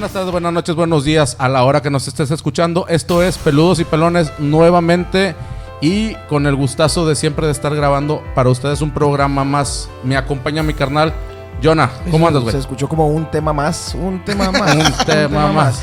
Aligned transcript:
buenas 0.00 0.14
tardes, 0.14 0.32
buenas 0.32 0.52
noches, 0.54 0.74
buenos 0.74 1.04
días 1.04 1.36
a 1.38 1.46
la 1.50 1.62
hora 1.62 1.82
que 1.82 1.90
nos 1.90 2.08
estés 2.08 2.30
escuchando. 2.30 2.86
Esto 2.88 3.22
es 3.22 3.36
Peludos 3.36 3.80
y 3.80 3.84
Pelones 3.84 4.32
nuevamente 4.38 5.34
y 5.82 6.14
con 6.30 6.46
el 6.46 6.56
gustazo 6.56 7.06
de 7.06 7.14
siempre 7.14 7.44
de 7.44 7.52
estar 7.52 7.76
grabando 7.76 8.22
para 8.34 8.48
ustedes 8.48 8.80
un 8.80 8.92
programa 8.92 9.44
más. 9.44 9.90
Me 10.02 10.16
acompaña 10.16 10.62
mi 10.62 10.72
carnal 10.72 11.12
Jonah. 11.62 11.90
¿Cómo 12.10 12.26
andas, 12.26 12.42
güey? 12.42 12.52
Se 12.52 12.58
escuchó 12.58 12.88
como 12.88 13.08
un 13.08 13.30
tema 13.30 13.52
más, 13.52 13.94
un 13.94 14.24
tema 14.24 14.50
más. 14.50 14.74
Un 14.76 15.06
tema 15.06 15.52
más. 15.52 15.82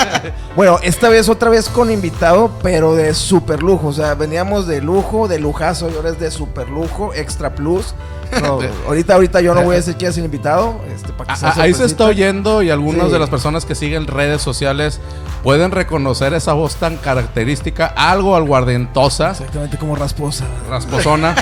bueno, 0.56 0.78
esta 0.82 1.08
vez 1.08 1.28
otra 1.28 1.50
vez 1.50 1.68
con 1.68 1.90
invitado, 1.90 2.50
pero 2.62 2.94
de 2.94 3.14
super 3.14 3.62
lujo. 3.62 3.88
O 3.88 3.92
sea, 3.92 4.14
veníamos 4.14 4.66
de 4.66 4.80
lujo, 4.80 5.28
de 5.28 5.38
lujazo, 5.38 5.90
y 5.90 5.96
ahora 5.96 6.10
es 6.10 6.18
de 6.20 6.30
super 6.30 6.68
lujo, 6.68 7.12
extra 7.14 7.54
plus. 7.54 7.94
No, 8.42 8.58
ahorita, 8.86 9.14
ahorita 9.14 9.40
yo 9.40 9.54
no 9.54 9.62
voy 9.62 9.74
a 9.74 9.76
decir 9.78 9.96
quién 9.96 10.10
es 10.10 10.18
el 10.18 10.24
invitado. 10.24 10.80
Este, 10.94 11.12
para 11.12 11.32
que 11.34 11.40
sea 11.40 11.50
Ah, 11.50 11.62
Ahí 11.62 11.74
se 11.74 11.84
está 11.84 12.04
oyendo 12.04 12.62
y 12.62 12.70
algunas 12.70 13.06
Sí. 13.06 13.12
de 13.12 13.18
las 13.18 13.30
personas 13.30 13.64
que 13.64 13.74
siguen 13.74 14.06
redes 14.06 14.42
sociales 14.42 15.00
pueden 15.42 15.70
reconocer 15.70 16.34
esa 16.34 16.52
voz 16.52 16.76
tan 16.76 16.96
característica, 16.96 17.86
algo 17.86 18.36
aguardentosa, 18.36 19.30
Exactamente 19.30 19.78
como 19.78 19.96
rasposa. 19.96 20.44
rasposona. 20.68 21.34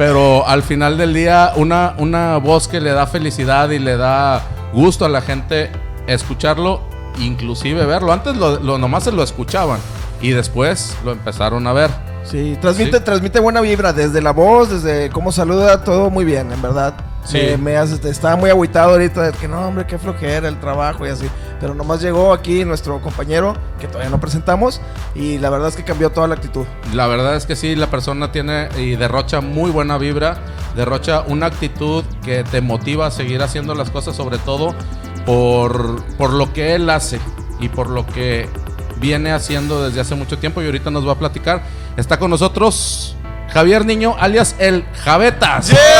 Pero 0.00 0.48
al 0.48 0.62
final 0.62 0.96
del 0.96 1.12
día, 1.12 1.52
una, 1.56 1.92
una 1.98 2.38
voz 2.38 2.68
que 2.68 2.80
le 2.80 2.88
da 2.90 3.06
felicidad 3.06 3.68
y 3.68 3.78
le 3.78 3.98
da 3.98 4.40
gusto 4.72 5.04
a 5.04 5.10
la 5.10 5.20
gente 5.20 5.70
escucharlo, 6.06 6.80
inclusive 7.18 7.84
verlo. 7.84 8.10
Antes 8.10 8.34
lo, 8.34 8.58
lo- 8.60 8.78
nomás 8.78 9.04
se 9.04 9.12
lo 9.12 9.22
escuchaban 9.22 9.78
y 10.22 10.30
después 10.30 10.96
lo 11.04 11.12
empezaron 11.12 11.66
a 11.66 11.74
ver. 11.74 11.90
Sí, 12.24 12.56
transmite, 12.62 12.96
Sí. 12.96 13.04
transmite 13.04 13.40
buena 13.40 13.60
vibra 13.60 13.92
desde 13.92 14.22
la 14.22 14.30
voz, 14.32 14.70
desde 14.70 15.10
cómo 15.10 15.32
saluda, 15.32 15.84
todo 15.84 16.08
muy 16.08 16.24
bien, 16.24 16.50
en 16.50 16.62
verdad. 16.62 16.94
Sí. 17.26 17.36
Me, 17.50 17.56
me 17.58 17.76
hace- 17.76 18.08
estaba 18.08 18.36
muy 18.36 18.48
agüitado 18.48 18.92
ahorita 18.92 19.20
de 19.20 19.32
que 19.32 19.48
no, 19.48 19.60
hombre, 19.68 19.84
qué 19.86 19.98
flojera 19.98 20.48
el 20.48 20.58
trabajo 20.60 21.06
y 21.06 21.10
así. 21.10 21.26
Pero 21.60 21.74
nomás 21.74 22.00
llegó 22.00 22.32
aquí 22.32 22.64
nuestro 22.64 23.00
compañero, 23.02 23.54
que 23.78 23.86
todavía 23.86 24.10
no 24.10 24.18
presentamos, 24.18 24.80
y 25.14 25.38
la 25.38 25.50
verdad 25.50 25.68
es 25.68 25.76
que 25.76 25.84
cambió 25.84 26.10
toda 26.10 26.26
la 26.26 26.34
actitud. 26.34 26.64
La 26.94 27.06
verdad 27.06 27.36
es 27.36 27.44
que 27.44 27.54
sí, 27.54 27.76
la 27.76 27.88
persona 27.88 28.32
tiene 28.32 28.68
y 28.78 28.96
derrocha 28.96 29.40
muy 29.40 29.70
buena 29.70 29.98
vibra, 29.98 30.38
derrocha 30.74 31.22
una 31.26 31.46
actitud 31.46 32.02
que 32.24 32.44
te 32.44 32.60
motiva 32.60 33.06
a 33.06 33.10
seguir 33.10 33.42
haciendo 33.42 33.74
las 33.74 33.90
cosas, 33.90 34.16
sobre 34.16 34.38
todo 34.38 34.74
por, 35.26 36.02
por 36.16 36.32
lo 36.32 36.52
que 36.52 36.74
él 36.74 36.88
hace 36.88 37.20
y 37.60 37.68
por 37.68 37.90
lo 37.90 38.06
que 38.06 38.48
viene 38.96 39.32
haciendo 39.32 39.84
desde 39.84 40.00
hace 40.00 40.14
mucho 40.14 40.38
tiempo 40.38 40.62
y 40.62 40.66
ahorita 40.66 40.90
nos 40.90 41.06
va 41.06 41.12
a 41.12 41.18
platicar. 41.18 41.62
Está 41.96 42.18
con 42.18 42.30
nosotros 42.30 43.16
Javier 43.52 43.84
Niño, 43.84 44.16
alias 44.18 44.56
el 44.58 44.84
Javetas. 45.04 45.68
¡Vientos! 45.68 45.90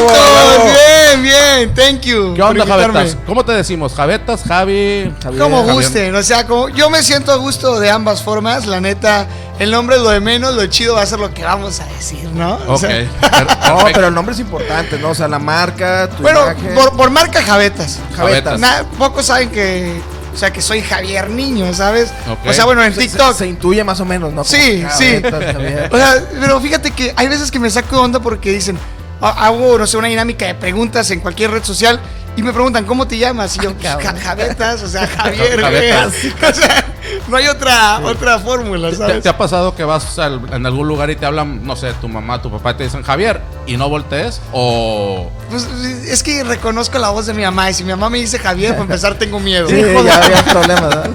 huevo. 0.00 0.93
Bien, 1.20 1.22
bien, 1.22 1.74
thank 1.74 2.00
you. 2.02 2.34
¿Qué 2.34 2.42
onda. 2.42 2.66
Javetas? 2.66 3.16
¿Cómo 3.26 3.44
te 3.44 3.52
decimos? 3.52 3.94
¿Javetas, 3.94 4.42
Javi? 4.42 5.12
Javier. 5.22 5.40
Como 5.42 5.58
Javier. 5.58 5.74
gusten, 5.74 6.14
o 6.14 6.22
sea, 6.22 6.46
como 6.46 6.68
yo 6.70 6.90
me 6.90 7.02
siento 7.02 7.32
a 7.32 7.36
gusto 7.36 7.78
de 7.80 7.90
ambas 7.90 8.22
formas, 8.22 8.66
la 8.66 8.80
neta, 8.80 9.26
el 9.58 9.70
nombre 9.70 9.96
es 9.96 10.02
lo 10.02 10.10
de 10.10 10.20
menos, 10.20 10.54
lo 10.54 10.66
chido 10.66 10.94
va 10.94 11.02
a 11.02 11.06
ser 11.06 11.20
lo 11.20 11.32
que 11.32 11.44
vamos 11.44 11.80
a 11.80 11.86
decir, 11.86 12.28
¿no? 12.34 12.58
O 12.66 12.76
sea, 12.78 12.90
No, 13.68 13.78
pero 13.92 14.08
el 14.08 14.14
nombre 14.14 14.34
es 14.34 14.40
importante, 14.40 14.98
¿no? 14.98 15.10
O 15.10 15.14
sea, 15.14 15.28
la 15.28 15.38
marca, 15.38 16.08
tu 16.10 16.22
bueno, 16.22 16.40
por, 16.74 16.96
por 16.96 17.10
marca 17.10 17.42
Javetas. 17.42 17.98
Javetas. 18.16 18.58
Na- 18.58 18.84
pocos 18.98 19.26
saben 19.26 19.50
que, 19.50 20.00
o 20.34 20.36
sea, 20.36 20.52
que 20.52 20.60
soy 20.60 20.80
Javier 20.82 21.30
Niño, 21.30 21.72
¿sabes? 21.74 22.10
O 22.46 22.52
sea, 22.52 22.64
bueno, 22.64 22.82
en 22.84 22.92
Se- 22.92 23.00
TikTok. 23.00 23.32
Se, 23.32 23.38
se 23.40 23.46
intuye 23.46 23.84
más 23.84 24.00
o 24.00 24.04
menos, 24.04 24.30
¿no? 24.32 24.42
Como 24.42 24.56
Sí, 24.56 24.84
sí. 24.96 25.22
Javier. 25.22 25.88
O 25.92 25.96
sea, 25.96 26.22
pero 26.40 26.60
fíjate 26.60 26.90
que 26.90 27.12
hay 27.16 27.28
veces 27.28 27.50
que 27.50 27.58
me 27.60 27.70
saco 27.70 27.96
de 27.96 28.02
onda 28.02 28.20
porque 28.20 28.50
dicen, 28.50 28.78
hago, 29.20 29.78
no 29.78 29.86
sé, 29.86 29.96
una 29.96 30.08
dinámica 30.08 30.46
de 30.46 30.54
preguntas 30.54 31.10
en 31.10 31.20
cualquier 31.20 31.50
red 31.50 31.62
social 31.64 32.00
y 32.36 32.42
me 32.42 32.52
preguntan, 32.52 32.84
¿cómo 32.84 33.06
te 33.06 33.16
llamas? 33.18 33.56
Y 33.56 33.60
yo, 33.60 33.72
Ja- 33.80 33.98
Javetas, 34.20 34.82
o 34.82 34.88
sea, 34.88 35.06
Javier. 35.16 35.60
Javetas. 35.60 36.14
O 36.42 36.52
sea, 36.52 36.84
no 37.28 37.36
hay 37.36 37.46
otra, 37.48 38.00
otra 38.04 38.38
fórmula, 38.38 38.90
¿Te, 38.90 38.96
¿sabes? 38.96 39.22
te 39.22 39.28
ha 39.28 39.36
pasado 39.38 39.74
que 39.74 39.84
vas 39.84 40.18
al- 40.18 40.40
en 40.52 40.64
algún 40.66 40.86
lugar 40.88 41.10
y 41.10 41.16
te 41.16 41.26
hablan, 41.26 41.64
no 41.66 41.76
sé, 41.76 41.92
tu 42.00 42.08
mamá, 42.08 42.40
tu 42.42 42.50
papá, 42.50 42.72
y 42.72 42.74
te 42.74 42.84
dicen 42.84 43.02
Javier 43.02 43.40
y 43.66 43.76
no 43.76 43.88
voltees? 43.88 44.40
¿O 44.52 45.30
Pues 45.50 45.64
es 46.08 46.22
que 46.22 46.44
reconozco 46.44 46.98
la 46.98 47.10
voz 47.10 47.26
de 47.26 47.34
mi 47.34 47.42
mamá 47.42 47.70
y 47.70 47.74
si 47.74 47.84
mi 47.84 47.90
mamá 47.90 48.10
me 48.10 48.18
dice 48.18 48.38
Javier, 48.38 48.70
para 48.72 48.82
empezar 48.82 49.14
tengo 49.18 49.38
miedo. 49.40 49.68
Sí, 49.68 49.76
ya 49.80 50.16
había 50.16 50.44
problemas, 50.52 50.82
¿verdad? 50.88 51.10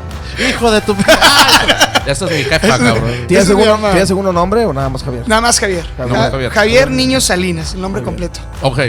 hijo 0.50 0.72
de 0.72 0.80
tu 0.82 0.96
Esa 2.06 2.26
es 2.26 2.32
mi 2.32 2.44
jefa, 2.44 2.78
cabrón. 2.78 3.04
¿Tiene 3.28 3.44
Ese 3.44 3.52
es 3.52 3.58
mi 3.58 3.64
segundo, 3.64 3.72
mamá. 3.78 3.92
¿tiene 3.92 4.06
segundo 4.08 4.32
nombre 4.34 4.66
o 4.66 4.72
nada 4.74 4.88
más 4.90 5.04
Javier? 5.04 5.28
Nada 5.28 5.42
más 5.42 5.60
Javier. 5.60 5.86
Javier. 5.98 6.16
Ja- 6.18 6.32
Javier. 6.32 6.52
Javier 6.52 6.92
Niño 6.92 7.20
Salinas, 7.20 7.74
el 7.74 7.82
nombre 7.82 8.02
completo. 8.04 8.40
Ok, 8.62 8.80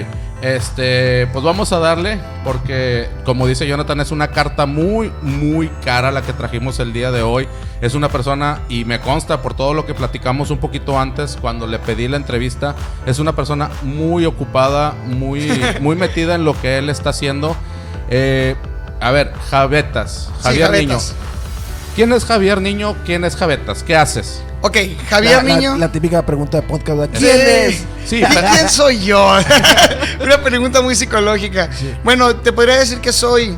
este, 0.42 1.26
pues 1.28 1.44
vamos 1.44 1.72
a 1.72 1.78
darle, 1.78 2.18
porque 2.44 3.08
como 3.24 3.46
dice 3.46 3.66
Jonathan, 3.66 4.00
es 4.00 4.10
una 4.10 4.28
carta 4.28 4.66
muy, 4.66 5.12
muy 5.22 5.68
cara 5.84 6.10
la 6.10 6.22
que 6.22 6.32
trajimos 6.32 6.80
el 6.80 6.92
día 6.92 7.10
de 7.10 7.22
hoy. 7.22 7.46
Es 7.80 7.94
una 7.94 8.08
persona, 8.08 8.60
y 8.68 8.84
me 8.84 9.00
consta 9.00 9.42
por 9.42 9.54
todo 9.54 9.74
lo 9.74 9.86
que 9.86 9.94
platicamos 9.94 10.50
un 10.50 10.58
poquito 10.58 10.98
antes, 10.98 11.36
cuando 11.40 11.66
le 11.66 11.78
pedí 11.78 12.08
la 12.08 12.16
entrevista, 12.16 12.74
es 13.06 13.18
una 13.18 13.34
persona 13.34 13.70
muy 13.82 14.24
ocupada, 14.26 14.94
muy, 15.06 15.50
muy 15.80 15.96
metida 15.96 16.34
en 16.34 16.44
lo 16.44 16.58
que 16.60 16.78
él 16.78 16.88
está 16.88 17.10
haciendo. 17.10 17.56
Eh, 18.08 18.56
a 19.00 19.10
ver, 19.10 19.32
Javetas, 19.50 20.30
Sí, 20.38 20.42
Javier 20.42 20.66
Javetas. 20.66 20.88
Niño. 20.88 21.30
¿Quién 21.96 22.12
es 22.12 22.24
Javier 22.24 22.60
Niño? 22.60 22.96
¿Quién 23.04 23.24
es 23.24 23.36
Javetas? 23.36 23.82
¿Qué 23.82 23.96
haces? 23.96 24.42
Ok, 24.62 24.76
Javier 25.08 25.36
la, 25.36 25.42
la- 25.42 25.54
Niño. 25.54 25.76
La, 25.78 25.90
típica 25.90 26.24
pregunta 26.24 26.60
de 26.60 26.66
podcast. 26.66 26.98
¿verdad? 26.98 27.14
Sí. 27.18 27.24
¿Quién 27.24 27.40
es? 27.40 27.82
Sí, 28.06 28.16
¿Y 28.16 28.24
quién 28.24 28.68
soy 28.68 29.00
yo? 29.04 29.26
Una 30.22 30.42
pregunta 30.42 30.82
muy 30.82 30.94
psicológica. 30.94 31.70
Bueno, 32.04 32.36
te 32.36 32.52
podría 32.52 32.76
decir 32.78 32.98
que 33.00 33.12
soy 33.12 33.56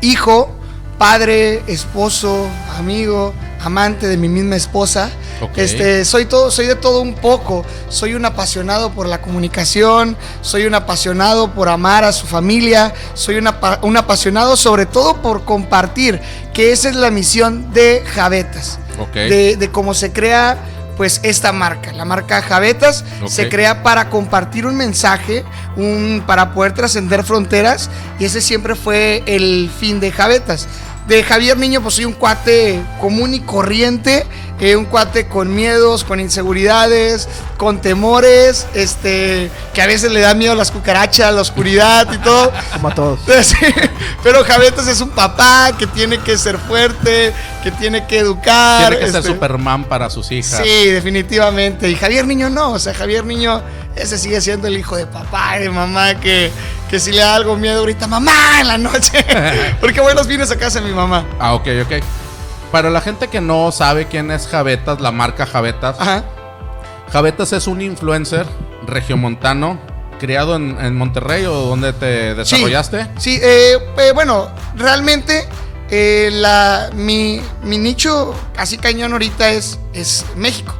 hijo, 0.00 0.54
padre, 0.98 1.62
esposo, 1.66 2.48
amigo, 2.78 3.34
amante 3.62 4.06
de 4.08 4.16
mi 4.16 4.28
misma 4.28 4.56
esposa. 4.56 5.10
Ok. 5.42 5.58
Este, 5.58 6.04
soy 6.06 6.24
todo, 6.24 6.50
soy 6.50 6.66
de 6.66 6.76
todo 6.76 7.02
un 7.02 7.14
poco. 7.14 7.64
Soy 7.90 8.14
un 8.14 8.24
apasionado 8.24 8.92
por 8.92 9.06
la 9.06 9.20
comunicación, 9.20 10.16
soy 10.40 10.64
un 10.64 10.74
apasionado 10.74 11.52
por 11.52 11.68
amar 11.68 12.04
a 12.04 12.12
su 12.12 12.26
familia, 12.26 12.94
soy 13.12 13.36
un 13.36 13.48
apa- 13.48 13.80
un 13.82 13.96
apasionado 13.98 14.56
sobre 14.56 14.86
todo 14.86 15.20
por 15.20 15.44
compartir, 15.44 16.20
que 16.54 16.72
esa 16.72 16.88
es 16.88 16.96
la 16.96 17.10
misión 17.10 17.70
de 17.74 18.02
Javetas 18.14 18.78
De, 19.14 19.56
de 19.56 19.70
cómo 19.70 19.94
se 19.94 20.12
crea 20.12 20.58
pues 20.96 21.20
esta 21.22 21.52
marca, 21.52 21.92
la 21.92 22.04
marca 22.04 22.42
Javetas. 22.42 23.04
Se 23.26 23.48
crea 23.48 23.82
para 23.82 24.08
compartir 24.08 24.66
un 24.66 24.76
mensaje, 24.76 25.44
un, 25.76 26.22
para 26.26 26.52
poder 26.52 26.72
trascender 26.72 27.22
fronteras 27.22 27.90
y 28.18 28.24
ese 28.24 28.40
siempre 28.40 28.74
fue 28.74 29.22
el 29.26 29.70
fin 29.78 30.00
de 30.00 30.10
Javetas. 30.10 30.66
De 31.08 31.22
Javier 31.22 31.56
Niño 31.56 31.80
pues 31.82 31.94
soy 31.94 32.04
un 32.04 32.12
cuate 32.12 32.82
común 33.00 33.32
y 33.32 33.40
corriente, 33.40 34.26
eh, 34.58 34.74
un 34.74 34.86
cuate 34.86 35.28
con 35.28 35.54
miedos, 35.54 36.02
con 36.02 36.18
inseguridades, 36.18 37.28
con 37.58 37.80
temores, 37.80 38.66
este, 38.74 39.50
que 39.72 39.82
a 39.82 39.86
veces 39.86 40.10
le 40.10 40.20
da 40.20 40.34
miedo 40.34 40.52
a 40.52 40.56
las 40.56 40.72
cucarachas, 40.72 41.32
la 41.32 41.42
oscuridad 41.42 42.12
y 42.12 42.18
todo. 42.18 42.52
Como 42.72 42.88
a 42.88 42.94
todos. 42.94 43.20
Pero 44.24 44.42
Javetas 44.44 44.88
es 44.88 45.00
un 45.00 45.10
papá 45.10 45.72
que 45.78 45.86
tiene 45.86 46.18
que 46.18 46.36
ser 46.38 46.58
fuerte, 46.58 47.32
que 47.62 47.70
tiene 47.70 48.06
que 48.06 48.18
educar. 48.18 48.88
Tiene 48.88 49.04
que 49.04 49.12
ser 49.12 49.20
este, 49.20 49.32
Superman 49.32 49.84
para 49.84 50.10
sus 50.10 50.32
hijas. 50.32 50.62
Sí, 50.64 50.86
definitivamente. 50.86 51.88
Y 51.88 51.94
Javier 51.94 52.26
Niño 52.26 52.50
no, 52.50 52.72
o 52.72 52.78
sea, 52.78 52.94
Javier 52.94 53.24
Niño, 53.24 53.62
ese 53.96 54.18
sigue 54.18 54.40
siendo 54.40 54.68
el 54.68 54.76
hijo 54.78 54.96
de 54.96 55.06
papá 55.06 55.56
y 55.58 55.62
de 55.62 55.70
mamá 55.70 56.20
que, 56.20 56.50
que 56.88 57.00
si 57.00 57.12
le 57.12 57.18
da 57.18 57.34
algo 57.34 57.56
miedo 57.56 57.80
ahorita, 57.80 58.06
mamá 58.06 58.60
en 58.60 58.68
la 58.68 58.78
noche. 58.78 59.24
Porque 59.80 60.00
voy 60.00 60.14
los 60.14 60.26
fines 60.26 60.50
a 60.50 60.56
casa 60.56 60.80
de 60.80 60.88
mi 60.88 60.94
mamá. 60.94 61.24
Ah, 61.38 61.54
ok, 61.54 61.68
ok. 61.84 61.92
Para 62.70 62.90
la 62.90 63.00
gente 63.00 63.28
que 63.28 63.40
no 63.40 63.72
sabe 63.72 64.06
quién 64.06 64.30
es 64.30 64.46
Javetas, 64.46 65.00
la 65.00 65.12
marca 65.12 65.46
Javetas, 65.46 65.96
Ajá. 65.98 66.24
Javetas 67.12 67.52
es 67.52 67.66
un 67.66 67.80
influencer 67.80 68.46
regiomontano 68.86 69.78
criado 70.18 70.56
en, 70.56 70.76
en 70.80 70.94
Monterrey 70.96 71.44
o 71.46 71.52
donde 71.52 71.92
te 71.92 72.34
desarrollaste. 72.34 73.06
Sí, 73.18 73.38
eh, 73.42 73.78
eh, 73.98 74.12
bueno, 74.14 74.50
realmente 74.76 75.46
eh, 75.90 76.30
la, 76.32 76.90
mi, 76.94 77.40
mi 77.62 77.78
nicho 77.78 78.34
así 78.56 78.78
cañón 78.78 79.12
ahorita 79.12 79.50
es, 79.50 79.78
es 79.92 80.24
México, 80.34 80.74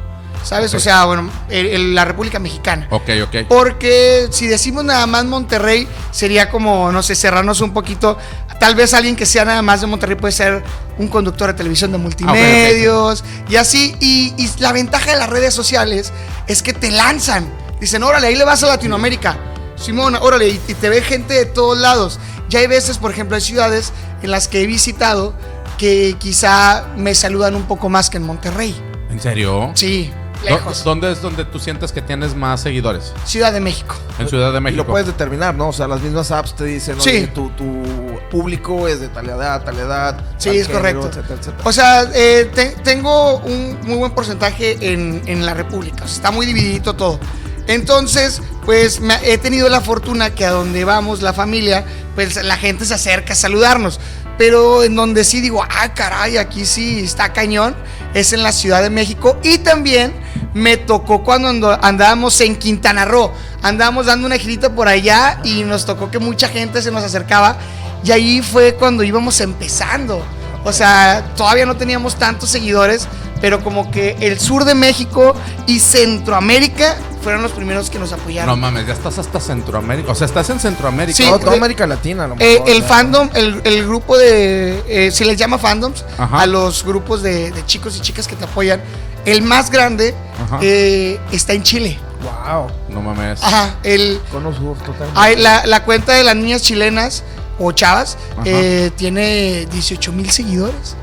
¿sabes? 0.47 0.73
O 0.73 0.79
sea, 0.79 1.05
bueno, 1.05 1.29
el- 1.49 1.65
el- 1.67 1.95
la 1.95 2.05
República 2.05 2.39
Mexicana. 2.39 2.87
Ok, 2.91 3.09
ok. 3.23 3.35
Porque 3.49 4.27
si 4.31 4.47
decimos 4.47 4.83
nada 4.83 5.05
más 5.07 5.25
Monterrey, 5.25 5.87
sería 6.11 6.49
como, 6.49 6.91
no 6.91 7.03
sé, 7.03 7.15
cerrarnos 7.15 7.61
un 7.61 7.73
poquito. 7.73 8.17
Tal 8.59 8.73
vez 8.75 8.93
alguien 8.93 9.15
que 9.15 9.25
sea 9.25 9.45
nada 9.45 9.61
más 9.61 9.81
de 9.81 9.87
Monterrey 9.87 10.15
puede 10.15 10.31
ser 10.31 10.63
un 10.97 11.07
conductor 11.09 11.47
de 11.47 11.53
televisión 11.53 11.91
de 11.91 11.97
multimedios 11.99 13.23
y 13.49 13.55
así. 13.57 13.95
Y, 13.99 14.33
y 14.37 14.49
la 14.59 14.71
ventaja 14.71 15.11
de 15.11 15.17
las 15.19 15.29
redes 15.29 15.53
sociales 15.53 16.11
es 16.47 16.63
que 16.63 16.73
te 16.73 16.89
lanzan. 16.91 17.47
Dicen, 17.79 18.01
órale, 18.03 18.27
ahí 18.27 18.35
le 18.35 18.43
vas 18.45 18.63
a 18.63 18.67
Latinoamérica. 18.67 19.37
Simón, 19.75 20.15
órale, 20.19 20.47
y 20.49 20.57
te 20.57 20.89
ve 20.89 21.01
gente 21.03 21.35
de 21.35 21.45
todos 21.45 21.77
lados. 21.77 22.19
Ya 22.49 22.59
hay 22.59 22.67
veces, 22.67 22.97
por 22.97 23.11
ejemplo, 23.11 23.35
hay 23.35 23.41
ciudades 23.41 23.93
en 24.23 24.31
las 24.31 24.47
que 24.47 24.63
he 24.63 24.65
visitado 24.65 25.35
que 25.77 26.15
quizá 26.17 26.87
me 26.95 27.13
saludan 27.13 27.55
un 27.55 27.63
poco 27.67 27.87
más 27.89 28.09
que 28.09 28.17
en 28.17 28.23
Monterrey. 28.23 28.75
¿En 29.11 29.19
serio? 29.19 29.71
Sí. 29.75 30.11
Lejos. 30.43 30.83
¿Dónde 30.83 31.11
es 31.11 31.21
donde 31.21 31.45
tú 31.45 31.59
sientes 31.59 31.91
que 31.91 32.01
tienes 32.01 32.35
más 32.35 32.61
seguidores? 32.61 33.13
Ciudad 33.25 33.51
de 33.53 33.59
México. 33.59 33.95
En 34.19 34.27
Ciudad 34.27 34.51
de 34.51 34.57
Y 34.57 34.61
México. 34.61 34.83
lo 34.83 34.89
puedes 34.89 35.07
determinar, 35.07 35.55
¿no? 35.55 35.69
O 35.69 35.73
sea, 35.73 35.87
las 35.87 36.01
mismas 36.01 36.31
apps 36.31 36.55
te 36.55 36.65
dicen, 36.65 36.99
Sí. 37.01 37.09
oye, 37.09 37.27
tu, 37.27 37.49
tu 37.51 37.83
público 38.31 38.87
es 38.87 38.99
de 38.99 39.07
tal 39.09 39.29
edad, 39.29 39.63
tal 39.63 39.77
edad. 39.79 40.19
Sí, 40.37 40.49
tal 40.49 40.55
es 40.57 40.67
género, 40.67 40.79
correcto. 41.01 41.07
etcétera, 41.07 41.39
etcétera. 41.39 41.63
O 41.69 41.71
sea, 41.71 42.03
eh, 42.13 42.49
te- 42.53 42.75
tengo 42.83 43.37
un 43.37 43.77
muy 43.83 43.97
buen 43.97 44.11
porcentaje 44.11 44.77
en, 44.93 45.21
en 45.25 45.45
la 45.45 45.53
República. 45.53 46.03
O 46.03 46.07
sea, 46.07 46.15
está 46.17 46.31
muy 46.31 46.45
divididito 46.45 46.95
todo. 46.95 47.19
Entonces, 47.67 48.41
pues 48.65 48.99
me- 49.01 49.19
he 49.23 49.37
tenido 49.37 49.67
la 49.69 49.81
fortuna 49.81 50.29
que 50.33 50.45
a 50.45 50.51
donde 50.51 50.85
vamos 50.85 51.21
la 51.21 51.33
familia, 51.33 51.85
pues 52.15 52.41
la 52.43 52.55
gente 52.57 52.85
se 52.85 52.93
acerca 52.93 53.33
a 53.33 53.35
saludarnos. 53.35 53.99
Pero 54.37 54.83
en 54.83 54.95
donde 54.95 55.23
sí 55.23 55.41
digo, 55.41 55.63
ah, 55.63 55.93
caray, 55.93 56.37
aquí 56.37 56.65
sí 56.65 56.99
está 57.03 57.33
cañón, 57.33 57.75
es 58.13 58.33
en 58.33 58.43
la 58.43 58.51
Ciudad 58.51 58.81
de 58.83 58.89
México. 58.89 59.37
Y 59.43 59.57
también 59.59 60.13
me 60.53 60.77
tocó 60.77 61.23
cuando 61.23 61.49
ando- 61.49 61.79
andábamos 61.81 62.39
en 62.41 62.55
Quintana 62.55 63.05
Roo. 63.05 63.31
Andábamos 63.63 64.05
dando 64.05 64.27
una 64.27 64.37
girita 64.37 64.69
por 64.73 64.87
allá 64.87 65.39
y 65.43 65.63
nos 65.63 65.85
tocó 65.85 66.11
que 66.11 66.19
mucha 66.19 66.47
gente 66.49 66.81
se 66.81 66.91
nos 66.91 67.03
acercaba. 67.03 67.57
Y 68.03 68.11
ahí 68.11 68.41
fue 68.43 68.75
cuando 68.75 69.03
íbamos 69.03 69.41
empezando. 69.41 70.23
O 70.67 70.73
sea, 70.73 71.23
todavía 71.37 71.65
no 71.65 71.77
teníamos 71.77 72.15
tantos 72.17 72.49
seguidores, 72.49 73.07
pero 73.39 73.63
como 73.63 73.89
que 73.89 74.17
el 74.19 74.37
sur 74.37 74.65
de 74.65 74.75
México 74.75 75.33
y 75.65 75.79
Centroamérica 75.79 76.97
fueron 77.21 77.41
los 77.41 77.53
primeros 77.53 77.89
que 77.89 77.97
nos 77.99 78.11
apoyaron. 78.11 78.49
No 78.49 78.57
mames, 78.57 78.85
ya 78.85 78.91
estás 78.91 79.17
hasta 79.17 79.39
Centroamérica. 79.39 80.11
O 80.11 80.15
sea, 80.15 80.25
estás 80.27 80.49
en 80.49 80.59
Centroamérica. 80.59 81.15
Sí, 81.15 81.23
No, 81.23 81.39
toda 81.39 81.51
de- 81.51 81.57
América 81.57 81.87
Latina, 81.87 82.25
a 82.25 82.27
lo 82.27 82.33
Eh, 82.39 82.55
mejor, 82.55 82.69
el 82.69 82.81
ya. 82.81 82.87
fandom, 82.87 83.29
el, 83.33 83.61
el 83.63 83.85
grupo 83.87 84.17
de, 84.17 84.83
eh, 84.89 85.11
se 85.11 85.23
les 85.23 85.37
llama 85.37 85.57
fandoms, 85.57 86.03
Ajá. 86.17 86.41
a 86.41 86.45
los 86.45 86.83
grupos 86.83 87.23
de, 87.23 87.51
de 87.51 87.65
chicos 87.65 87.95
y 87.95 88.01
chicas 88.01 88.27
que 88.27 88.35
te 88.35 88.43
apoyan. 88.43 88.81
El 89.25 89.43
más 89.43 89.71
grande 89.71 90.13
eh, 90.61 91.17
está 91.31 91.53
en 91.53 91.63
Chile. 91.63 91.97
Wow. 92.23 92.67
No 92.89 93.01
mames. 93.01 93.41
Ajá, 93.41 93.75
el, 93.83 94.19
Cono 94.33 94.53
Sur, 94.53 94.77
totalmente. 94.79 95.17
hay- 95.17 95.37
la, 95.37 95.65
la 95.65 95.83
cuenta 95.85 96.13
de 96.13 96.25
las 96.25 96.35
niñas 96.35 96.61
chilenas 96.61 97.23
o 97.59 97.71
chavas 97.71 98.17
eh, 98.45 98.91
tiene 98.95 99.65
18 99.71 100.11
mil 100.11 100.29
seguidores. 100.29 100.95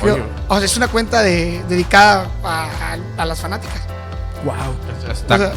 Creo- 0.00 0.18
o 0.48 0.56
sea, 0.56 0.64
es 0.64 0.76
una 0.76 0.88
cuenta 0.88 1.22
de- 1.22 1.62
dedicada 1.68 2.26
a, 2.44 2.64
a- 3.16 3.22
a 3.22 3.26
las 3.26 3.40
fanáticas. 3.40 3.80
Wow. 4.44 4.54
Está- 5.10 5.34
O 5.34 5.38
sea- 5.38 5.52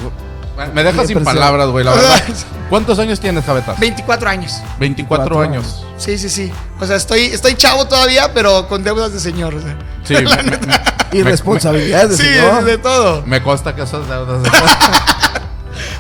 me 0.73 0.83
dejas 0.83 1.07
sin 1.07 1.23
palabras, 1.23 1.67
güey, 1.69 1.85
la 1.85 1.91
verdad. 1.95 2.21
¿Cuántos 2.69 2.97
años 2.99 3.19
tienes, 3.19 3.43
Javetas? 3.45 3.79
24 3.79 4.29
años. 4.29 4.53
24 4.79 5.35
24 5.35 5.41
años. 5.41 5.85
Sí, 5.97 6.17
sí, 6.17 6.29
sí. 6.29 6.51
O 6.79 6.85
sea, 6.85 6.95
estoy, 6.95 7.21
estoy 7.25 7.55
chavo 7.55 7.85
todavía, 7.85 8.33
pero 8.33 8.67
con 8.67 8.83
deudas 8.83 9.13
de 9.13 9.19
señor. 9.19 9.53
o 9.55 9.61
sea. 9.61 9.77
Sí, 10.03 10.13
me, 10.15 10.23
me- 10.23 10.57
Y 11.19 11.23
responsabilidades, 11.23 12.17
Sí, 12.17 12.23
señor. 12.23 12.63
de 12.63 12.77
todo. 12.77 13.23
me 13.25 13.41
consta 13.43 13.75
que 13.75 13.81
esas 13.83 14.07
deudas. 14.07 14.41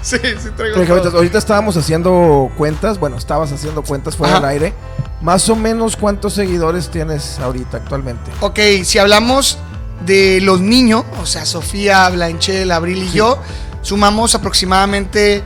Sí, 0.03 0.17
sí, 0.17 0.49
traigo 0.57 0.81
ahorita, 1.15 1.37
estábamos 1.37 1.77
haciendo 1.77 2.49
cuentas, 2.57 2.97
bueno, 2.99 3.17
estabas 3.17 3.51
haciendo 3.51 3.83
cuentas 3.83 4.15
fuera 4.15 4.37
Ajá. 4.37 4.41
del 4.41 4.49
aire. 4.49 4.73
Más 5.21 5.47
o 5.49 5.55
menos, 5.55 5.95
¿cuántos 5.95 6.33
seguidores 6.33 6.89
tienes 6.89 7.37
ahorita 7.39 7.77
actualmente? 7.77 8.31
Ok, 8.39 8.59
si 8.83 8.97
hablamos 8.97 9.59
de 10.05 10.39
los 10.41 10.59
niños, 10.59 11.03
o 11.21 11.27
sea, 11.27 11.45
Sofía, 11.45 12.09
Blanchel, 12.09 12.71
Abril 12.71 13.03
y 13.03 13.11
yo, 13.11 13.37
sumamos 13.83 14.33
aproximadamente 14.33 15.43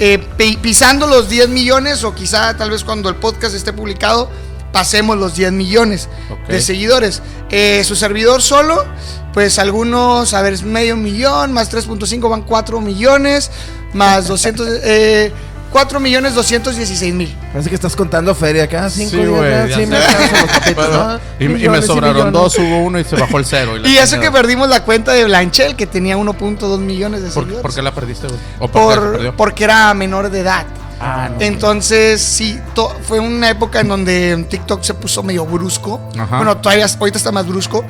eh, 0.00 0.18
pi- 0.36 0.56
pisando 0.56 1.06
los 1.06 1.28
10 1.28 1.48
millones 1.50 2.02
o 2.02 2.12
quizá 2.14 2.56
tal 2.56 2.70
vez 2.70 2.82
cuando 2.82 3.08
el 3.08 3.14
podcast 3.16 3.54
esté 3.54 3.72
publicado 3.72 4.28
pasemos 4.72 5.16
los 5.18 5.36
10 5.36 5.52
millones 5.52 6.08
de 6.48 6.60
seguidores. 6.60 7.22
Eh, 7.50 7.82
su 7.84 7.94
servidor 7.94 8.42
solo, 8.42 8.84
pues 9.32 9.58
algunos, 9.60 10.34
a 10.34 10.42
ver, 10.42 10.54
es 10.54 10.64
medio 10.64 10.96
millón, 10.96 11.52
más 11.52 11.70
3.5 11.72 12.28
van 12.28 12.42
4 12.42 12.80
millones, 12.80 13.50
más 13.92 14.28
200, 14.28 14.68
eh, 14.82 15.32
4 15.70 16.00
millones 16.00 16.34
216 16.34 17.14
mil. 17.14 17.34
Parece 17.50 17.68
que 17.70 17.74
estás 17.74 17.96
contando 17.96 18.34
feria 18.34 18.64
acá, 18.64 18.90
cinco 18.90 19.10
Sí, 19.10 19.24
güey, 19.24 19.72
sí, 19.72 19.86
¿no? 19.86 21.18
y, 21.38 21.44
y 21.64 21.68
me 21.68 21.80
sobraron 21.82 22.32
dos, 22.32 22.58
hubo 22.58 22.78
uno 22.84 22.98
y 22.98 23.04
se 23.04 23.16
bajó 23.16 23.38
el 23.38 23.44
cero. 23.46 23.76
Y 23.84 23.96
eso 23.96 24.20
que 24.20 24.30
perdimos 24.30 24.68
la 24.68 24.84
cuenta 24.84 25.12
de 25.12 25.24
Blanchel, 25.24 25.74
que 25.76 25.86
tenía 25.86 26.16
1.2 26.16 26.78
millones 26.78 27.22
de 27.22 27.28
¿Por, 27.30 27.44
seguidores. 27.44 27.62
por 27.62 27.74
qué 27.74 27.82
la 27.82 27.94
perdiste, 27.94 28.26
güey? 28.28 28.38
¿O 28.58 28.68
por 28.68 29.34
porque 29.36 29.64
era 29.64 29.92
menor 29.94 30.30
de 30.30 30.40
edad. 30.40 30.66
Ah, 31.00 31.30
no. 31.32 31.40
Entonces, 31.40 32.20
sí, 32.22 32.60
to- 32.74 32.94
fue 33.08 33.18
una 33.18 33.50
época 33.50 33.80
en 33.80 33.88
donde 33.88 34.46
TikTok 34.48 34.82
se 34.82 34.94
puso 34.94 35.22
medio 35.22 35.44
brusco. 35.46 36.00
Ajá. 36.18 36.36
Bueno, 36.36 36.58
todavía 36.58 36.86
ahorita 36.86 37.18
está 37.18 37.32
más 37.32 37.46
brusco. 37.46 37.84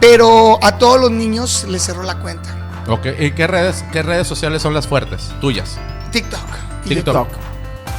Pero 0.00 0.58
a 0.62 0.78
todos 0.78 1.00
los 1.00 1.10
niños 1.10 1.64
les 1.68 1.82
cerró 1.82 2.02
la 2.04 2.16
cuenta. 2.16 2.48
Ok, 2.88 3.06
¿y 3.18 3.30
qué 3.32 3.46
redes, 3.46 3.84
qué 3.92 4.02
redes 4.02 4.26
sociales 4.26 4.60
son 4.62 4.74
las 4.74 4.86
fuertes? 4.86 5.30
Tuyas. 5.40 5.78
TikTok. 6.12 6.40
y 6.84 6.88
TikTok. 6.90 7.28
YouTube. 7.28 7.38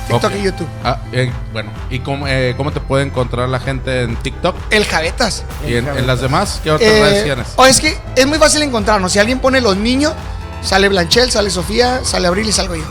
TikTok 0.08 0.32
Ok. 0.32 0.38
y 0.40 0.44
YouTube. 0.44 0.68
Ah, 0.84 1.00
eh, 1.12 1.32
bueno, 1.52 1.72
¿y 1.90 2.00
cómo, 2.00 2.28
eh, 2.28 2.54
cómo 2.56 2.72
te 2.72 2.80
puede 2.80 3.04
encontrar 3.04 3.50
la 3.50 3.60
gente 3.60 4.04
en 4.04 4.16
TikTok? 4.18 4.56
El 4.70 4.86
Javetas. 4.86 5.44
¿Y 5.68 5.76
en, 5.76 5.88
en 5.88 6.06
las 6.06 6.22
demás? 6.22 6.62
¿Qué 6.64 6.72
otras 6.72 6.90
Eh, 6.92 7.02
redes 7.02 7.24
tienes? 7.24 7.48
o 7.56 7.66
es 7.66 7.80
que 7.82 7.98
es 8.16 8.28
muy 8.28 8.38
fácil 8.38 8.62
encontrarnos. 8.62 9.12
Si 9.12 9.18
alguien 9.20 9.40
pone 9.40 9.60
los 9.62 9.76
niños, 9.76 10.14
sale 10.62 10.88
Blanchel, 10.90 11.32
sale 11.32 11.50
Sofía, 11.50 12.02
sale 12.04 12.28
Abril 12.28 12.48
y 12.48 12.52
salgo 12.52 12.76
yo. 12.76 12.84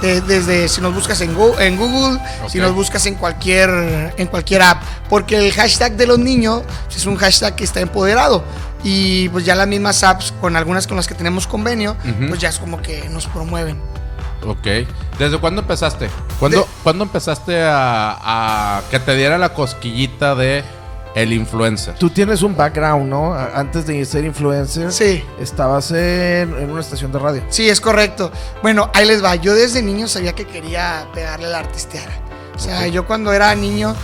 De- 0.00 0.20
desde 0.22 0.68
si 0.68 0.80
nos 0.80 0.94
buscas 0.94 1.20
en 1.20 1.34
Google, 1.34 1.66
en 1.66 1.76
Google 1.76 2.18
si 2.48 2.58
nos 2.58 2.74
buscas 2.74 3.04
en 3.06 3.14
cualquier, 3.16 4.14
en 4.16 4.26
cualquier 4.28 4.62
app. 4.62 4.82
Porque 5.08 5.36
el 5.46 5.52
hashtag 5.52 5.96
de 5.96 6.06
los 6.06 6.18
niños 6.18 6.62
es 6.94 7.06
un 7.06 7.16
hashtag 7.16 7.54
que 7.56 7.64
está 7.64 7.80
empoderado. 7.80 8.42
Y 8.82 9.28
pues 9.28 9.44
ya 9.44 9.54
las 9.54 9.66
mismas 9.68 10.02
apps, 10.02 10.32
con 10.40 10.56
algunas 10.56 10.86
con 10.86 10.96
las 10.96 11.06
que 11.06 11.14
tenemos 11.14 11.46
convenio, 11.46 11.96
pues 12.28 12.40
ya 12.40 12.48
es 12.48 12.58
como 12.58 12.80
que 12.80 13.08
nos 13.10 13.26
promueven. 13.26 13.78
Ok. 14.46 14.66
¿Desde 15.18 15.36
cuándo 15.38 15.60
empezaste? 15.60 16.08
¿Cuándo, 16.38 16.60
De- 16.60 16.66
¿cuándo 16.82 17.04
empezaste 17.04 17.60
a, 17.62 18.16
a 18.78 18.82
que 18.90 18.98
te 18.98 19.14
diera 19.16 19.36
la 19.36 19.52
cosquillita 19.52 20.34
de 20.34 20.64
el 21.14 21.32
influencer? 21.32 21.94
Tú 21.94 22.10
tienes 22.10 22.42
un 22.42 22.56
background, 22.56 23.08
¿no? 23.08 23.34
Antes 23.34 23.86
de 23.86 24.04
ser 24.04 24.24
influencer, 24.24 24.92
Sí. 24.92 25.24
estabas 25.40 25.90
en, 25.90 26.54
en 26.56 26.70
una 26.70 26.80
estación 26.80 27.10
de 27.12 27.18
radio. 27.18 27.42
Sí, 27.50 27.68
es 27.68 27.80
correcto. 27.80 28.30
Bueno, 28.62 28.90
ahí 28.94 29.06
les 29.06 29.22
va. 29.24 29.34
Yo 29.36 29.54
desde 29.54 29.82
niño 29.82 30.06
sabía 30.08 30.32
que 30.34 30.46
quería 30.46 31.06
pegarle 31.14 31.46
a 31.46 31.50
la 31.50 31.58
artisteara. 31.58 32.12
O 32.54 32.58
sea, 32.58 32.86
yo 32.88 33.06
cuando 33.06 33.32
era 33.32 33.54
niño, 33.54 33.94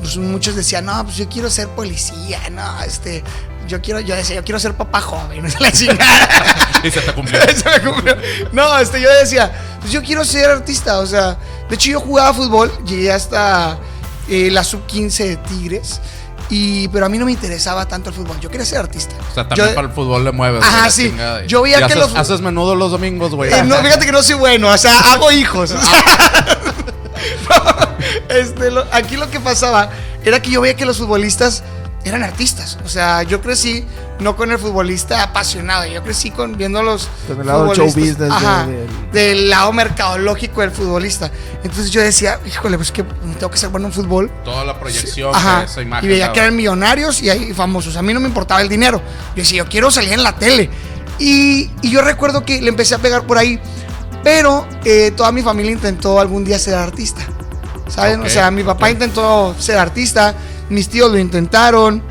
pues 0.00 0.16
muchos 0.16 0.54
decían, 0.56 0.86
no, 0.86 1.04
pues 1.04 1.16
yo 1.16 1.28
quiero 1.28 1.50
ser 1.50 1.68
policía, 1.68 2.40
no, 2.50 2.82
este, 2.82 3.22
yo 3.68 3.80
quiero, 3.82 4.00
yo 4.00 4.14
decía, 4.14 4.36
yo 4.36 4.44
quiero 4.44 4.58
ser 4.58 4.74
papá 4.74 5.00
joven, 5.02 5.42
no 5.42 5.48
la 5.60 5.70
chingada. 5.72 6.28
Y 6.82 6.90
se 6.90 7.00
te 7.00 7.12
cumplió. 7.12 7.40
Se 7.56 7.68
me 7.68 7.80
cumplió. 7.90 8.16
No, 8.52 8.78
este, 8.78 9.00
yo 9.00 9.08
decía, 9.20 9.52
pues 9.80 9.92
yo 9.92 10.02
quiero 10.02 10.24
ser 10.24 10.48
artista, 10.50 10.98
o 10.98 11.06
sea, 11.06 11.36
de 11.68 11.74
hecho 11.74 11.90
yo 11.90 12.00
jugaba 12.00 12.32
fútbol, 12.32 12.70
llegué 12.86 13.10
hasta 13.12 13.78
eh, 14.28 14.50
la 14.50 14.62
sub-15 14.62 15.16
de 15.24 15.36
Tigres, 15.36 16.00
y, 16.48 16.88
pero 16.88 17.06
a 17.06 17.08
mí 17.08 17.18
no 17.18 17.24
me 17.26 17.32
interesaba 17.32 17.86
tanto 17.86 18.10
el 18.10 18.14
fútbol, 18.16 18.38
yo 18.40 18.48
quería 18.50 18.64
ser 18.66 18.78
artista. 18.78 19.14
O 19.30 19.34
sea, 19.34 19.48
también 19.48 19.68
Yo- 19.68 19.74
para 19.74 19.88
el 19.88 19.92
fútbol 19.94 20.24
le 20.24 20.32
mueves. 20.32 20.62
Ajá, 20.64 20.90
sí. 20.90 21.14
Yo 21.48 21.62
veía 21.62 21.78
que 21.78 21.84
haces, 21.84 21.96
los- 21.98 22.14
haces 22.14 22.40
menudo 22.40 22.74
los 22.74 22.90
domingos, 22.92 23.34
güey. 23.34 23.52
Eh, 23.52 23.62
no, 23.64 23.76
fíjate 23.76 24.06
que 24.06 24.12
no 24.12 24.22
soy 24.22 24.34
bueno, 24.36 24.68
o 24.68 24.78
sea, 24.78 24.98
hago 25.12 25.30
hijos. 25.32 25.72
o 25.72 25.80
sea. 25.80 26.04
No, 27.48 28.34
este, 28.34 28.70
lo- 28.70 28.86
aquí 28.92 29.16
lo 29.16 29.30
que 29.30 29.40
pasaba 29.40 29.90
era 30.24 30.40
que 30.40 30.50
yo 30.50 30.60
veía 30.60 30.76
que 30.76 30.84
los 30.84 30.98
futbolistas 30.98 31.62
eran 32.04 32.22
artistas. 32.22 32.78
O 32.84 32.88
sea, 32.88 33.22
yo 33.22 33.40
crecí 33.40 33.84
no 34.18 34.34
con 34.34 34.50
el 34.50 34.58
futbolista 34.58 35.22
apasionado, 35.22 35.84
yo 35.86 36.02
crecí 36.02 36.30
con 36.30 36.56
viendo 36.56 36.82
los 36.82 37.08
Con 37.28 37.40
el 37.40 37.46
lado 37.46 37.66
del 37.66 37.76
show 37.76 37.86
business 37.86 38.18
de- 38.18 38.28
ajá, 38.28 38.66
del- 39.12 39.50
lado 39.50 39.72
mercadológico 39.72 40.62
del 40.62 40.70
futbolista. 40.70 41.30
Entonces 41.62 41.90
yo 41.90 42.00
decía, 42.00 42.40
híjole, 42.46 42.76
pues 42.78 42.92
que 42.92 43.02
tengo 43.02 43.50
que 43.50 43.58
ser 43.58 43.68
bueno 43.68 43.88
en 43.88 43.92
fútbol. 43.92 44.30
Toda 44.44 44.64
la 44.64 44.78
proyección 44.80 45.34
Ajá. 45.34 45.60
de 45.60 45.64
esa 45.66 45.82
imagen. 45.82 46.04
Y 46.06 46.08
veía 46.12 46.32
que 46.32 46.40
eran 46.40 46.56
millonarios 46.56 47.20
y 47.22 47.28
ahí 47.30 47.52
famosos. 47.52 47.96
A 47.96 48.02
mí 48.02 48.14
no 48.14 48.20
me 48.20 48.28
importaba 48.28 48.62
el 48.62 48.68
dinero. 48.68 48.98
Yo 49.34 49.42
decía, 49.42 49.58
yo 49.64 49.68
quiero 49.68 49.90
salir 49.90 50.12
en 50.12 50.22
la 50.22 50.34
tele. 50.36 50.70
Y, 51.18 51.70
y 51.82 51.90
yo 51.90 52.00
recuerdo 52.02 52.44
que 52.44 52.60
le 52.62 52.68
empecé 52.68 52.94
a 52.94 52.98
pegar 52.98 53.26
por 53.26 53.36
ahí. 53.38 53.60
Pero 54.24 54.66
eh, 54.84 55.12
toda 55.16 55.30
mi 55.30 55.42
familia 55.42 55.72
intentó 55.72 56.18
algún 56.20 56.44
día 56.44 56.58
ser 56.58 56.74
artista. 56.74 57.22
¿Saben? 57.88 58.20
Ok, 58.20 58.26
o 58.26 58.30
sea, 58.30 58.50
mi 58.50 58.64
papá 58.64 58.86
ok. 58.86 58.92
intentó 58.92 59.54
ser 59.58 59.78
artista. 59.78 60.34
Mis 60.68 60.88
tíos 60.88 61.10
lo 61.12 61.18
intentaron. 61.18 62.02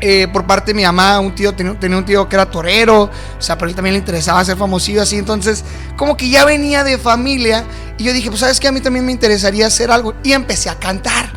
Eh, 0.00 0.28
por 0.32 0.44
parte 0.46 0.66
de 0.70 0.74
mi 0.74 0.84
mamá, 0.84 1.18
un 1.18 1.34
tío 1.34 1.52
tenía, 1.54 1.74
tenía 1.78 1.98
un 1.98 2.04
tío 2.04 2.28
que 2.28 2.36
era 2.36 2.46
torero, 2.46 3.02
o 3.04 3.10
sea, 3.40 3.58
pero 3.58 3.68
él 3.68 3.74
también 3.74 3.94
le 3.94 3.98
interesaba 3.98 4.44
ser 4.44 4.56
famosillo 4.56 5.02
así, 5.02 5.16
entonces 5.16 5.64
como 5.96 6.16
que 6.16 6.28
ya 6.30 6.44
venía 6.44 6.84
de 6.84 6.98
familia 6.98 7.64
y 7.98 8.04
yo 8.04 8.12
dije, 8.12 8.28
pues 8.28 8.38
sabes 8.40 8.60
que 8.60 8.68
a 8.68 8.72
mí 8.72 8.80
también 8.80 9.04
me 9.04 9.10
interesaría 9.10 9.66
hacer 9.66 9.90
algo 9.90 10.14
y 10.22 10.32
empecé 10.32 10.70
a 10.70 10.76
cantar. 10.76 11.30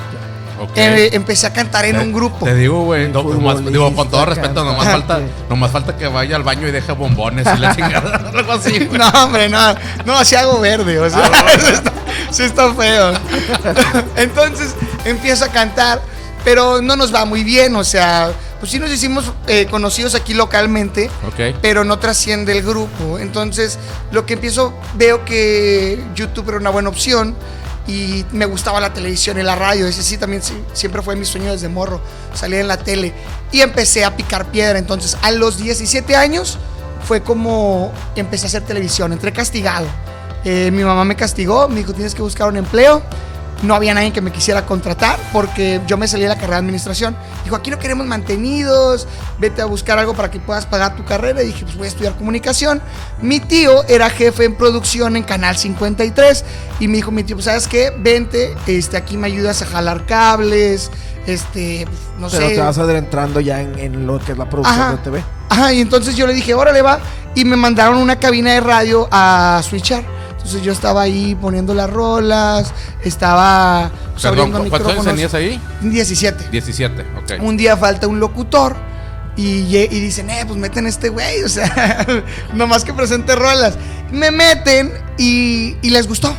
Ok. 0.60 0.74
Eh, 0.76 1.10
empecé 1.14 1.48
a 1.48 1.54
cantar 1.54 1.86
en 1.86 1.96
Te- 1.98 2.04
un 2.04 2.14
grupo. 2.14 2.46
Te 2.46 2.54
digo, 2.54 2.84
güey, 2.84 3.10
no, 3.10 3.24
digo, 3.24 3.96
con 3.96 4.12
todo 4.12 4.26
respeto, 4.28 4.64
nomás 4.64 4.86
falta, 4.90 5.20
nomás 5.50 5.72
falta 5.72 5.98
que 5.98 6.06
vaya 6.08 6.36
al 6.36 6.44
baño 6.44 6.68
y 6.68 6.72
deje 6.72 6.92
bombones 6.92 7.48
y 7.56 7.58
la 7.60 7.76
chingada. 7.76 8.30
Algo 8.36 8.52
así. 8.54 8.78
güey. 8.86 9.00
No, 9.00 9.10
hombre, 9.24 9.50
no, 9.50 9.74
no, 10.06 10.14
así 10.20 10.36
hago 10.36 10.60
verde, 10.60 11.00
o 11.00 11.10
sea, 11.10 11.26
eso 11.56 11.68
está- 11.68 11.94
sí 12.30 12.44
está 12.44 12.72
feo. 12.76 13.12
Entonces 14.16 14.76
empiezo 15.06 15.46
a 15.46 15.48
cantar, 15.48 16.02
pero 16.44 16.82
no 16.82 16.96
nos 16.96 17.14
va 17.14 17.26
muy 17.26 17.44
bien, 17.44 17.76
o 17.76 17.84
sea, 17.84 18.32
pues 18.60 18.72
sí 18.72 18.80
nos 18.80 18.92
hicimos 18.92 19.32
eh, 19.48 19.68
conocidos 19.70 20.16
aquí 20.16 20.34
localmente, 20.34 21.10
Ok. 21.28 21.58
pero 21.62 21.84
no 21.84 22.00
trasciende 22.00 22.58
el 22.58 22.64
grupo. 22.64 23.20
Entonces, 23.20 23.78
lo 24.12 24.26
que 24.26 24.34
empiezo, 24.34 24.74
veo 24.96 25.24
que 25.26 26.04
YouTube 26.16 26.50
era 26.50 26.58
una 26.58 26.70
buena 26.70 26.90
opción 26.90 27.36
y 27.88 28.26
me 28.32 28.46
gustaba 28.46 28.80
la 28.80 28.94
televisión 28.94 29.40
y 29.40 29.44
la 29.44 29.56
radio. 29.56 29.88
Ese 29.88 30.04
sí 30.04 30.18
también 30.18 30.42
sí, 30.42 30.54
siempre 30.74 31.02
fue 31.02 31.16
mi 31.16 31.26
sueño 31.26 31.52
desde 31.52 31.68
morro, 31.70 32.02
salir 32.34 32.60
en 32.60 32.68
la 32.68 32.78
tele. 32.78 33.14
Y 33.52 33.62
empecé 33.62 34.06
a 34.06 34.16
picar 34.16 34.46
piedra. 34.52 34.78
Entonces, 34.80 35.18
a 35.22 35.32
los 35.32 35.58
17 35.58 36.16
años 36.16 36.58
fue 37.08 37.22
como 37.22 37.92
empecé 38.16 38.46
a 38.46 38.48
hacer 38.48 38.62
televisión. 38.64 39.12
Entré 39.14 39.34
castigado. 39.34 39.88
Eh, 40.44 40.70
mi 40.72 40.84
mamá 40.84 41.04
me 41.06 41.16
castigó, 41.16 41.68
me 41.68 41.78
dijo, 41.78 41.94
tienes 41.94 42.16
que 42.16 42.22
buscar 42.22 42.48
un 42.48 42.58
empleo. 42.58 43.02
No 43.64 43.76
había 43.76 43.94
nadie 43.94 44.12
que 44.12 44.22
me 44.22 44.32
quisiera 44.32 44.66
contratar 44.66 45.20
porque 45.32 45.82
yo 45.86 45.96
me 45.96 46.08
salí 46.08 46.24
de 46.24 46.30
la 46.30 46.36
carrera 46.36 46.56
de 46.56 46.60
administración. 46.62 47.16
Dijo, 47.44 47.56
aquí 47.56 47.70
no 47.70 47.78
queremos 47.78 48.08
mantenidos, 48.08 49.08
vete 49.40 49.62
a 49.62 49.66
buscar 49.66 50.00
algo 50.00 50.16
para 50.16 50.32
que 50.32 50.40
puedas 50.40 50.66
pagar 50.66 50.96
tu 50.96 51.06
carrera. 51.06 51.44
Y 51.44 51.48
dije, 51.48 51.64
pues 51.66 51.78
voy 51.78 51.86
a 51.86 51.90
estudiar 51.90 52.16
comunicación. 52.16 52.82
Mi 53.22 53.40
tío 53.40 53.84
era 53.88 54.10
jefe 54.10 54.46
en 54.46 54.56
producción 54.56 55.16
en 55.16 55.24
Canal 55.24 55.58
53 55.58 56.44
y 56.80 56.88
me 56.88 56.96
dijo, 56.96 57.12
mi 57.12 57.24
tío, 57.24 57.36
pues 57.36 57.46
sabes 57.46 57.68
qué, 57.68 57.94
vente, 57.96 58.56
este, 58.66 58.98
aquí 58.98 59.16
me 59.16 59.28
ayudas 59.28 59.62
a 59.62 59.68
jalar 59.68 60.06
cables, 60.08 60.90
este, 61.28 61.86
pues, 61.86 62.00
no 62.20 62.30
Pero 62.30 62.48
sé. 62.50 62.56
te 62.56 62.62
vas 62.62 62.78
adentrando 62.80 63.40
ya 63.42 63.62
en, 63.62 63.78
en 63.78 64.08
lo 64.08 64.18
que 64.20 64.32
es 64.32 64.38
la 64.40 64.50
producción 64.50 64.80
Ajá. 64.80 64.92
de 64.94 64.98
TV. 64.98 65.24
Ajá, 65.50 65.74
y 65.74 65.82
entonces 65.82 66.16
yo 66.16 66.26
le 66.26 66.34
dije, 66.34 66.54
órale 66.56 66.82
va. 66.82 67.00
Y 67.36 67.46
me 67.46 67.56
mandaron 67.56 67.98
una 67.98 68.18
cabina 68.18 68.54
de 68.54 68.60
radio 68.62 69.08
a 69.12 69.62
switchar. 69.64 70.04
Entonces 70.42 70.64
yo 70.64 70.72
estaba 70.72 71.04
ahí 71.04 71.36
poniendo 71.40 71.74
las 71.76 71.90
rolas, 71.90 72.74
estaba 73.04 73.92
pues, 74.12 74.24
Perdón, 74.24 74.40
abriendo 74.56 74.64
¿cu- 74.64 74.70
¿cuántos 74.70 74.92
años 74.92 75.06
tenías 75.06 75.34
ahí? 75.36 75.62
17. 75.82 76.50
17, 76.50 77.06
ok. 77.18 77.44
Un 77.44 77.58
día 77.58 77.78
falta 77.78 78.08
un 78.08 78.20
locutor 78.20 78.76
y, 79.36 79.76
y 79.78 79.88
dicen, 79.88 80.30
eh, 80.32 80.44
pues 80.48 80.60
meten 80.60 80.88
a 80.88 80.90
este 80.90 81.10
güey, 81.10 81.44
o 81.46 81.50
sea, 81.50 82.06
nomás 82.54 82.84
que 82.84 82.94
presente 82.94 83.36
rolas. 83.36 83.76
Me 84.12 84.32
meten 84.32 84.92
y, 85.18 85.78
y 85.82 85.90
les 85.92 86.08
gustó. 86.08 86.34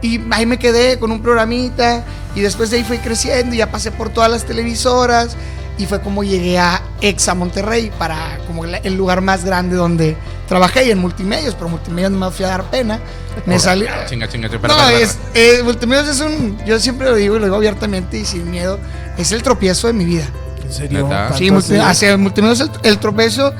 Y 0.00 0.20
ahí 0.30 0.46
me 0.46 0.58
quedé 0.60 0.98
con 1.00 1.10
un 1.10 1.20
programita 1.20 2.04
y 2.36 2.40
después 2.40 2.70
de 2.70 2.76
ahí 2.76 2.84
fui 2.84 2.98
creciendo 2.98 3.52
y 3.54 3.58
ya 3.58 3.70
pasé 3.72 3.90
por 3.90 4.10
todas 4.10 4.30
las 4.30 4.44
televisoras 4.44 5.36
y 5.78 5.86
fue 5.86 6.00
como 6.00 6.24
llegué 6.24 6.58
a 6.58 6.82
Exa 7.00 7.34
Monterrey 7.34 7.90
para 7.98 8.38
como 8.46 8.64
el 8.64 8.94
lugar 8.96 9.20
más 9.20 9.44
grande 9.44 9.76
donde 9.76 10.16
trabajé 10.48 10.86
y 10.86 10.90
en 10.90 10.98
multimedios, 10.98 11.54
pero 11.54 11.68
multimedios 11.68 12.10
no 12.12 12.18
me 12.26 12.30
fui 12.32 12.44
a 12.44 12.48
dar 12.48 12.64
pena. 12.64 12.98
Me 13.46 13.58
salí... 13.58 13.86
Ah, 13.86 14.04
Chinga, 14.08 14.28
chinga, 14.28 14.48
chinga. 14.48 14.66
No, 14.68 14.74
espera, 14.74 14.92
es, 15.00 15.18
eh, 15.34 15.60
multimedios 15.62 16.08
es 16.08 16.20
un, 16.20 16.58
yo 16.64 16.80
siempre 16.80 17.08
lo 17.08 17.14
digo 17.14 17.36
y 17.36 17.38
lo 17.38 17.44
digo 17.44 17.56
abiertamente 17.56 18.18
y 18.18 18.24
sin 18.24 18.50
miedo, 18.50 18.78
es 19.16 19.30
el 19.32 19.42
tropiezo 19.42 19.86
de 19.86 19.92
mi 19.92 20.04
vida. 20.04 20.24
¿En 20.64 20.72
serio? 20.72 21.04
¿Neta? 21.04 21.28
¿Tanto 21.28 21.38
Sí, 21.38 21.44
así? 21.44 21.50
multi- 21.52 21.78
hacia 21.80 22.16
multimedios 22.16 22.60
el, 22.60 22.70
el 22.82 22.98
tropiezo. 22.98 23.54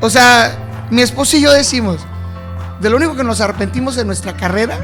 O 0.00 0.10
sea, 0.10 0.86
mi 0.90 1.02
esposo 1.02 1.36
y 1.36 1.42
yo 1.42 1.52
decimos, 1.52 1.98
de 2.80 2.90
lo 2.90 2.96
único 2.96 3.14
que 3.14 3.22
nos 3.22 3.40
arrepentimos 3.40 3.94
de 3.94 4.04
nuestra 4.04 4.36
carrera 4.36 4.78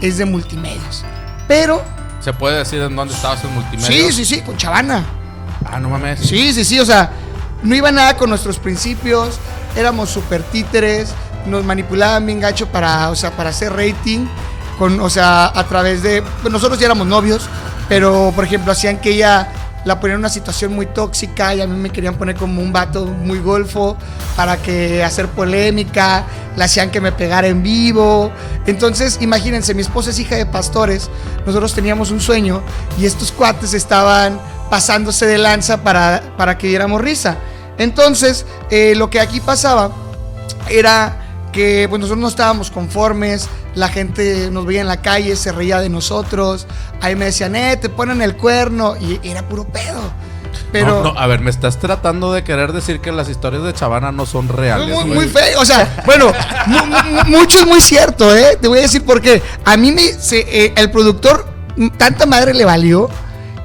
es 0.00 0.16
de 0.18 0.24
multimedios. 0.24 1.04
Pero, 1.48 1.82
¿Se 2.20 2.32
puede 2.32 2.58
decir 2.58 2.80
en 2.80 2.96
dónde 2.96 3.12
estabas 3.14 3.44
en 3.44 3.52
multimedia? 3.52 3.86
sí, 3.88 4.12
sí, 4.12 4.24
sí, 4.24 4.40
con 4.40 4.56
Chavana. 4.56 5.04
Ah, 5.72 5.80
no 5.80 5.90
mames. 5.90 6.20
Sí, 6.20 6.52
sí, 6.52 6.64
sí, 6.64 6.78
o 6.78 6.84
sea, 6.84 7.10
no 7.62 7.74
iba 7.74 7.90
nada 7.90 8.16
con 8.16 8.30
nuestros 8.30 8.58
principios, 8.58 9.38
éramos 9.76 10.10
super 10.10 10.42
títeres, 10.42 11.12
nos 11.46 11.64
manipulaban 11.64 12.26
bien 12.26 12.40
gacho 12.40 12.66
para, 12.68 13.10
o 13.10 13.14
sea, 13.14 13.30
para 13.36 13.50
hacer 13.50 13.72
rating, 13.72 14.26
con, 14.78 15.00
o 15.00 15.10
sea, 15.10 15.46
a 15.46 15.64
través 15.64 16.02
de, 16.02 16.22
pues 16.42 16.52
nosotros 16.52 16.78
ya 16.78 16.86
éramos 16.86 17.06
novios, 17.06 17.48
pero 17.88 18.32
por 18.34 18.44
ejemplo 18.44 18.72
hacían 18.72 18.98
que 18.98 19.10
ella 19.10 19.48
la 19.84 20.00
ponían 20.00 20.16
en 20.16 20.20
una 20.20 20.28
situación 20.28 20.74
muy 20.74 20.86
tóxica 20.86 21.54
y 21.54 21.60
a 21.60 21.66
mí 21.66 21.76
me 21.76 21.90
querían 21.90 22.16
poner 22.16 22.34
como 22.34 22.60
un 22.60 22.72
vato 22.72 23.06
muy 23.06 23.38
golfo 23.38 23.96
para 24.34 24.56
que 24.56 25.04
hacer 25.04 25.28
polémica, 25.28 26.24
la 26.56 26.64
hacían 26.64 26.90
que 26.90 27.00
me 27.00 27.12
pegara 27.12 27.46
en 27.46 27.62
vivo. 27.62 28.32
Entonces, 28.66 29.18
imagínense, 29.20 29.74
mi 29.74 29.82
esposa 29.82 30.10
es 30.10 30.18
hija 30.18 30.34
de 30.34 30.44
pastores, 30.44 31.08
nosotros 31.46 31.72
teníamos 31.72 32.10
un 32.10 32.20
sueño 32.20 32.62
y 32.98 33.06
estos 33.06 33.30
cuates 33.30 33.74
estaban 33.74 34.40
pasándose 34.70 35.26
de 35.26 35.38
lanza 35.38 35.82
para, 35.82 36.22
para 36.36 36.58
que 36.58 36.68
diéramos 36.68 37.00
risa. 37.00 37.36
Entonces, 37.78 38.46
eh, 38.70 38.94
lo 38.96 39.10
que 39.10 39.20
aquí 39.20 39.40
pasaba 39.40 39.90
era 40.68 41.22
que 41.52 41.86
pues, 41.88 42.00
nosotros 42.00 42.20
no 42.20 42.28
estábamos 42.28 42.70
conformes, 42.70 43.48
la 43.74 43.88
gente 43.88 44.50
nos 44.50 44.66
veía 44.66 44.80
en 44.80 44.88
la 44.88 45.00
calle, 45.02 45.36
se 45.36 45.52
reía 45.52 45.80
de 45.80 45.88
nosotros, 45.88 46.66
ahí 47.00 47.14
me 47.16 47.26
decían, 47.26 47.54
eh, 47.56 47.76
te 47.76 47.88
ponen 47.88 48.20
el 48.22 48.36
cuerno, 48.36 48.96
y 48.96 49.20
era 49.22 49.42
puro 49.48 49.64
pedo. 49.64 50.00
Pero 50.72 51.02
No, 51.02 51.12
no, 51.14 51.18
a 51.20 51.26
ver, 51.26 51.40
me 51.40 51.50
estás 51.50 51.78
tratando 51.78 52.32
de 52.32 52.42
querer 52.42 52.72
decir 52.72 53.00
que 53.00 53.12
las 53.12 53.28
historias 53.28 53.62
de 53.62 53.72
Chavana 53.72 54.10
no 54.12 54.26
son 54.26 54.48
reales. 54.48 54.88
muy, 55.06 55.28
feo, 55.28 55.60
o 55.60 55.64
sea, 55.64 56.02
bueno, 56.06 56.32
mu- 56.66 56.86
mu- 56.86 57.38
mucho 57.38 57.60
es 57.60 57.66
muy 57.66 57.80
cierto, 57.80 58.34
¿eh? 58.34 58.58
Te 58.60 58.66
voy 58.68 58.78
a 58.78 58.82
decir 58.82 59.04
por 59.04 59.20
qué. 59.20 59.42
A 59.64 59.76
mí 59.76 59.92
me, 59.92 60.02
se- 60.14 60.64
eh, 60.66 60.72
el 60.76 60.90
productor, 60.90 61.46
tanta 61.96 62.26
madre 62.26 62.52
le 62.54 62.64
valió 62.64 63.08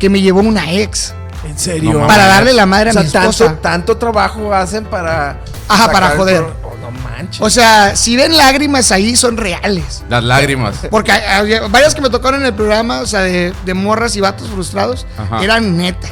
que 0.01 0.09
me 0.09 0.19
llevó 0.19 0.39
una 0.41 0.69
ex 0.73 1.13
¿En 1.47 1.57
serio? 1.57 1.93
No 1.93 2.07
para 2.07 2.27
darle 2.27 2.53
la 2.53 2.65
madre 2.65 2.89
o 2.89 2.91
a 2.91 2.93
sea, 2.93 3.01
mi 3.03 3.09
tanto, 3.09 3.29
esposa. 3.29 3.61
tanto 3.61 3.97
trabajo 3.97 4.53
hacen 4.53 4.85
para. 4.85 5.39
Ajá, 5.67 5.91
para 5.91 6.09
joder. 6.11 6.43
Oh, 6.63 6.73
no 6.81 6.91
manches. 6.91 7.41
O 7.41 7.49
sea, 7.49 7.95
si 7.95 8.15
ven 8.15 8.35
lágrimas 8.37 8.91
ahí, 8.91 9.15
son 9.15 9.37
reales. 9.37 10.03
Las 10.07 10.23
lágrimas. 10.23 10.75
Porque 10.91 11.11
hay- 11.11 11.23
había 11.39 11.61
varias 11.67 11.95
que 11.95 12.01
me 12.01 12.09
tocaron 12.11 12.41
en 12.41 12.47
el 12.47 12.53
programa, 12.53 12.99
o 13.01 13.07
sea, 13.07 13.21
de, 13.21 13.53
de 13.65 13.73
morras 13.73 14.15
y 14.15 14.21
vatos 14.21 14.49
frustrados, 14.49 15.07
Ajá. 15.17 15.43
eran 15.43 15.77
neta. 15.77 16.09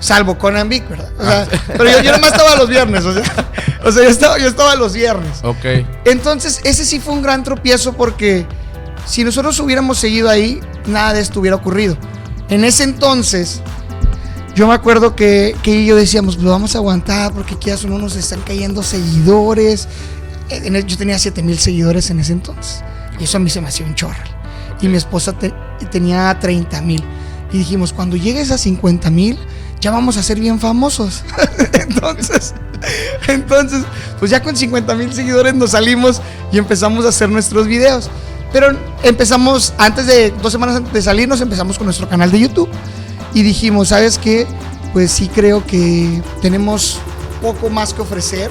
Salvo 0.00 0.36
Conan 0.38 0.68
Vic, 0.68 0.86
¿verdad? 0.88 1.10
O 1.18 1.24
sea, 1.24 1.46
pero 1.76 1.90
yo, 1.90 2.00
yo 2.02 2.12
nomás 2.12 2.32
estaba 2.32 2.54
los 2.56 2.68
viernes, 2.68 3.04
o 3.06 3.14
sea, 3.14 3.22
o 3.84 3.90
sea 3.90 4.02
yo, 4.04 4.08
estaba, 4.10 4.38
yo 4.38 4.48
estaba 4.48 4.74
los 4.76 4.92
viernes. 4.92 5.38
Ok. 5.42 5.64
Entonces, 6.04 6.60
ese 6.64 6.84
sí 6.84 7.00
fue 7.00 7.14
un 7.14 7.22
gran 7.22 7.42
tropiezo 7.42 7.94
porque 7.94 8.46
si 9.06 9.24
nosotros 9.24 9.58
hubiéramos 9.60 9.98
seguido 9.98 10.28
ahí, 10.28 10.60
nada 10.86 11.14
de 11.14 11.20
esto 11.20 11.40
hubiera 11.40 11.56
ocurrido. 11.56 11.96
En 12.48 12.64
ese 12.64 12.84
entonces, 12.84 13.60
yo 14.54 14.66
me 14.66 14.74
acuerdo 14.74 15.14
que, 15.14 15.54
que 15.62 15.84
yo 15.84 15.96
decíamos, 15.96 16.36
pues 16.36 16.46
vamos 16.48 16.74
a 16.74 16.78
aguantar 16.78 17.32
porque 17.32 17.56
quizás 17.56 17.84
no 17.84 17.98
nos 17.98 18.16
están 18.16 18.40
cayendo 18.40 18.82
seguidores. 18.82 19.88
Yo 20.86 20.96
tenía 20.96 21.18
7 21.18 21.42
mil 21.42 21.58
seguidores 21.58 22.10
en 22.10 22.20
ese 22.20 22.32
entonces. 22.32 22.82
Y 23.20 23.24
eso 23.24 23.36
a 23.36 23.40
mí 23.40 23.50
se 23.50 23.60
me 23.60 23.68
hacía 23.68 23.86
un 23.86 23.94
chorral. 23.94 24.28
Y 24.80 24.88
mi 24.88 24.96
esposa 24.96 25.32
te- 25.32 25.52
tenía 25.90 26.36
30 26.40 26.80
mil. 26.82 27.02
Y 27.52 27.58
dijimos, 27.58 27.92
cuando 27.92 28.16
llegues 28.16 28.50
a 28.50 28.58
50 28.58 29.10
mil, 29.10 29.38
ya 29.80 29.90
vamos 29.90 30.16
a 30.16 30.22
ser 30.22 30.40
bien 30.40 30.58
famosos. 30.58 31.22
entonces, 31.74 32.54
entonces, 33.28 33.82
pues 34.18 34.30
ya 34.30 34.42
con 34.42 34.56
50 34.56 34.94
mil 34.94 35.12
seguidores 35.12 35.54
nos 35.54 35.72
salimos 35.72 36.22
y 36.52 36.58
empezamos 36.58 37.04
a 37.04 37.10
hacer 37.10 37.28
nuestros 37.28 37.66
videos. 37.66 38.10
Pero 38.52 38.76
empezamos, 39.02 39.74
antes 39.78 40.06
de 40.06 40.30
dos 40.30 40.52
semanas 40.52 40.76
antes 40.76 40.92
de 40.92 41.02
salirnos, 41.02 41.40
empezamos 41.40 41.76
con 41.78 41.86
nuestro 41.86 42.08
canal 42.08 42.30
de 42.30 42.40
YouTube. 42.40 42.68
Y 43.34 43.42
dijimos, 43.42 43.88
¿sabes 43.88 44.18
qué? 44.18 44.46
Pues 44.92 45.12
sí 45.12 45.28
creo 45.28 45.64
que 45.66 46.22
tenemos 46.40 46.98
poco 47.42 47.68
más 47.68 47.92
que 47.92 48.02
ofrecer 48.02 48.50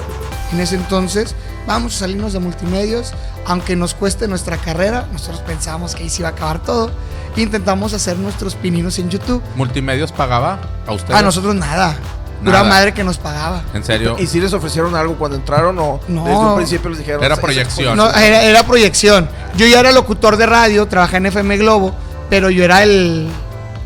en 0.52 0.60
ese 0.60 0.76
entonces. 0.76 1.34
Vamos 1.66 1.96
a 1.96 1.98
salirnos 1.98 2.32
de 2.32 2.38
multimedios, 2.38 3.12
aunque 3.44 3.76
nos 3.76 3.94
cueste 3.94 4.28
nuestra 4.28 4.56
carrera. 4.56 5.06
Nosotros 5.12 5.40
pensábamos 5.40 5.94
que 5.94 6.04
ahí 6.04 6.08
se 6.10 6.22
iba 6.22 6.28
a 6.28 6.32
acabar 6.32 6.62
todo. 6.62 6.90
Intentamos 7.36 7.92
hacer 7.92 8.16
nuestros 8.18 8.54
pininos 8.54 8.98
en 8.98 9.10
YouTube. 9.10 9.42
¿Multimedios 9.54 10.12
pagaba 10.12 10.60
a 10.86 10.92
ustedes? 10.92 11.18
A 11.18 11.22
nosotros 11.22 11.54
nada. 11.54 11.96
Pura 12.40 12.58
Nada. 12.58 12.64
madre 12.68 12.94
que 12.94 13.02
nos 13.02 13.18
pagaba. 13.18 13.62
¿En 13.74 13.82
serio? 13.82 14.16
¿Y 14.18 14.26
si 14.26 14.40
les 14.40 14.52
ofrecieron 14.52 14.94
algo 14.94 15.16
cuando 15.16 15.36
entraron 15.36 15.76
o 15.78 16.00
No. 16.08 16.24
desde 16.24 16.38
un 16.38 16.56
principio 16.56 16.90
les 16.90 16.98
dijeron? 17.00 17.22
Era 17.24 17.34
"Ese- 17.34 17.42
proyección. 17.42 17.96
No, 17.96 18.08
era, 18.10 18.42
era 18.44 18.62
proyección. 18.64 19.28
Yo 19.56 19.66
ya 19.66 19.80
era 19.80 19.90
locutor 19.92 20.36
de 20.36 20.46
radio, 20.46 20.86
trabajé 20.86 21.16
en 21.16 21.26
FM 21.26 21.56
Globo, 21.56 21.94
pero 22.30 22.48
yo 22.50 22.62
era 22.64 22.82
el. 22.84 23.28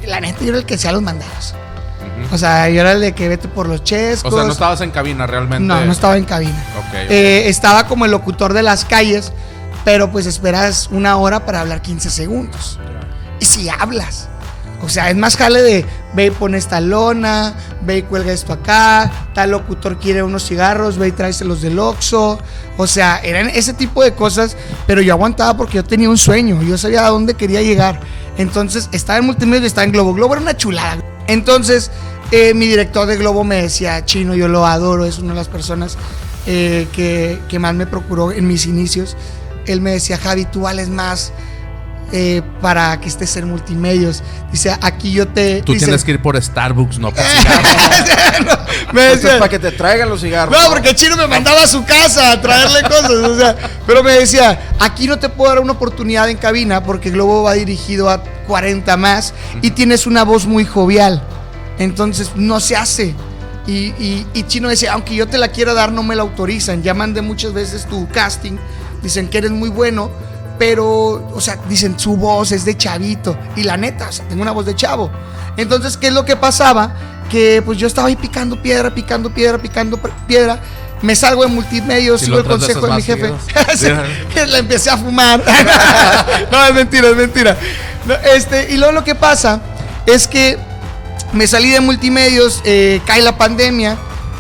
La 0.07 0.21
neta, 0.21 0.41
yo 0.43 0.49
era 0.51 0.59
el 0.59 0.67
que 0.67 0.75
hacía 0.75 0.93
los 0.93 1.01
mandados. 1.03 1.55
O 2.31 2.39
sea, 2.39 2.69
yo 2.69 2.81
era 2.81 2.93
el 2.93 3.01
de 3.01 3.13
que 3.15 3.29
vete 3.29 3.49
por 3.49 3.69
los 3.69 3.83
chescos. 3.85 4.33
O 4.33 4.37
sea, 4.37 4.45
no 4.47 4.53
estabas 4.53 4.81
en 4.81 4.91
cabina 4.91 5.27
realmente. 5.27 5.65
No, 5.65 5.85
no 5.85 5.93
estaba 5.93 6.17
en 6.17 6.25
cabina. 6.25 6.63
Ok, 6.79 6.85
ok. 6.89 6.95
Eh, 7.11 7.49
estaba 7.49 7.87
como 7.87 8.05
el 8.05 8.11
locutor 8.11 8.53
de 8.53 8.63
las 8.63 8.85
calles, 8.85 9.33
pero 9.85 10.11
pues 10.11 10.27
esperas 10.27 10.89
una 10.91 11.17
hora 11.17 11.45
para 11.47 11.61
hablar 11.61 11.83
15 11.83 12.11
segundos. 12.11 12.79
Y 13.41 13.45
si 13.45 13.69
hablas. 13.69 14.29
O 14.83 14.89
sea, 14.89 15.11
es 15.11 15.17
más 15.17 15.37
jale 15.37 15.63
de 15.63 15.87
ve 16.15 16.27
y 16.27 16.31
pone 16.31 16.59
esta 16.59 16.81
lona, 16.81 17.55
ve 17.83 17.99
y 17.99 18.03
cuelga 18.03 18.33
esto 18.33 18.53
acá, 18.53 19.29
tal 19.33 19.53
locutor 19.53 19.99
quiere 19.99 20.23
unos 20.23 20.47
cigarros, 20.47 20.99
ve 20.99 21.09
y 21.09 21.13
tráeselos 21.13 21.63
del 21.63 21.79
Oxxo. 21.79 22.39
O 22.77 22.87
sea, 22.87 23.21
eran 23.23 23.49
ese 23.49 23.75
tipo 23.75 24.03
de 24.03 24.15
cosas, 24.15 24.57
pero 24.87 25.01
yo 25.01 25.15
aguantaba 25.15 25.57
porque 25.57 25.75
yo 25.75 25.85
tenía 25.85 26.11
un 26.11 26.19
sueño, 26.19 26.61
yo 26.63 26.77
sabía 26.77 27.07
a 27.07 27.11
dónde 27.11 27.35
quería 27.35 27.63
llegar. 27.63 28.01
Entonces, 28.39 28.89
estaba 28.93 29.19
en 29.19 29.27
multimedia, 29.27 29.67
estaba 29.67 29.85
en 29.85 29.93
Globo. 29.93 30.15
Globo 30.15 30.35
era 30.35 30.43
una 30.43 30.57
chulada. 30.57 30.99
Entonces, 31.29 31.91
eh, 32.33 32.53
mi 32.55 32.67
director 32.67 33.07
de 33.07 33.17
Globo 33.17 33.45
me 33.45 33.63
decía, 33.63 34.05
Chino, 34.05 34.35
yo 34.35 34.49
lo 34.49 34.67
adoro, 34.67 35.05
es 35.05 35.19
una 35.19 35.31
de 35.31 35.39
las 35.39 35.49
personas 35.49 35.97
eh, 36.47 36.89
que, 36.93 37.39
que 37.49 37.59
más 37.61 37.75
me 37.75 37.87
procuró 37.87 38.33
en 38.33 38.49
mis 38.49 38.67
inicios. 38.67 39.17
Él 39.67 39.81
me 39.81 39.93
decía, 39.93 40.19
Javi, 40.19 40.45
tú 40.47 40.63
vales 40.63 40.89
más 40.89 41.33
eh, 42.13 42.43
para 42.61 43.01
que 43.01 43.09
estés 43.09 43.35
en 43.37 43.49
multimedios. 43.49 44.23
Dice, 44.53 44.77
aquí 44.81 45.13
yo 45.13 45.27
te... 45.29 45.63
Tú 45.63 45.73
dice, 45.73 45.87
tienes 45.87 46.05
que 46.05 46.13
ir 46.13 46.23
por 46.23 46.41
Starbucks, 46.41 46.99
no 46.99 47.11
por 47.11 47.25
cigarros. 47.25 48.59
Me 48.93 49.03
decía, 49.03 49.39
para 49.39 49.49
que 49.49 49.59
te 49.59 49.73
traigan 49.73 50.09
los 50.09 50.21
cigarros. 50.21 50.55
no, 50.57 50.69
porque 50.71 50.95
Chino 50.95 51.17
me 51.17 51.27
mandaba 51.27 51.63
a 51.63 51.67
su 51.67 51.85
casa 51.85 52.33
a 52.33 52.41
traerle 52.41 52.83
cosas, 52.89 53.11
o 53.11 53.37
sea, 53.39 53.57
pero 53.87 54.03
me 54.03 54.13
decía, 54.13 54.71
aquí 54.81 55.07
no 55.07 55.19
te 55.19 55.29
puedo 55.29 55.51
dar 55.55 55.61
una 55.63 55.73
oportunidad 55.73 56.29
en 56.29 56.37
cabina 56.37 56.83
porque 56.83 57.11
Globo 57.11 57.43
va 57.45 57.55
dirigido 57.55 58.11
a 58.11 58.23
40 58.47 58.97
más 58.97 59.33
y 59.63 59.71
tienes 59.71 60.07
una 60.07 60.25
voz 60.25 60.47
muy 60.47 60.65
jovial, 60.65 61.23
entonces 61.79 62.33
no 62.35 62.61
se 62.61 62.77
hace. 62.77 63.15
Y, 63.67 63.73
y- 64.03 64.27
y 64.35 64.43
Chino 64.45 64.69
decía, 64.69 64.93
aunque 64.95 65.15
yo 65.15 65.27
te 65.29 65.39
la 65.39 65.49
quiera 65.49 65.73
dar, 65.73 65.93
no 65.93 66.03
me 66.03 66.17
la 66.17 66.23
autorizan. 66.23 66.83
Ya 66.83 66.95
mandé 66.95 67.23
muchas 67.23 67.53
veces 67.53 67.87
tu 67.87 68.09
casting, 68.09 68.57
dicen 69.03 69.29
que 69.29 69.39
eres 69.39 69.53
muy 69.53 69.69
bueno, 69.71 70.11
pero, 70.59 71.29
o 71.35 71.41
sea, 71.41 71.59
dicen 71.69 71.99
su 71.99 72.17
voz 72.17 72.53
es 72.53 72.65
de 72.65 72.77
chavito. 72.77 73.37
Y 73.57 73.65
la 73.65 73.77
neta, 73.77 74.09
o 74.09 74.13
sea, 74.13 74.27
tengo 74.27 74.43
una 74.43 74.53
voz 74.53 74.67
de 74.67 74.75
chavo. 74.75 75.11
Entonces, 75.57 75.97
¿qué 75.97 76.09
es 76.09 76.13
lo 76.13 76.25
que 76.25 76.37
pasaba? 76.37 76.95
Que 77.31 77.63
pues 77.65 77.79
yo 77.79 77.87
estaba 77.87 78.09
ahí 78.09 78.17
picando 78.17 78.61
piedra, 78.61 78.95
picando 78.95 79.31
piedra, 79.31 79.59
picando 79.59 79.99
piedra. 80.27 80.61
Me 81.03 81.17
salgo 81.17 81.43
de 81.43 81.49
multimedios, 81.49 82.23
Y 82.23 82.27
sigo 82.27 82.39
el 82.39 82.45
consejo 82.45 82.87
de 82.87 82.95
mi 82.95 83.03
jefe. 83.03 83.33
La 84.47 84.59
empecé 84.59 84.91
a 84.91 84.97
fumar. 84.97 85.43
no, 86.53 86.65
es 86.65 86.75
mentira, 86.75 87.09
es 87.09 87.17
mentira. 87.17 87.57
No, 88.07 88.15
este, 88.15 88.73
y 88.73 88.77
luego 88.77 88.93
lo 88.93 89.05
que 89.05 89.15
pasa 89.15 89.61
es 90.07 90.29
que 90.29 90.59
me 91.33 91.47
salí 91.47 91.71
de 91.71 91.81
multimedios, 91.81 92.61
eh, 92.65 93.01
cae 93.07 93.23
la 93.23 93.37
pandemia, 93.37 93.97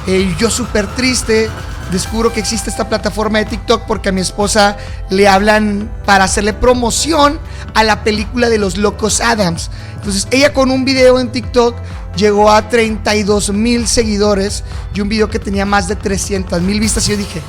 eh, 0.06 0.32
y 0.32 0.36
yo 0.36 0.50
súper 0.50 0.86
triste, 0.94 1.50
descubro 1.92 2.32
que 2.32 2.40
existe 2.40 2.70
esta 2.70 2.88
plataforma 2.88 3.38
de 3.38 3.44
TikTok 3.44 3.82
porque 3.86 4.08
a 4.08 4.12
mi 4.12 4.20
esposa 4.20 4.76
le 5.10 5.28
hablan 5.28 5.90
para 6.04 6.24
hacerle 6.24 6.52
promoción 6.54 7.38
a 7.74 7.84
la 7.84 8.02
película 8.02 8.48
de 8.48 8.58
los 8.58 8.76
locos 8.76 9.20
Adams. 9.20 9.70
Entonces 9.94 10.26
ella 10.30 10.52
con 10.52 10.70
un 10.70 10.84
video 10.84 11.20
en 11.20 11.30
TikTok 11.30 11.76
llegó 12.16 12.50
a 12.50 12.68
32 12.68 13.52
mil 13.52 13.86
seguidores 13.86 14.64
y 14.94 15.00
un 15.00 15.08
video 15.08 15.30
que 15.30 15.38
tenía 15.38 15.64
más 15.64 15.86
de 15.86 15.94
300 15.96 16.60
mil 16.62 16.80
vistas 16.80 17.06
y 17.06 17.12
yo 17.12 17.16
dije, 17.16 17.40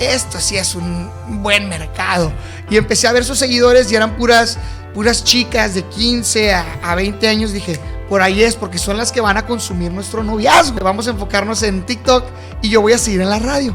esto 0.00 0.40
sí 0.40 0.56
es 0.56 0.74
un 0.74 1.10
buen 1.42 1.68
mercado. 1.68 2.32
Y 2.70 2.76
empecé 2.76 3.06
a 3.06 3.12
ver 3.12 3.24
sus 3.24 3.38
seguidores 3.38 3.92
y 3.92 3.96
eran 3.96 4.16
puras, 4.16 4.58
puras 4.94 5.22
chicas 5.22 5.74
de 5.74 5.84
15 5.84 6.54
a, 6.54 6.80
a 6.82 6.94
20 6.94 7.28
años. 7.28 7.52
Dije, 7.52 7.78
por 8.10 8.20
ahí 8.22 8.42
es, 8.42 8.56
porque 8.56 8.76
son 8.76 8.96
las 8.98 9.12
que 9.12 9.20
van 9.22 9.36
a 9.38 9.46
consumir 9.46 9.90
nuestro 9.92 10.22
noviazgo. 10.24 10.80
Vamos 10.80 11.06
a 11.06 11.10
enfocarnos 11.10 11.62
en 11.62 11.86
TikTok 11.86 12.24
y 12.60 12.68
yo 12.68 12.80
voy 12.82 12.92
a 12.92 12.98
seguir 12.98 13.20
en 13.22 13.30
la 13.30 13.38
radio. 13.38 13.74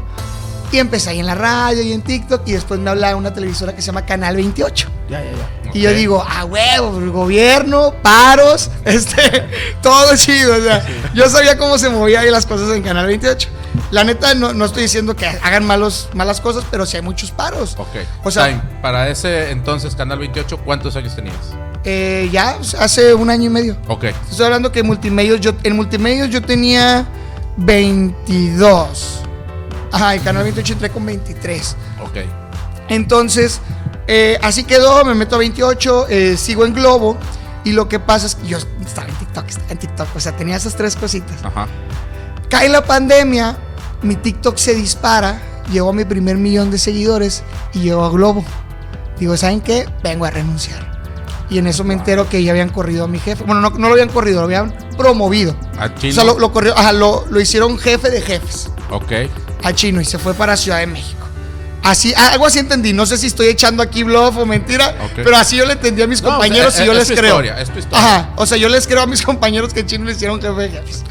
Y 0.70 0.78
empecé 0.78 1.10
ahí 1.10 1.20
en 1.20 1.26
la 1.26 1.34
radio 1.34 1.80
y 1.82 1.92
en 1.92 2.02
TikTok 2.02 2.42
y 2.46 2.52
después 2.52 2.78
me 2.78 2.90
habla 2.90 3.16
una 3.16 3.32
televisora 3.32 3.74
que 3.74 3.80
se 3.80 3.86
llama 3.86 4.04
Canal 4.04 4.36
28. 4.36 4.88
Ya, 5.08 5.22
ya, 5.22 5.30
ya. 5.30 5.70
Y 5.72 5.80
yo 5.80 5.90
digo, 5.92 6.22
a 6.22 6.44
huevo, 6.44 6.98
el 6.98 7.10
gobierno, 7.10 7.94
paros, 8.02 8.70
este, 8.84 9.46
todo 9.80 10.14
chido. 10.16 10.54
O 10.56 10.60
sea, 10.60 10.84
yo 11.14 11.28
sabía 11.30 11.56
cómo 11.56 11.78
se 11.78 11.88
movía 11.88 12.20
ahí 12.20 12.30
las 12.30 12.44
cosas 12.44 12.76
en 12.76 12.82
Canal 12.82 13.06
28. 13.06 13.48
La 13.90 14.04
neta, 14.04 14.34
no, 14.34 14.52
no 14.52 14.64
estoy 14.66 14.82
diciendo 14.82 15.16
que 15.16 15.26
hagan 15.26 15.64
malos, 15.64 16.10
malas 16.12 16.42
cosas, 16.42 16.64
pero 16.70 16.84
sí 16.84 16.96
hay 16.96 17.02
muchos 17.02 17.30
paros. 17.30 17.74
Ok. 17.78 17.88
O 18.24 18.30
sea- 18.30 18.48
Time, 18.48 18.60
para 18.82 19.08
ese 19.08 19.50
entonces, 19.50 19.94
Canal 19.94 20.18
28, 20.18 20.58
¿cuántos 20.58 20.94
años 20.96 21.14
tenías? 21.16 21.36
Eh, 21.88 22.28
ya 22.32 22.58
hace 22.80 23.14
un 23.14 23.30
año 23.30 23.44
y 23.44 23.48
medio. 23.48 23.76
Ok. 23.86 24.06
Estoy 24.28 24.46
hablando 24.46 24.72
que 24.72 24.80
en 24.80 24.86
multimedios, 24.86 25.40
yo, 25.40 25.52
en 25.62 25.76
multimedios 25.76 26.28
yo 26.30 26.42
tenía 26.42 27.06
22. 27.58 29.20
Ajá, 29.92 30.16
en 30.16 30.22
Canal 30.22 30.42
28 30.42 30.72
entré 30.72 30.90
con 30.90 31.06
23. 31.06 31.76
Ok. 32.02 32.18
Entonces, 32.88 33.60
eh, 34.08 34.36
así 34.42 34.64
quedó, 34.64 35.04
me 35.04 35.14
meto 35.14 35.36
a 35.36 35.38
28, 35.38 36.08
eh, 36.08 36.36
sigo 36.36 36.66
en 36.66 36.74
Globo. 36.74 37.16
Y 37.62 37.70
lo 37.70 37.88
que 37.88 38.00
pasa 38.00 38.26
es 38.26 38.34
que 38.34 38.48
yo 38.48 38.58
estaba 38.84 39.06
en 39.06 39.14
TikTok, 39.14 39.48
estaba 39.48 39.70
en 39.70 39.78
TikTok. 39.78 40.08
O 40.16 40.20
sea, 40.20 40.36
tenía 40.36 40.56
esas 40.56 40.74
tres 40.74 40.96
cositas. 40.96 41.36
Ajá. 41.44 41.68
Cae 42.50 42.68
la 42.68 42.84
pandemia, 42.84 43.56
mi 44.02 44.16
TikTok 44.16 44.56
se 44.56 44.74
dispara, 44.74 45.40
llegó 45.70 45.90
a 45.90 45.92
mi 45.92 46.04
primer 46.04 46.36
millón 46.36 46.72
de 46.72 46.78
seguidores 46.78 47.44
y 47.72 47.80
llegó 47.80 48.04
a 48.04 48.10
Globo. 48.10 48.44
Digo, 49.20 49.36
¿saben 49.36 49.60
qué? 49.60 49.88
Vengo 50.02 50.24
a 50.24 50.30
renunciar. 50.30 50.95
Y 51.48 51.58
en 51.58 51.66
eso 51.68 51.84
me 51.84 51.94
entero 51.94 52.28
que 52.28 52.42
ya 52.42 52.50
habían 52.50 52.70
corrido 52.70 53.04
a 53.04 53.08
mi 53.08 53.18
jefe. 53.20 53.44
Bueno, 53.44 53.60
no, 53.60 53.70
no 53.70 53.86
lo 53.86 53.92
habían 53.92 54.08
corrido, 54.08 54.40
lo 54.40 54.46
habían 54.46 54.72
promovido. 54.96 55.56
A 55.78 55.86
O 55.86 55.88
Chino. 55.90 56.12
sea, 56.14 56.24
lo, 56.24 56.38
lo 56.38 56.52
corrió, 56.52 56.76
ajá, 56.76 56.92
lo, 56.92 57.24
lo 57.30 57.40
hicieron 57.40 57.78
jefe 57.78 58.10
de 58.10 58.20
jefes 58.20 58.68
Ok. 58.90 59.12
a 59.62 59.72
Chino 59.72 60.00
y 60.00 60.04
se 60.04 60.18
fue 60.18 60.34
para 60.34 60.56
Ciudad 60.56 60.78
de 60.78 60.86
México. 60.88 61.20
Así, 61.84 62.12
algo 62.14 62.46
así 62.46 62.58
entendí. 62.58 62.92
No 62.92 63.06
sé 63.06 63.16
si 63.16 63.28
estoy 63.28 63.46
echando 63.46 63.80
aquí 63.80 64.02
bluff 64.02 64.36
o 64.38 64.44
mentira, 64.46 64.96
Ok. 65.04 65.12
pero 65.22 65.36
así 65.36 65.56
yo 65.56 65.64
le 65.66 65.74
entendí 65.74 66.02
a 66.02 66.08
mis 66.08 66.20
No, 66.20 66.30
compañeros 66.30 66.74
es- 66.74 66.80
y 66.80 66.84
yo 66.86 66.90
es 66.92 66.98
les 66.98 67.08
tu 67.08 67.14
creo. 67.14 67.30
historia, 67.34 67.60
es 67.60 67.70
tu 67.70 67.78
historia. 67.78 68.04
Ajá, 68.04 68.30
o 68.34 68.44
sea, 68.44 68.58
yo 68.58 68.68
les 68.68 68.88
creo 68.88 69.02
a 69.02 69.06
mis 69.06 69.22
compañeros 69.24 69.72
que 69.72 69.86
Chino 69.86 70.04
le 70.04 70.12
hicieron 70.12 70.40
jefe 70.42 70.60
de 70.62 70.68
jefes. 70.70 71.04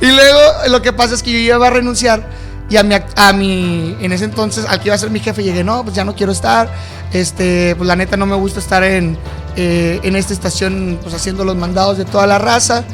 y 0.00 0.06
luego 0.06 0.38
lo 0.68 0.80
que 0.82 0.92
pasa 0.92 1.14
es 1.14 1.22
que 1.24 1.32
yo 1.32 1.56
iba 1.56 1.66
a 1.66 1.70
renunciar 1.70 2.28
y 2.68 2.76
a 2.76 2.84
mi, 2.84 2.94
a 3.16 3.32
mi, 3.32 3.96
en 4.00 4.12
ese 4.12 4.24
entonces, 4.24 4.64
al 4.68 4.78
que 4.78 4.86
iba 4.86 4.94
a 4.94 4.98
ser 4.98 5.10
mi 5.10 5.18
jefe, 5.18 5.42
llegué, 5.42 5.64
no, 5.64 5.82
pues 5.82 5.96
ya 5.96 6.04
no 6.04 6.14
quiero 6.14 6.30
estar. 6.30 6.70
Este, 7.12 7.74
pues 7.74 7.88
la 7.88 7.96
neta 7.96 8.16
no 8.16 8.26
me 8.26 8.36
gusta 8.36 8.60
estar 8.60 8.84
en, 8.84 9.18
eh, 9.56 10.00
en 10.02 10.16
esta 10.16 10.32
estación, 10.32 10.98
pues 11.02 11.14
haciendo 11.14 11.44
los 11.44 11.56
mandados 11.56 11.98
de 11.98 12.04
toda 12.04 12.26
la 12.26 12.38
raza. 12.38 12.84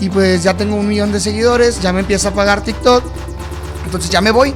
Y 0.00 0.08
pues 0.08 0.42
ya 0.42 0.56
tengo 0.56 0.76
un 0.76 0.86
millón 0.88 1.12
de 1.12 1.20
seguidores, 1.20 1.80
ya 1.80 1.92
me 1.92 2.00
empieza 2.00 2.30
a 2.30 2.32
pagar 2.32 2.62
TikTok. 2.62 3.04
Entonces 3.84 4.10
ya 4.10 4.20
me 4.20 4.30
voy. 4.30 4.50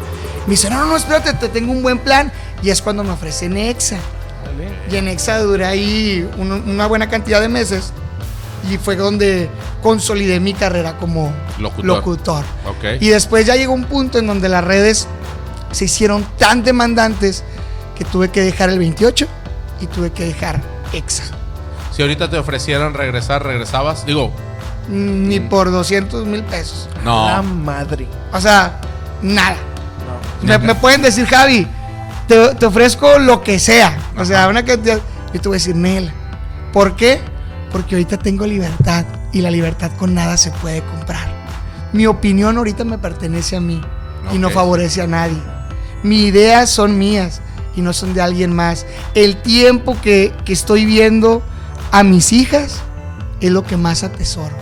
Me 0.47 0.53
dice, 0.53 0.69
no, 0.71 0.79
no, 0.81 0.87
no, 0.87 0.97
espérate, 0.97 1.33
te 1.35 1.49
tengo 1.49 1.73
un 1.73 1.83
buen 1.83 1.99
plan. 1.99 2.33
Y 2.63 2.71
es 2.71 2.83
cuando 2.83 3.05
me 3.05 3.11
ofrecen 3.11 3.57
Exa. 3.57 3.99
Y 4.91 4.97
en 4.97 5.07
Exa 5.09 5.39
duré 5.39 5.65
ahí 5.67 6.29
un- 6.39 6.51
una 6.51 6.87
buena 6.87 7.09
cantidad 7.09 7.41
de 7.41 7.49
meses. 7.49 7.93
Y 8.71 8.77
fue 8.79 8.97
donde 8.97 9.49
consolidé 9.83 10.41
mi 10.41 10.53
carrera 10.55 10.97
como 10.99 11.33
Locutor. 11.95 12.45
Y 13.01 13.09
después 13.09 13.47
ya 13.47 13.55
llegó 13.55 13.73
un 13.73 13.85
punto 13.85 14.19
en 14.19 14.27
donde 14.27 14.49
las 14.49 14.65
redes 14.65 15.07
se 15.71 15.85
hicieron 15.85 16.27
tan 16.39 16.65
demandantes 16.65 17.45
que 17.97 18.05
tuve 18.05 18.31
que 18.31 18.43
dejar 18.43 18.71
el 18.71 18.79
28 18.79 19.27
y 19.81 19.87
tuve 19.87 20.11
que 20.11 20.25
dejar 20.25 20.61
Exa. 20.93 21.23
Si 21.99 22.03
ahorita 22.03 22.31
te 22.31 22.39
ofrecieran 22.39 22.95
regresar, 22.95 23.43
¿regresabas? 23.43 24.07
Digo, 24.07 24.31
Mm, 24.89 25.27
Ni 25.29 25.41
por 25.41 25.69
200 25.73 26.27
mil 26.27 26.45
pesos. 26.45 26.89
La 27.05 27.43
no. 27.43 27.43
madre. 27.43 28.07
O 28.33 28.41
sea, 28.41 28.81
nada. 29.21 29.57
No. 30.43 30.47
Me, 30.47 30.59
me 30.59 30.75
pueden 30.77 31.03
decir, 31.03 31.27
Javi, 31.27 31.67
te, 32.29 32.55
te 32.55 32.65
ofrezco 32.67 33.19
lo 33.19 33.43
que 33.43 33.59
sea. 33.59 33.99
O 34.17 34.25
sea, 34.25 34.47
una 34.47 34.65
cantidad. 34.65 35.01
Yo 35.35 35.41
te 35.41 35.49
voy 35.49 35.57
a 35.57 35.59
decir, 35.59 35.75
Nel. 35.75 36.13
¿Por 36.73 36.95
qué? 36.95 37.21
Porque 37.73 37.97
ahorita 37.97 38.17
tengo 38.17 38.47
libertad 38.47 39.05
y 39.33 39.41
la 39.41 39.51
libertad 39.51 39.91
con 39.99 40.15
nada 40.15 40.37
se 40.37 40.53
puede 40.53 40.83
comprar. 40.83 41.29
Mi 41.93 42.07
opinión 42.07 42.57
ahorita 42.59 42.85
me 42.85 42.97
pertenece 42.99 43.57
a 43.57 43.61
mí 43.61 43.81
y 44.33 44.39
no 44.39 44.51
favorece 44.51 45.03
a 45.03 45.09
nadie. 45.09 45.43
Mis 46.05 46.27
ideas 46.29 46.71
son 46.71 46.97
mías 46.97 47.41
y 47.75 47.81
no 47.83 47.93
son 47.93 48.15
de 48.15 48.21
alguien 48.23 48.55
más. 48.55 48.87
El 49.17 49.37
tiempo 49.43 49.97
que, 50.01 50.33
que 50.45 50.53
estoy 50.53 50.87
viendo 50.87 51.43
a 51.91 52.03
mis 52.03 52.33
hijas 52.33 52.81
es 53.41 53.51
lo 53.51 53.65
que 53.65 53.77
más 53.77 54.03
atesoro. 54.03 54.57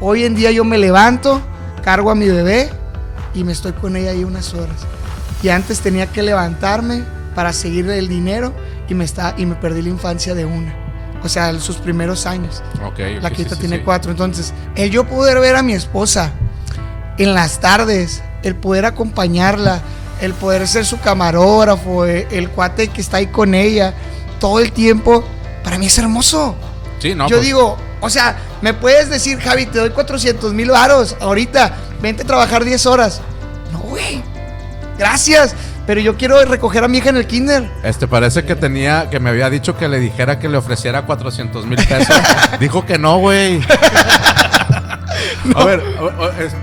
Hoy 0.00 0.24
en 0.24 0.34
día 0.34 0.50
yo 0.50 0.64
me 0.64 0.78
levanto, 0.78 1.40
cargo 1.82 2.10
a 2.10 2.14
mi 2.14 2.28
bebé 2.28 2.70
y 3.34 3.44
me 3.44 3.52
estoy 3.52 3.72
con 3.72 3.96
ella 3.96 4.10
ahí 4.10 4.24
unas 4.24 4.54
horas. 4.54 4.76
Y 5.42 5.48
antes 5.48 5.80
tenía 5.80 6.06
que 6.06 6.22
levantarme 6.22 7.04
para 7.34 7.52
seguir 7.52 7.88
el 7.90 8.08
dinero 8.08 8.52
y 8.88 8.94
me, 8.94 9.04
está, 9.04 9.34
y 9.36 9.46
me 9.46 9.54
perdí 9.54 9.82
la 9.82 9.88
infancia 9.88 10.34
de 10.34 10.44
una. 10.44 10.74
O 11.22 11.28
sea, 11.28 11.58
sus 11.60 11.76
primeros 11.76 12.26
años. 12.26 12.62
Ok. 12.84 12.98
La 13.20 13.30
que 13.30 13.44
sí, 13.44 13.56
tiene 13.56 13.78
sí. 13.78 13.82
cuatro. 13.84 14.10
Entonces, 14.10 14.54
el 14.74 14.90
yo 14.90 15.06
poder 15.06 15.38
ver 15.38 15.56
a 15.56 15.62
mi 15.62 15.74
esposa 15.74 16.32
en 17.18 17.34
las 17.34 17.60
tardes, 17.60 18.22
el 18.42 18.54
poder 18.54 18.86
acompañarla, 18.86 19.82
el 20.20 20.32
poder 20.32 20.66
ser 20.66 20.86
su 20.86 20.98
camarógrafo, 20.98 22.06
eh, 22.06 22.26
el 22.30 22.48
cuate 22.50 22.88
que 22.88 23.00
está 23.00 23.18
ahí 23.18 23.26
con 23.26 23.54
ella 23.54 23.94
todo 24.38 24.60
el 24.60 24.72
tiempo, 24.72 25.24
para 25.62 25.78
mí 25.78 25.86
es 25.86 25.98
hermoso. 25.98 26.56
Sí, 26.98 27.14
no. 27.14 27.28
yo 27.28 27.36
pues, 27.36 27.46
digo, 27.46 27.76
o 28.00 28.10
sea, 28.10 28.36
me 28.62 28.74
puedes 28.74 29.08
decir, 29.08 29.38
Javi, 29.40 29.66
te 29.66 29.78
doy 29.78 29.90
400 29.90 30.52
mil 30.52 30.70
varos 30.70 31.16
ahorita, 31.20 31.74
vente 32.02 32.22
a 32.22 32.26
trabajar 32.26 32.64
10 32.64 32.86
horas. 32.86 33.20
No, 33.72 33.78
güey. 33.80 34.22
Gracias. 34.98 35.54
Pero 35.86 36.00
yo 36.00 36.16
quiero 36.16 36.44
recoger 36.44 36.84
a 36.84 36.88
mi 36.88 36.98
hija 36.98 37.08
en 37.08 37.16
el 37.16 37.26
kinder. 37.26 37.68
Este 37.82 38.06
parece 38.06 38.44
que 38.44 38.54
tenía, 38.54 39.08
que 39.10 39.18
me 39.18 39.30
había 39.30 39.50
dicho 39.50 39.76
que 39.76 39.88
le 39.88 39.98
dijera 39.98 40.38
que 40.38 40.48
le 40.48 40.56
ofreciera 40.56 41.02
400 41.06 41.66
mil 41.66 41.78
pesos. 41.84 42.14
Dijo 42.60 42.84
que 42.86 42.98
no, 42.98 43.18
güey. 43.18 43.60
A 45.56 45.64
ver, 45.64 45.82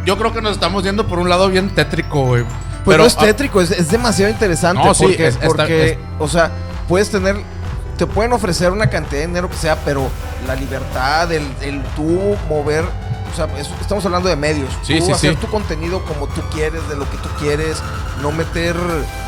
yo 0.06 0.18
creo 0.18 0.34
que 0.34 0.42
nos 0.42 0.54
estamos 0.54 0.84
yendo 0.84 1.08
por 1.08 1.20
un 1.20 1.30
lado 1.30 1.50
bien 1.50 1.70
tétrico, 1.72 2.26
güey. 2.26 2.44
Pues 2.44 2.96
Pero, 2.96 3.04
no 3.04 3.08
es 3.08 3.18
ah, 3.18 3.22
tétrico, 3.22 3.60
es, 3.60 3.72
es 3.72 3.90
demasiado 3.90 4.32
interesante. 4.32 4.82
No, 4.84 4.94
sí, 4.94 5.04
porque, 5.04 5.28
es- 5.28 5.36
está- 5.36 5.48
porque, 5.48 5.90
es- 5.90 5.98
o 6.20 6.28
sea, 6.28 6.52
puedes 6.88 7.10
tener, 7.10 7.36
te 7.98 8.06
pueden 8.06 8.34
ofrecer 8.34 8.72
una 8.72 8.88
cantidad 8.90 9.22
de 9.22 9.28
dinero 9.28 9.50
que 9.50 9.58
sea, 9.58 9.78
pero 9.84 10.08
la 10.46 10.56
libertad, 10.56 11.32
el, 11.32 11.44
el 11.62 11.82
tú 11.96 12.36
mover 12.48 12.86
O 13.32 13.36
sea, 13.36 13.46
es- 13.60 13.70
estamos 13.82 14.04
hablando 14.06 14.30
de 14.30 14.36
medios. 14.38 14.70
Sí, 14.84 15.00
tú 15.00 15.06
sí, 15.08 15.12
hacer 15.12 15.32
sí. 15.34 15.38
tu 15.42 15.48
contenido 15.48 16.04
como 16.06 16.28
tú 16.28 16.42
quieres, 16.54 16.88
de 16.90 16.96
lo 16.96 17.08
que 17.10 17.18
tú 17.18 17.28
quieres, 17.40 17.78
no 18.22 18.32
meter 18.32 18.76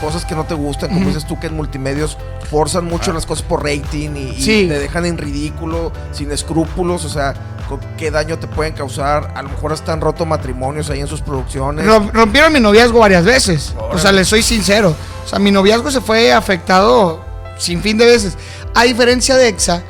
cosas 0.01 0.23
que 0.25 0.35
no 0.35 0.45
te 0.45 0.53
gustan, 0.55 0.89
como 0.91 1.05
dices 1.07 1.27
tú 1.27 1.37
que 1.39 1.47
en 1.47 1.55
multimedios 1.55 2.17
forzan 2.49 2.85
mucho 2.85 3.11
las 3.11 3.25
cosas 3.25 3.43
por 3.45 3.61
rating 3.63 4.11
y, 4.15 4.29
y 4.41 4.67
te 4.67 4.79
dejan 4.79 5.05
en 5.05 5.17
ridículo, 5.17 5.91
sin 6.13 6.31
escrúpulos, 6.31 7.03
o 7.05 7.09
sea, 7.09 7.33
con 7.67 7.79
qué 7.97 8.09
daño 8.09 8.39
te 8.39 8.47
pueden 8.47 8.73
causar. 8.73 9.31
A 9.35 9.43
lo 9.43 9.49
mejor 9.49 9.73
hasta 9.73 9.91
han 9.93 10.01
roto 10.01 10.25
matrimonios 10.25 10.89
ahí 10.89 11.01
en 11.01 11.07
sus 11.07 11.21
producciones. 11.21 11.85
Rom- 11.85 12.09
rompieron 12.13 12.51
mi 12.53 12.59
noviazgo 12.61 12.99
varias 12.99 13.25
veces. 13.25 13.75
O 13.91 13.97
sea, 13.99 14.11
les 14.13 14.27
soy 14.27 14.41
sincero. 14.41 14.95
O 15.25 15.27
sea, 15.27 15.37
mi 15.39 15.51
noviazgo 15.51 15.91
se 15.91 16.01
fue 16.01 16.31
afectado 16.33 17.23
sin 17.59 17.81
fin 17.83 17.97
de 17.99 18.05
veces. 18.07 18.35
A 18.73 18.83
diferencia 18.85 19.35
de 19.37 19.47
Exa, 19.49 19.83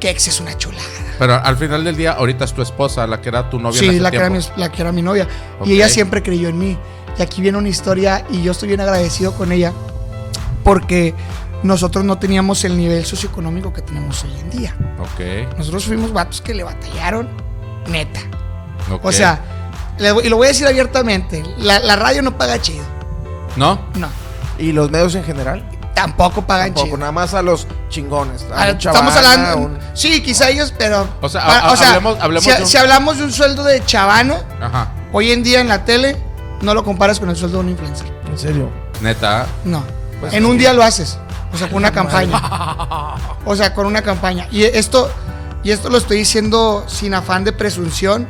que 0.00 0.10
Exa 0.10 0.28
es 0.28 0.40
una 0.40 0.54
chulada. 0.58 0.84
Pero 1.18 1.34
al 1.42 1.56
final 1.56 1.82
del 1.84 1.96
día, 1.96 2.12
ahorita 2.12 2.44
es 2.44 2.52
tu 2.52 2.60
esposa, 2.60 3.06
la 3.06 3.20
que 3.22 3.28
era 3.30 3.48
tu 3.48 3.58
novia 3.58 3.78
Sí, 3.80 3.98
la 4.00 4.10
que, 4.10 4.16
era 4.18 4.28
mi, 4.28 4.38
tiempo. 4.40 4.60
la 4.60 4.70
que 4.70 4.82
era 4.82 4.92
mi 4.92 5.00
novia. 5.00 5.26
Y 5.64 5.72
ella 5.74 5.88
siempre 5.88 6.22
creyó 6.22 6.48
en 6.48 6.58
mí. 6.58 6.76
Y 7.18 7.22
aquí 7.22 7.40
viene 7.40 7.56
una 7.56 7.68
historia 7.70 8.26
y 8.28 8.42
yo 8.42 8.52
estoy 8.52 8.68
bien 8.68 8.80
agradecido 8.80 9.32
con 9.34 9.52
ella 9.52 9.72
porque 10.64 11.14
nosotros 11.62 12.04
no 12.04 12.18
teníamos 12.18 12.64
el 12.64 12.76
nivel 12.76 13.04
socioeconómico 13.06 13.72
que 13.72 13.82
tenemos 13.82 14.24
hoy 14.24 14.32
en 14.40 14.50
día. 14.50 14.74
Ok, 14.98 15.56
Nosotros 15.56 15.84
fuimos 15.84 16.12
vatos 16.12 16.40
que 16.42 16.52
le 16.54 16.64
batallaron 16.64 17.28
neta. 17.88 18.20
ok. 18.90 19.04
O 19.04 19.12
sea, 19.12 19.40
y 19.98 20.28
lo 20.28 20.36
voy 20.36 20.46
a 20.46 20.48
decir 20.48 20.66
abiertamente, 20.66 21.42
la, 21.58 21.78
la 21.78 21.94
radio 21.96 22.22
no 22.22 22.36
paga 22.36 22.60
chido. 22.60 22.84
¿No? 23.56 23.80
No, 23.96 24.08
Y 24.58 24.72
los 24.72 24.90
medios 24.90 25.14
en 25.14 25.22
general. 25.24 25.68
Tampoco 25.94 26.42
pagan 26.42 26.66
Tampoco, 26.68 26.86
chido. 26.86 26.98
nada 26.98 27.12
más 27.12 27.34
a 27.34 27.42
los 27.42 27.66
chingones. 27.88 28.42
a 28.52 28.62
Ah, 28.64 28.70
un 28.70 28.76
Estamos 28.76 29.16
hablando. 29.16 29.56
un- 29.58 29.78
Sí, 29.94 30.22
quizá 30.22 30.48
ellos, 30.50 30.72
pero. 30.76 31.08
O 31.20 31.28
sea, 31.28 31.42
a- 31.42 31.58
a- 31.58 31.72
hablemos- 31.72 32.18
hablemos 32.20 32.44
si, 32.44 32.50
de 32.50 32.62
un- 32.62 32.66
si 32.66 32.76
hablamos 32.76 33.18
de 33.18 33.24
un 33.24 33.32
sueldo 33.32 33.62
de 33.64 33.84
chavana, 33.84 34.38
Ajá. 34.60 34.88
hoy 35.12 35.30
en 35.32 35.42
día 35.42 35.60
en 35.60 35.68
la 35.68 35.84
tele, 35.84 36.16
no 36.62 36.74
lo 36.74 36.84
comparas 36.84 37.18
con 37.20 37.30
el 37.30 37.36
sueldo 37.36 37.58
de 37.58 37.64
un 37.64 37.70
influencer. 37.70 38.06
En 38.26 38.38
serio. 38.38 38.70
Neta. 39.00 39.46
No. 39.64 39.82
Pues 40.20 40.32
en 40.32 40.44
sí. 40.44 40.50
un 40.50 40.58
día 40.58 40.72
lo 40.72 40.82
haces. 40.82 41.18
O 41.52 41.56
sea, 41.56 41.68
con 41.68 41.76
una 41.76 41.92
campaña. 41.92 42.40
O 43.44 43.54
sea, 43.56 43.74
con 43.74 43.86
una 43.86 44.02
campaña. 44.02 44.46
Y 44.50 44.64
esto, 44.64 45.10
y 45.62 45.70
esto 45.70 45.88
lo 45.90 45.98
estoy 45.98 46.18
diciendo 46.18 46.84
sin 46.88 47.14
afán 47.14 47.44
de 47.44 47.52
presunción 47.52 48.26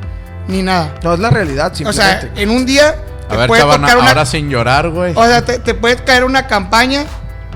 ni 0.48 0.62
nada. 0.62 0.94
No, 1.02 1.14
es 1.14 1.20
la 1.20 1.30
realidad, 1.30 1.72
O 1.72 1.92
sea, 1.92 1.92
simplemente. 2.20 2.42
en 2.42 2.50
un 2.50 2.66
día 2.66 2.88
A 3.26 3.28
te 3.30 3.36
ver, 3.38 3.46
puede 3.48 3.62
Chavana, 3.62 3.86
tocar 3.86 3.98
una. 3.98 4.08
ahora 4.08 4.26
sin 4.26 4.50
llorar, 4.50 4.90
güey. 4.90 5.12
O 5.16 5.24
sea, 5.24 5.42
te, 5.44 5.58
te 5.58 5.72
puede 5.74 5.96
caer 6.04 6.24
una 6.24 6.46
campaña 6.46 7.04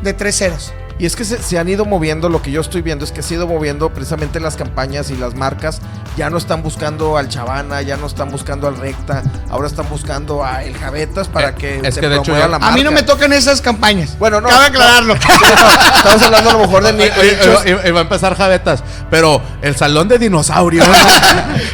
de 0.02 0.12
tres 0.12 0.37
ceros. 0.37 0.72
Y 0.98 1.06
es 1.06 1.14
que 1.14 1.24
se, 1.24 1.40
se 1.40 1.58
han 1.58 1.68
ido 1.68 1.84
moviendo, 1.84 2.28
lo 2.28 2.42
que 2.42 2.50
yo 2.50 2.61
estoy 2.61 2.82
viendo 2.82 3.04
es 3.04 3.12
que 3.12 3.22
se 3.22 3.34
ha 3.34 3.37
ido 3.37 3.46
moviendo 3.46 3.90
precisamente 3.90 4.40
las 4.40 4.56
campañas 4.56 5.11
y 5.11 5.16
las 5.16 5.34
marcas 5.37 5.80
ya 6.16 6.28
no 6.28 6.38
están 6.38 6.62
buscando 6.64 7.16
al 7.16 7.28
Chavana, 7.28 7.82
ya 7.82 7.96
no 7.96 8.06
están 8.08 8.30
buscando 8.32 8.66
al 8.66 8.76
Recta, 8.76 9.22
ahora 9.48 9.68
están 9.68 9.88
buscando 9.88 10.44
a 10.44 10.64
El 10.64 10.76
Javetas 10.76 11.28
para 11.28 11.50
Eh, 11.50 11.54
que 11.56 11.80
es 11.84 11.94
se 11.94 12.00
que 12.00 12.08
de 12.08 12.16
hecho 12.16 12.37
la 12.37 12.46
A 12.46 12.48
marca. 12.48 12.70
mí 12.72 12.82
no 12.82 12.90
me 12.90 13.04
tocan 13.04 13.32
esas 13.32 13.61
campañas. 13.61 14.18
Bueno, 14.18 14.40
no, 14.40 14.48
Cabe 14.48 14.58
no. 14.72 14.80
aclararlo. 14.80 15.14
Estamos 15.14 16.22
hablando 16.22 16.50
a 16.50 16.52
lo 16.54 16.58
mejor 16.61 16.82
de 16.82 16.92
ni- 16.94 17.02
Oye, 17.04 17.12
oye, 17.20 17.37
nichos. 17.37 17.66
iba- 17.66 17.87
iba 17.88 17.98
a 18.00 18.02
empezar 18.02 18.37
Javetas, 18.37 18.82
pero 19.08 19.40
el 19.62 19.76
salón 19.76 20.08
de 20.08 20.18
dinosaurios, 20.18 20.84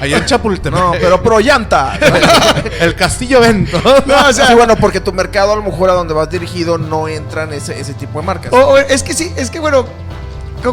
allá 0.02 0.16
en 0.18 0.26
Chapultepec, 0.26 0.72
No, 0.78 0.92
pero 1.00 1.22
pro 1.22 1.40
llanta. 1.40 1.98
el 2.80 2.94
castillo 2.94 3.40
Vento. 3.40 3.80
No, 4.04 4.28
o 4.28 4.32
sea, 4.34 4.48
sí, 4.48 4.54
bueno, 4.54 4.76
porque 4.76 5.00
tu 5.00 5.12
mercado 5.14 5.52
a 5.52 5.56
lo 5.56 5.62
mejor 5.62 5.88
a 5.88 5.94
donde 5.94 6.12
vas 6.12 6.28
dirigido 6.28 6.76
no 6.76 7.08
entran 7.08 7.52
ese, 7.54 7.80
ese 7.80 7.94
tipo 7.94 8.20
de 8.20 8.26
marcas. 8.26 8.52
O- 8.52 8.56
o 8.72 8.76
es 8.78 9.02
que 9.02 9.13
sí, 9.14 9.32
es 9.36 9.50
que 9.50 9.60
bueno, 9.60 9.86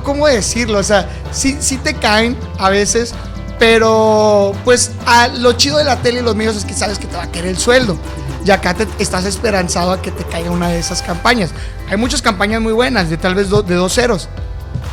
¿cómo 0.04 0.28
decirlo? 0.28 0.80
O 0.80 0.84
sea, 0.84 1.08
sí, 1.32 1.58
sí 1.60 1.78
te 1.78 1.94
caen 1.96 2.38
a 2.60 2.70
veces, 2.70 3.14
pero 3.60 4.54
pues 4.64 4.92
a- 5.06 5.28
lo 5.28 5.54
chido 5.54 5.78
de 5.78 5.84
la 5.84 5.98
tele 5.98 6.20
y 6.20 6.24
los 6.24 6.36
medios 6.36 6.56
es 6.56 6.66
que 6.66 6.74
sabes 6.74 6.98
que 7.00 7.08
te 7.08 7.16
va 7.18 7.24
a 7.24 7.32
caer 7.32 7.46
el 7.46 7.58
sueldo. 7.58 7.98
Y 8.44 8.50
acá 8.52 8.74
te, 8.74 8.88
estás 8.98 9.26
esperanzado 9.26 9.92
a 9.92 10.02
que 10.02 10.10
te 10.12 10.24
caiga 10.24 10.50
una 10.50 10.70
de 10.70 10.80
esas 10.80 11.02
campañas. 11.04 11.52
Hay 11.90 11.98
muchas 11.98 12.22
campañas 12.24 12.60
muy 12.62 12.74
buenas, 12.74 13.10
de 13.10 13.18
tal 13.18 13.36
vez 13.36 13.50
do- 13.50 13.62
de 13.62 13.76
dos 13.76 13.94
ceros, 13.94 14.30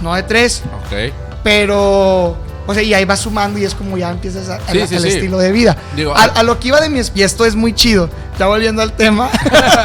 no 0.02 0.14
de 0.14 0.22
tres, 0.22 0.62
Ok. 0.86 1.12
pero... 1.42 2.36
O 2.66 2.74
sea, 2.74 2.82
y 2.82 2.92
ahí 2.92 3.06
vas 3.06 3.20
sumando 3.20 3.58
y 3.58 3.64
es 3.64 3.74
como 3.74 3.96
ya 3.96 4.10
empiezas 4.10 4.50
a, 4.50 4.56
a- 4.56 4.72
Sí, 4.72 4.86
sí, 4.86 4.96
al 4.96 5.02
sí. 5.02 5.08
estilo 5.08 5.38
de 5.38 5.50
vida. 5.52 5.74
Digo, 5.96 6.14
a, 6.14 6.24
al- 6.24 6.32
a 6.34 6.42
lo 6.42 6.60
que 6.60 6.68
iba 6.68 6.78
de 6.82 6.90
mi... 6.90 7.00
Y 7.14 7.22
esto 7.22 7.46
es 7.46 7.54
muy 7.56 7.72
chido, 7.72 8.10
ya 8.38 8.44
volviendo 8.46 8.82
al 8.82 8.92
tema, 8.92 9.30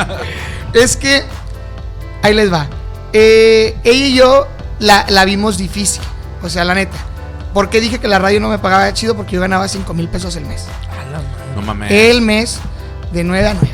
es 0.73 0.97
que 0.97 1.23
Ahí 2.21 2.34
les 2.34 2.52
va. 2.52 2.67
Eh, 3.13 3.78
ella 3.84 4.06
y 4.08 4.15
yo 4.15 4.47
la, 4.80 5.06
la 5.10 5.26
vimos 5.26 5.58
difícil. 5.58 6.02
O 6.41 6.49
sea, 6.49 6.63
la 6.65 6.73
neta. 6.73 6.97
¿Por 7.54 7.69
qué 7.69 7.80
dije 7.80 7.99
que 7.99 8.08
la 8.08 8.17
radio 8.19 8.39
no 8.39 8.49
me 8.49 8.58
pagaba 8.58 8.91
chido? 8.93 9.15
Porque 9.15 9.34
yo 9.36 9.41
ganaba 9.41 9.67
5 9.67 9.93
mil 9.93 10.08
pesos 10.10 10.36
el 10.36 10.45
mes. 10.45 10.65
No 11.56 11.62
mames. 11.62 11.91
El 11.91 12.21
mes 12.21 12.60
de 13.12 13.23
9 13.23 13.47
a 13.47 13.54
9. 13.54 13.69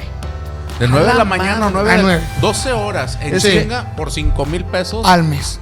de 0.79 0.87
9 0.87 1.05
de 1.05 1.11
a 1.11 1.13
la 1.13 1.17
la 1.19 1.25
mañana 1.25 1.67
a 1.67 1.69
madre. 1.69 1.73
9 1.73 1.91
A 1.91 1.95
de 1.97 2.03
nueve. 2.03 2.23
12 2.41 2.71
horas 2.73 3.17
en 3.21 3.39
Sí. 3.39 3.59
chinga 3.61 3.95
por 3.95 4.11
5 4.11 4.45
mil 4.45 4.65
pesos. 4.65 5.05
Al 5.07 5.23
mes. 5.23 5.59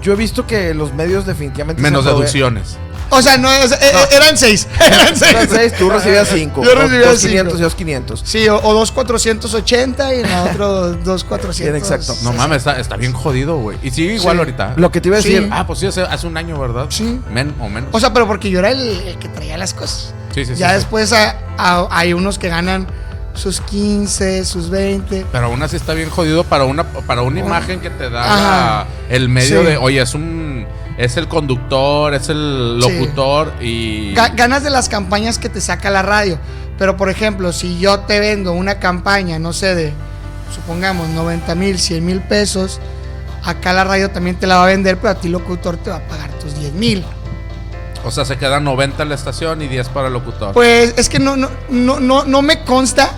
Yo 0.00 0.12
he 0.12 0.16
visto 0.16 0.46
que 0.46 0.74
los 0.74 0.92
medios 0.92 1.24
definitivamente... 1.26 1.80
menos 1.80 2.04
deducciones. 2.04 2.76
O 3.14 3.20
sea, 3.22 3.36
no, 3.36 3.48
o 3.48 3.68
sea, 3.68 3.76
eh, 3.78 3.92
eh, 3.92 4.16
eran 4.16 4.36
6. 4.38 4.68
Eran 4.80 5.16
6. 5.16 5.22
Eran 5.30 5.48
seis, 5.50 5.72
tú 5.78 5.90
recibías 5.90 6.28
5. 6.32 6.62
Yo 6.64 6.74
recibía 6.74 7.06
Dos 7.08 7.18
cinco. 7.20 7.28
500 7.30 7.58
y 7.58 7.62
dos 7.62 7.74
500. 7.74 8.22
Sí, 8.24 8.48
o, 8.48 8.56
o 8.62 8.72
2,480 8.74 10.14
y 10.14 10.20
en 10.20 10.30
la 10.30 10.44
otro 10.44 10.88
2,400. 11.04 11.58
Bien, 11.58 11.76
exacto. 11.76 12.14
No 12.22 12.32
mames, 12.32 12.58
está, 12.58 12.80
está 12.80 12.96
bien 12.96 13.12
jodido, 13.12 13.56
güey. 13.58 13.78
Y 13.82 13.90
sigue 13.90 14.14
igual 14.14 14.36
Sí. 14.36 14.38
ahorita. 14.38 14.74
Lo 14.76 14.90
que 14.90 15.00
te 15.00 15.08
iba 15.08 15.16
a 15.16 15.20
decir, 15.20 15.42
Sí. 15.42 15.48
Ah, 15.52 15.66
pues 15.66 15.78
sí, 15.80 15.86
hace, 15.86 16.00
hace 16.02 16.26
un 16.26 16.36
año, 16.36 16.58
¿verdad? 16.58 16.86
Sí. 16.88 17.20
Men 17.30 17.54
o 17.60 17.68
menos. 17.68 17.90
O 17.92 18.00
sea, 18.00 18.12
pero 18.12 18.26
porque 18.26 18.50
yo 18.50 18.58
era 18.60 18.70
el, 18.70 18.80
el 19.06 19.18
que 19.18 19.28
traía 19.28 19.56
las 19.58 19.74
cosas. 19.74 20.14
sí, 20.34 20.44
sí, 20.44 20.54
sí, 20.54 20.60
ya 20.60 20.70
sí. 20.70 20.74
después 20.76 21.12
a- 21.12 21.36
a- 21.58 21.86
hay 21.90 22.12
unos 22.14 22.38
que 22.38 22.48
ganan 22.48 22.86
sus 23.34 23.60
15, 23.62 24.44
sus 24.44 24.68
20. 24.70 25.26
Pero 25.32 25.46
aún 25.46 25.62
así 25.62 25.76
está 25.76 25.94
bien 25.94 26.10
jodido 26.10 26.44
para 26.44 26.64
una, 26.64 26.84
para 26.84 27.22
una 27.22 27.40
imagen 27.40 27.80
que 27.80 27.88
te 27.90 28.10
da 28.10 28.26
la- 28.26 28.86
el 29.08 29.28
medio 29.28 29.60
Sí. 29.60 29.66
de, 29.66 29.76
oye, 29.78 30.00
es 30.02 30.14
un. 30.14 30.41
Es 30.98 31.16
el 31.16 31.26
conductor, 31.28 32.14
es 32.14 32.28
el 32.28 32.78
Sí. 32.82 32.88
locutor 32.98 33.52
y. 33.60 34.14
Ga- 34.14 34.34
ganas 34.36 34.62
de 34.62 34.70
las 34.70 34.88
campañas 34.88 35.38
que 35.38 35.48
te 35.48 35.60
saca 35.60 35.90
la 35.90 36.02
radio. 36.02 36.38
Pero, 36.78 36.96
por 36.96 37.08
ejemplo, 37.10 37.52
si 37.52 37.78
yo 37.78 38.00
te 38.00 38.18
vendo 38.20 38.52
una 38.52 38.78
campaña, 38.78 39.38
no 39.38 39.52
sé, 39.52 39.74
de, 39.74 39.92
supongamos, 40.54 41.08
90 41.10 41.54
mil, 41.54 41.78
100 41.78 42.04
mil 42.04 42.20
pesos, 42.20 42.80
acá 43.44 43.72
la 43.72 43.84
radio 43.84 44.10
también 44.10 44.36
te 44.36 44.46
la 44.46 44.56
va 44.56 44.64
a 44.64 44.66
vender, 44.66 44.96
pero 44.98 45.10
a 45.10 45.14
ti, 45.14 45.28
locutor, 45.28 45.76
te 45.76 45.90
va 45.90 45.96
a 45.96 46.08
pagar 46.08 46.30
tus 46.38 46.54
10 46.58 46.72
mil. 46.72 47.04
O 48.04 48.10
sea, 48.10 48.24
se 48.24 48.36
queda 48.36 48.58
90 48.58 49.02
en 49.04 49.08
la 49.10 49.14
estación 49.14 49.62
y 49.62 49.68
10 49.68 49.88
para 49.90 50.08
el 50.08 50.12
locutor. 50.12 50.52
Pues 50.54 50.92
es 50.96 51.08
que 51.08 51.18
no, 51.20 51.36
no, 51.36 51.48
no, 51.70 52.00
no, 52.00 52.24
no 52.24 52.42
me 52.42 52.64
consta, 52.64 53.10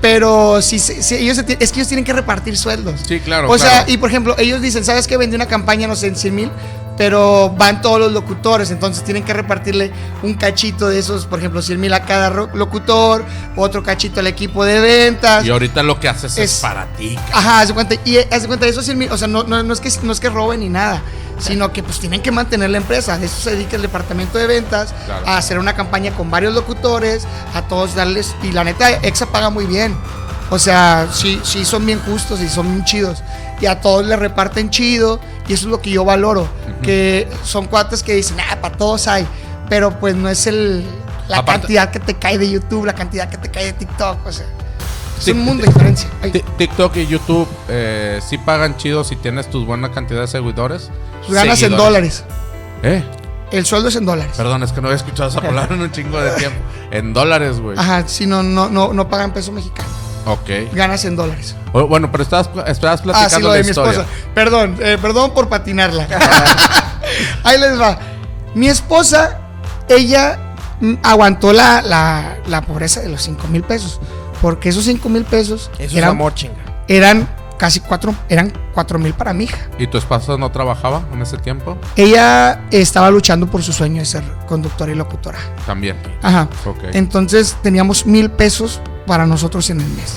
pero 0.00 0.60
si, 0.62 0.78
si 0.80 1.14
ellos 1.14 1.38
es 1.38 1.44
que 1.44 1.78
ellos 1.78 1.88
tienen 1.88 2.04
que 2.04 2.12
repartir 2.12 2.56
sueldos. 2.58 3.00
sí, 3.06 3.20
claro. 3.20 3.48
O 3.50 3.56
sea, 3.56 3.84
y 3.86 3.96
por 3.98 4.10
ejemplo, 4.10 4.34
ellos 4.38 4.60
dicen, 4.60 4.84
¿sabes 4.84 5.06
qué? 5.06 5.16
Vendí 5.16 5.36
una 5.36 5.46
campaña, 5.46 5.86
no 5.86 5.94
sé, 5.94 6.08
en 6.08 6.16
100 6.16 6.34
mil, 6.34 6.50
pero 6.96 7.50
van 7.50 7.82
todos 7.82 8.00
los 8.00 8.12
locutores, 8.12 8.70
entonces 8.70 9.04
tienen 9.04 9.22
que 9.24 9.32
repartirle 9.32 9.92
un 10.22 10.34
cachito 10.34 10.88
de 10.88 10.98
esos, 10.98 11.26
por 11.26 11.38
ejemplo, 11.38 11.60
100 11.62 11.78
mil 11.80 11.92
a 11.92 12.04
cada 12.04 12.30
locutor, 12.30 13.24
otro 13.56 13.82
cachito 13.82 14.20
al 14.20 14.26
equipo 14.26 14.64
de 14.64 14.80
ventas. 14.80 15.44
Y 15.44 15.50
ahorita 15.50 15.82
lo 15.82 16.00
que 16.00 16.08
haces 16.08 16.32
es, 16.38 16.54
es- 16.54 16.60
para 16.60 16.86
ti. 16.96 17.18
Ajá, 17.32 17.60
haz 17.60 17.68
de 17.68 17.74
cuenta, 17.74 17.94
y 18.04 18.16
eh, 18.16 18.28
haz 18.32 18.42
de 18.42 18.48
cuenta, 18.48 18.66
esos 18.66 18.84
100 18.84 18.98
mil, 18.98 19.10
o 19.12 19.16
sea, 19.18 19.28
no, 19.28 19.42
no, 19.44 19.62
no 19.62 19.72
es 19.72 19.80
que, 19.80 19.90
no 20.02 20.12
es 20.12 20.20
que 20.20 20.30
roben 20.30 20.60
ni 20.60 20.68
nada, 20.68 21.02
sino 21.38 21.70
que 21.72 21.82
pues 21.82 21.98
tienen 22.00 22.22
que 22.22 22.30
mantener 22.30 22.70
la 22.70 22.78
empresa. 22.78 23.18
De 23.18 23.26
eso 23.26 23.36
se 23.38 23.50
dedica 23.50 23.76
el 23.76 23.82
departamento 23.82 24.38
de 24.38 24.46
ventas, 24.46 24.94
Claro. 25.04 25.26
a 25.26 25.36
hacer 25.36 25.58
una 25.58 25.74
campaña 25.74 26.12
con 26.12 26.30
varios 26.30 26.54
locutores, 26.54 27.26
a 27.54 27.62
todos 27.62 27.94
darles, 27.94 28.34
y 28.42 28.52
la 28.52 28.64
neta, 28.64 28.90
Exa 29.02 29.26
paga 29.26 29.50
muy 29.50 29.66
bien. 29.66 29.94
O 30.50 30.58
sea, 30.58 31.08
sí, 31.12 31.40
sí 31.42 31.64
son 31.64 31.84
bien 31.86 32.00
justos 32.00 32.40
y 32.40 32.48
son 32.48 32.68
bien 32.70 32.84
chidos. 32.84 33.22
Y 33.60 33.66
a 33.66 33.80
todos 33.80 34.06
les 34.06 34.18
reparten 34.18 34.70
chido, 34.70 35.18
y 35.48 35.54
eso 35.54 35.66
es 35.66 35.70
lo 35.70 35.80
que 35.80 35.90
yo 35.90 36.04
valoro. 36.04 36.48
Que 36.82 37.28
son 37.42 37.66
cuates 37.66 38.02
que 38.02 38.14
dicen, 38.14 38.36
ah, 38.50 38.56
para 38.60 38.76
todos 38.76 39.08
hay. 39.08 39.26
Pero 39.68 39.98
pues 39.98 40.14
no 40.14 40.28
es 40.28 40.46
el, 40.46 40.84
la 41.28 41.38
Aparte- 41.38 41.60
cantidad 41.62 41.90
que 41.90 41.98
te 42.00 42.14
cae 42.14 42.38
de 42.38 42.48
YouTube, 42.50 42.84
la 42.84 42.94
cantidad 42.94 43.28
que 43.28 43.38
te 43.38 43.50
cae 43.50 43.64
de 43.66 43.72
TikTok. 43.72 44.24
O 44.26 44.30
sea, 44.30 44.46
es 45.18 45.26
un 45.28 45.40
mundo 45.40 45.62
de 45.62 45.68
diferencia. 45.68 46.08
Ay. 46.22 46.30
TikTok 46.58 46.94
y 46.96 47.06
YouTube 47.06 47.48
eh, 47.68 48.20
sí 48.26 48.38
pagan 48.38 48.76
chido 48.76 49.02
si 49.02 49.16
tienes 49.16 49.50
tus 49.50 49.66
buena 49.66 49.90
cantidad 49.90 50.20
de 50.20 50.28
seguidores. 50.28 50.90
Ganas 51.28 51.60
en 51.62 51.76
dólares. 51.76 52.22
¿Eh? 52.82 53.02
El 53.50 53.64
sueldo 53.64 53.88
es 53.88 53.96
en 53.96 54.04
dólares. 54.04 54.34
Perdón, 54.36 54.62
es 54.62 54.72
que 54.72 54.80
no 54.80 54.88
había 54.88 54.96
escuchado 54.96 55.28
esa 55.30 55.40
palabra 55.40 55.74
en 55.74 55.80
un 55.82 55.90
chingo 55.90 56.20
de 56.20 56.30
tiempo. 56.32 56.58
En 56.90 57.12
dólares, 57.14 57.58
güey. 57.58 57.78
Ajá, 57.78 58.06
si 58.06 58.26
no, 58.26 58.42
no, 58.42 58.68
no, 58.68 58.92
no 58.92 59.08
pagan 59.08 59.32
peso 59.32 59.50
mexicano. 59.50 59.88
Ok. 60.26 60.50
Ganas 60.72 61.04
en 61.04 61.16
dólares. 61.16 61.54
O- 61.72 61.86
Bueno, 61.86 62.10
pero 62.12 62.22
estabas, 62.24 62.50
estabas 62.68 63.00
Ah, 63.00 63.02
platicando 63.04 63.36
sí, 63.36 63.42
lo 63.42 63.48
la 63.48 63.54
de 63.54 63.62
mi 63.62 63.68
historia. 63.70 63.92
esposa. 63.92 64.08
Perdón, 64.34 64.76
eh, 64.80 64.98
perdón 65.00 65.32
por 65.32 65.48
patinarla. 65.48 66.06
Ahí 67.44 67.58
les 67.58 67.80
va. 67.80 67.98
Mi 68.54 68.68
esposa, 68.68 69.38
ella 69.88 70.38
mm, 70.80 70.94
aguantó 71.02 71.52
la, 71.52 71.80
la, 71.82 72.36
la 72.46 72.62
pobreza 72.62 73.00
de 73.00 73.08
los 73.08 73.22
5 73.22 73.46
mil 73.48 73.62
pesos. 73.62 74.00
Porque 74.42 74.68
esos 74.68 74.84
5 74.84 75.08
mil 75.08 75.24
pesos 75.24 75.70
eso 75.78 75.82
es 75.82 75.94
eran, 75.94 76.10
amor, 76.10 76.34
chinga. 76.34 76.54
eran 76.88 77.28
casi 77.58 77.80
cuatro, 77.80 78.14
eran 78.28 78.52
cuatro 78.74 78.98
mil 78.98 79.14
para 79.14 79.32
mi 79.32 79.44
hija. 79.44 79.58
¿Y 79.78 79.86
tu 79.86 79.98
esposa 79.98 80.36
no 80.36 80.50
trabajaba 80.50 81.02
en 81.12 81.22
ese 81.22 81.38
tiempo? 81.38 81.76
Ella 81.96 82.62
estaba 82.70 83.10
luchando 83.10 83.46
por 83.46 83.62
su 83.62 83.72
sueño 83.72 84.00
de 84.00 84.06
ser 84.06 84.22
conductora 84.46 84.92
y 84.92 84.94
locutora. 84.94 85.38
También. 85.66 85.96
Ajá. 86.22 86.48
Ok. 86.64 86.84
Entonces 86.92 87.56
teníamos 87.62 88.06
mil 88.06 88.30
pesos 88.30 88.80
para 89.06 89.26
nosotros 89.26 89.68
en 89.70 89.80
el 89.80 89.88
mes. 89.88 90.14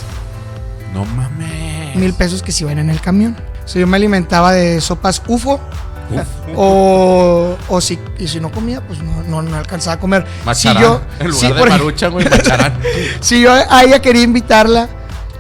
No 0.94 1.06
mames. 1.06 1.96
Mil 1.96 2.14
pesos 2.14 2.42
que 2.44 2.52
se 2.52 2.64
iban 2.64 2.80
en 2.80 2.90
el 2.90 3.00
camión. 3.02 3.36
O 3.64 3.68
sea, 3.68 3.80
yo 3.80 3.88
me 3.88 3.98
alimentaba 3.98 4.52
de 4.54 4.82
sopas 4.82 5.22
UFO. 5.28 5.56
Uf. 6.12 6.22
O, 6.56 7.56
o 7.68 7.80
si, 7.82 8.00
y 8.18 8.28
si 8.28 8.40
no 8.40 8.52
comía, 8.52 8.82
pues 8.82 9.02
no, 9.04 9.22
no, 9.24 9.44
no 9.44 9.56
alcanzaba 9.56 9.94
a 9.94 10.00
comer. 10.00 10.26
Macharán. 10.44 10.78
Si 10.78 10.84
yo, 10.84 11.02
en 11.20 11.28
lugar 11.28 11.40
si, 11.40 11.48
de 11.54 11.60
por- 11.60 11.70
marucha, 11.70 12.08
güey, 12.08 12.28
macharán. 12.28 12.74
si 13.22 13.40
yo 13.42 13.54
a 13.54 13.84
ella 13.84 14.02
quería 14.02 14.24
invitarla 14.24 14.90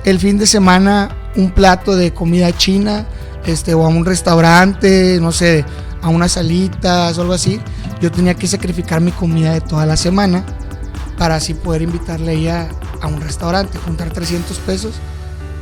el 0.05 0.19
fin 0.19 0.37
de 0.37 0.45
semana 0.45 1.09
un 1.35 1.51
plato 1.51 1.95
de 1.95 2.13
comida 2.13 2.51
china, 2.55 3.05
este, 3.45 3.73
o 3.73 3.85
a 3.85 3.87
un 3.87 4.05
restaurante, 4.05 5.19
no 5.21 5.31
sé, 5.31 5.65
a 6.01 6.09
unas 6.09 6.33
salitas 6.33 7.17
o 7.17 7.21
algo 7.21 7.33
así, 7.33 7.59
yo 8.01 8.11
tenía 8.11 8.33
que 8.33 8.47
sacrificar 8.47 9.01
mi 9.01 9.11
comida 9.11 9.53
de 9.53 9.61
toda 9.61 9.85
la 9.85 9.97
semana 9.97 10.43
para 11.17 11.35
así 11.35 11.53
poder 11.53 11.81
invitarle 11.81 12.31
a 12.31 12.33
ella 12.33 12.69
a 13.01 13.07
un 13.07 13.21
restaurante, 13.21 13.77
juntar 13.77 14.09
300 14.09 14.57
pesos 14.59 14.95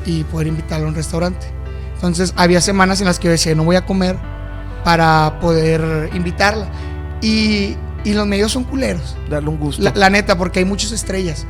y 0.05 0.23
poder 0.25 0.47
invitarla 0.47 0.85
a 0.85 0.89
un 0.89 0.95
restaurante. 0.95 1.47
Entonces 1.95 2.33
había 2.35 2.61
semanas 2.61 3.01
en 3.01 3.07
las 3.07 3.17
que 3.17 3.25
yo 3.25 3.31
decía, 3.31 3.55
no 3.55 3.63
voy 3.63 3.75
a 3.75 3.85
comer 3.85 4.17
para 4.83 5.39
poder 5.39 6.11
invitarla. 6.13 6.67
Y, 7.21 7.75
y 8.03 8.13
los 8.13 8.27
medios 8.27 8.51
son 8.51 8.63
culeros. 8.63 9.17
Darle 9.29 9.49
un 9.49 9.57
gusto. 9.57 9.81
La, 9.81 9.91
la 9.95 10.09
neta, 10.11 10.37
porque 10.37 10.59
hay 10.59 10.65
muchas 10.65 10.91
estrellas. 10.91 11.45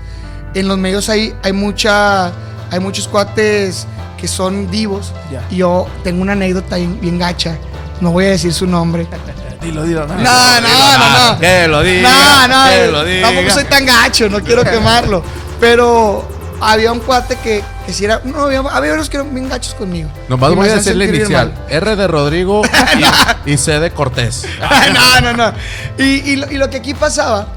En 0.53 0.69
los 0.69 0.77
medios 0.77 1.09
hay, 1.09 1.33
hay 1.43 1.51
mucha. 1.51 2.31
Hay 2.69 2.79
muchos 2.81 3.07
cuates 3.07 3.85
que 4.17 4.27
son 4.27 4.69
divos. 4.69 5.13
Ya. 5.31 5.45
Y 5.49 5.57
yo 5.57 5.87
tengo 6.03 6.21
una 6.21 6.33
anécdota 6.33 6.75
bien, 6.77 6.99
bien 6.99 7.17
gacha. 7.19 7.57
No 8.01 8.11
voy 8.11 8.25
a 8.25 8.29
decir 8.29 8.53
su 8.53 8.67
nombre. 8.67 9.07
Dilo, 9.61 9.83
dilo. 9.83 10.05
No, 10.05 10.15
No, 10.15 10.61
no, 10.61 10.97
no, 10.99 11.33
no. 11.33 11.39
Que 11.39 11.67
lo 11.67 11.81
diga. 11.81 12.47
No, 12.47 12.47
no, 12.65 12.69
Que 12.69 12.87
lo 12.91 13.03
diga. 13.03 13.27
tampoco 13.27 13.49
soy 13.51 13.63
tan 13.65 13.85
gacho, 13.85 14.29
no 14.29 14.41
quiero 14.43 14.63
quemarlo. 14.69 15.23
Pero 15.59 16.27
había 16.61 16.91
un 16.91 16.99
cuate 16.99 17.37
que, 17.37 17.63
que 17.85 17.91
si 17.93 18.05
era. 18.05 18.21
No, 18.23 18.43
había, 18.45 18.59
había 18.59 18.93
unos 18.93 19.09
que 19.09 19.17
eran 19.17 19.33
bien 19.33 19.49
gachos 19.49 19.73
conmigo. 19.73 20.09
Nomás 20.29 20.53
voy 20.53 20.69
a 20.69 20.75
decir 20.75 20.95
la 20.95 21.05
inicial. 21.05 21.53
mal. 21.53 21.65
R 21.69 21.95
de 21.95 22.07
Rodrigo 22.07 22.61
y, 23.45 23.51
y 23.53 23.57
C 23.57 23.79
de 23.79 23.89
Cortés. 23.91 24.45
no, 24.93 25.21
no, 25.21 25.33
no. 25.33 25.53
Y, 25.97 26.03
y 26.31 26.35
lo, 26.35 26.51
y 26.51 26.57
lo 26.57 26.69
que 26.69 26.77
aquí 26.77 26.93
pasaba 26.93 27.47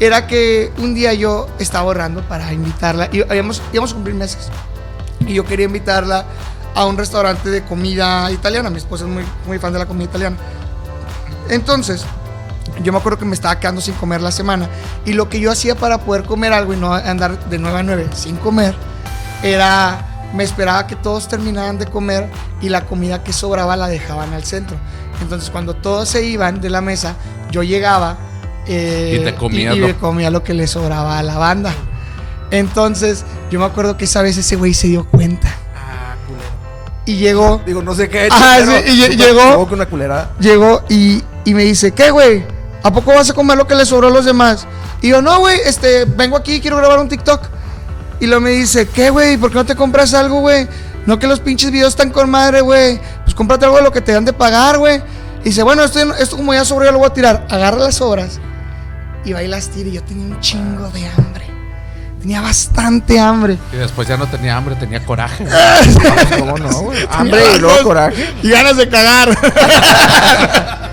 era 0.00 0.26
que 0.26 0.72
un 0.78 0.94
día 0.94 1.12
yo 1.12 1.48
estaba 1.58 1.84
ahorrando 1.84 2.22
para 2.22 2.50
invitarla. 2.52 3.10
Y 3.12 3.20
habíamos, 3.22 3.60
íbamos 3.74 3.90
a 3.90 3.94
cumplir 3.94 4.16
meses. 4.16 4.48
Y 5.26 5.34
yo 5.34 5.44
quería 5.44 5.66
invitarla 5.66 6.24
a 6.74 6.86
un 6.86 6.96
restaurante 6.96 7.50
de 7.50 7.62
comida 7.62 8.30
italiana. 8.30 8.70
Mi 8.70 8.78
esposa 8.78 9.04
es 9.04 9.10
muy, 9.10 9.24
muy 9.46 9.58
fan 9.58 9.72
de 9.72 9.78
la 9.78 9.86
comida 9.86 10.04
italiana. 10.04 10.36
Entonces, 11.48 12.04
yo 12.82 12.92
me 12.92 12.98
acuerdo 12.98 13.18
que 13.18 13.24
me 13.24 13.34
estaba 13.34 13.58
quedando 13.58 13.80
sin 13.80 13.94
comer 13.94 14.20
la 14.20 14.32
semana. 14.32 14.68
Y 15.04 15.12
lo 15.12 15.28
que 15.28 15.40
yo 15.40 15.50
hacía 15.50 15.74
para 15.74 15.98
poder 15.98 16.24
comer 16.24 16.52
algo 16.52 16.72
y 16.72 16.76
no 16.76 16.94
andar 16.94 17.38
de 17.48 17.58
9 17.58 17.78
a 17.78 17.82
9 17.82 18.06
sin 18.14 18.36
comer, 18.36 18.74
era. 19.42 20.08
Me 20.34 20.44
esperaba 20.44 20.86
que 20.86 20.96
todos 20.96 21.28
terminaran 21.28 21.76
de 21.78 21.84
comer 21.84 22.30
y 22.62 22.70
la 22.70 22.86
comida 22.86 23.22
que 23.22 23.34
sobraba 23.34 23.76
la 23.76 23.86
dejaban 23.88 24.32
al 24.32 24.44
centro. 24.44 24.78
Entonces, 25.20 25.50
cuando 25.50 25.74
todos 25.76 26.08
se 26.08 26.24
iban 26.24 26.58
de 26.62 26.70
la 26.70 26.80
mesa, 26.80 27.16
yo 27.50 27.62
llegaba. 27.62 28.16
eh, 28.66 29.18
Y 29.20 29.24
te 29.24 29.34
comías 29.34 29.76
y 29.76 29.80
lo- 29.80 29.86
me 29.88 29.94
comía 29.96 30.30
lo 30.30 30.42
que 30.42 30.54
le 30.54 30.66
sobraba 30.66 31.18
a 31.18 31.22
la 31.22 31.36
banda. 31.36 31.74
Entonces, 32.52 33.24
yo 33.50 33.58
me 33.58 33.64
acuerdo 33.64 33.96
que 33.96 34.04
esa 34.04 34.22
vez 34.22 34.36
ese 34.36 34.54
güey 34.56 34.74
se 34.74 34.86
dio 34.86 35.04
cuenta. 35.06 35.48
Ah, 35.74 36.14
culero. 36.26 36.44
Y 37.06 37.16
llegó 37.16 37.60
Digo, 37.66 37.82
no 37.82 37.94
sé 37.94 38.08
qué 38.08 38.18
he 38.22 38.26
hecho. 38.26 38.36
Ah, 38.38 38.58
sí, 38.64 38.90
y 38.92 39.02
supongo- 39.02 39.16
llegó- 39.16 39.74
una 39.74 39.86
culerada. 39.86 40.30
llegó 40.38 40.84
y, 40.88 41.22
y 41.44 41.54
me 41.54 41.64
dice, 41.64 41.92
¿qué, 41.92 42.10
güey? 42.10 42.44
¿A 42.84 42.92
poco 42.92 43.12
vas 43.14 43.28
a 43.30 43.32
comer 43.34 43.56
lo 43.56 43.66
que 43.66 43.74
le 43.74 43.84
sobró 43.86 44.08
a 44.08 44.10
los 44.10 44.24
demás? 44.24 44.66
Y 45.00 45.08
yo, 45.08 45.20
no, 45.22 45.38
güey, 45.40 45.58
este, 45.66 46.04
vengo 46.04 46.36
aquí, 46.36 46.60
quiero 46.60 46.76
grabar 46.76 46.98
un 47.00 47.08
TikTok. 47.08 47.40
Y 48.20 48.26
luego 48.26 48.42
me 48.42 48.50
dice, 48.50 48.86
¿qué, 48.86 49.10
güey? 49.10 49.36
¿Por 49.36 49.50
qué 49.50 49.56
no 49.56 49.64
te 49.66 49.74
compras 49.74 50.14
algo, 50.14 50.40
güey? 50.40 50.68
No 51.06 51.18
que 51.18 51.26
los 51.26 51.40
pinches 51.40 51.72
videos 51.72 51.88
están 51.88 52.10
con 52.10 52.30
madre, 52.30 52.60
güey. 52.60 53.00
Pues 53.24 53.34
cómprate 53.34 53.64
algo 53.64 53.78
de 53.78 53.82
lo 53.82 53.90
que 53.90 54.00
te 54.00 54.12
dan 54.12 54.24
de 54.24 54.32
pagar, 54.32 54.78
güey. 54.78 55.02
Y 55.40 55.46
dice, 55.46 55.64
bueno, 55.64 55.82
esto, 55.82 55.98
esto 56.14 56.36
como 56.36 56.54
ya 56.54 56.64
sobró, 56.64 56.84
ya 56.84 56.92
lo 56.92 56.98
voy 56.98 57.08
a 57.08 57.12
tirar. 57.14 57.46
Agarra 57.50 57.78
las 57.78 57.96
sobras 57.96 58.38
y 59.24 59.32
va 59.32 59.42
y 59.42 59.48
las 59.48 59.70
tira. 59.70 59.88
Y 59.88 59.92
yo 59.92 60.02
tenía 60.04 60.24
un 60.36 60.40
chingo 60.40 60.88
de 60.90 61.06
hambre. 61.08 61.50
Tenía 62.22 62.40
bastante 62.40 63.18
hambre. 63.18 63.58
Y 63.72 63.76
después 63.76 64.06
ya 64.06 64.16
no 64.16 64.28
tenía 64.28 64.56
hambre, 64.56 64.76
tenía 64.76 65.04
coraje. 65.04 65.44
¿Cómo 66.38 66.56
no, 66.56 66.82
güey? 66.82 67.00
Hambre 67.10 67.42
y 67.56 67.58
luego 67.58 67.82
coraje. 67.82 68.32
y 68.42 68.48
ganas 68.48 68.76
de 68.76 68.88
cagar. 68.88 69.30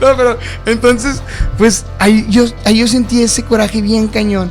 no, 0.00 0.16
pero 0.16 0.38
entonces, 0.66 1.22
pues 1.56 1.86
ahí 2.00 2.26
yo, 2.28 2.44
ahí 2.64 2.78
yo 2.78 2.88
sentí 2.88 3.22
ese 3.22 3.44
coraje 3.44 3.80
bien 3.80 4.08
cañón 4.08 4.50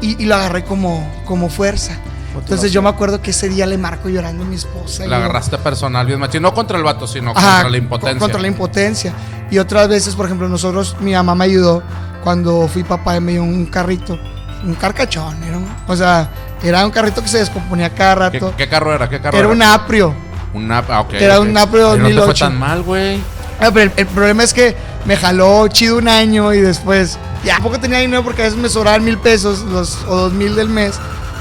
y, 0.00 0.20
y 0.20 0.26
lo 0.26 0.34
agarré 0.34 0.64
como, 0.64 1.08
como 1.24 1.48
fuerza. 1.48 1.96
Entonces 2.34 2.72
yo 2.72 2.82
me 2.82 2.88
acuerdo 2.88 3.22
que 3.22 3.30
ese 3.30 3.48
día 3.48 3.66
le 3.66 3.78
marco 3.78 4.08
llorando 4.08 4.44
a 4.44 4.46
mi 4.46 4.56
esposa. 4.56 5.06
La 5.06 5.18
agarraste 5.18 5.58
personal, 5.58 6.06
bien 6.06 6.18
machín. 6.18 6.42
No 6.42 6.52
contra 6.52 6.78
el 6.78 6.84
vato, 6.84 7.06
sino 7.06 7.30
Ajá, 7.30 7.62
contra 7.62 7.70
la 7.70 7.76
impotencia. 7.76 8.18
Contra 8.18 8.40
la 8.40 8.48
impotencia. 8.48 9.12
Y 9.50 9.58
otras 9.58 9.88
veces, 9.88 10.16
por 10.16 10.26
ejemplo, 10.26 10.48
nosotros, 10.48 10.96
mi 11.00 11.12
mamá 11.12 11.34
me 11.34 11.44
ayudó 11.44 11.82
cuando 12.24 12.68
fui 12.68 12.82
papá 12.84 13.16
y 13.16 13.20
me 13.20 13.32
dio 13.32 13.42
un 13.42 13.66
carrito, 13.66 14.18
un 14.64 14.74
carcachón. 14.74 15.42
Era 15.44 15.58
un- 15.58 15.68
o 15.86 15.96
sea, 15.96 16.28
era 16.62 16.84
un 16.84 16.90
carrito 16.90 17.22
que 17.22 17.28
se 17.28 17.38
descomponía 17.38 17.90
cada 17.90 18.30
¿Qué, 18.30 18.38
rato. 18.38 18.54
qué 18.56 18.68
carro 18.68 18.94
era? 18.94 19.08
¿Qué 19.08 19.20
carro 19.20 19.38
Era 19.38 19.48
un 19.48 19.62
aprio. 19.62 20.14
Un 20.54 20.68
nap- 20.68 20.84
ah, 20.90 21.00
ok, 21.00 21.14
Era 21.14 21.38
ok. 21.38 21.46
un 21.46 21.52
Naprio 21.54 21.92
Ay, 21.92 21.98
No 21.98 22.08
te 22.08 22.12
2008. 22.14 22.24
fue 22.26 22.34
tan 22.50 22.58
mal, 22.58 22.82
güey. 22.82 23.18
Ah, 23.58 23.70
pero 23.72 23.90
el, 23.90 23.92
el 23.96 24.06
problema 24.06 24.42
es 24.42 24.52
que 24.52 24.76
me 25.06 25.16
jaló 25.16 25.66
chido 25.68 25.96
un 25.96 26.08
año 26.08 26.52
y 26.52 26.60
después 26.60 27.18
ya 27.44 27.54
tampoco 27.54 27.80
tenía 27.80 27.98
dinero 28.00 28.22
porque 28.22 28.42
a 28.42 28.44
veces 28.44 28.58
me 28.58 28.68
sobraban 28.68 29.02
mil 29.04 29.16
pesos 29.18 29.60
los, 29.60 30.02
o 30.06 30.16
dos 30.16 30.32
mil 30.32 30.54
del 30.54 30.68
mes 30.68 30.94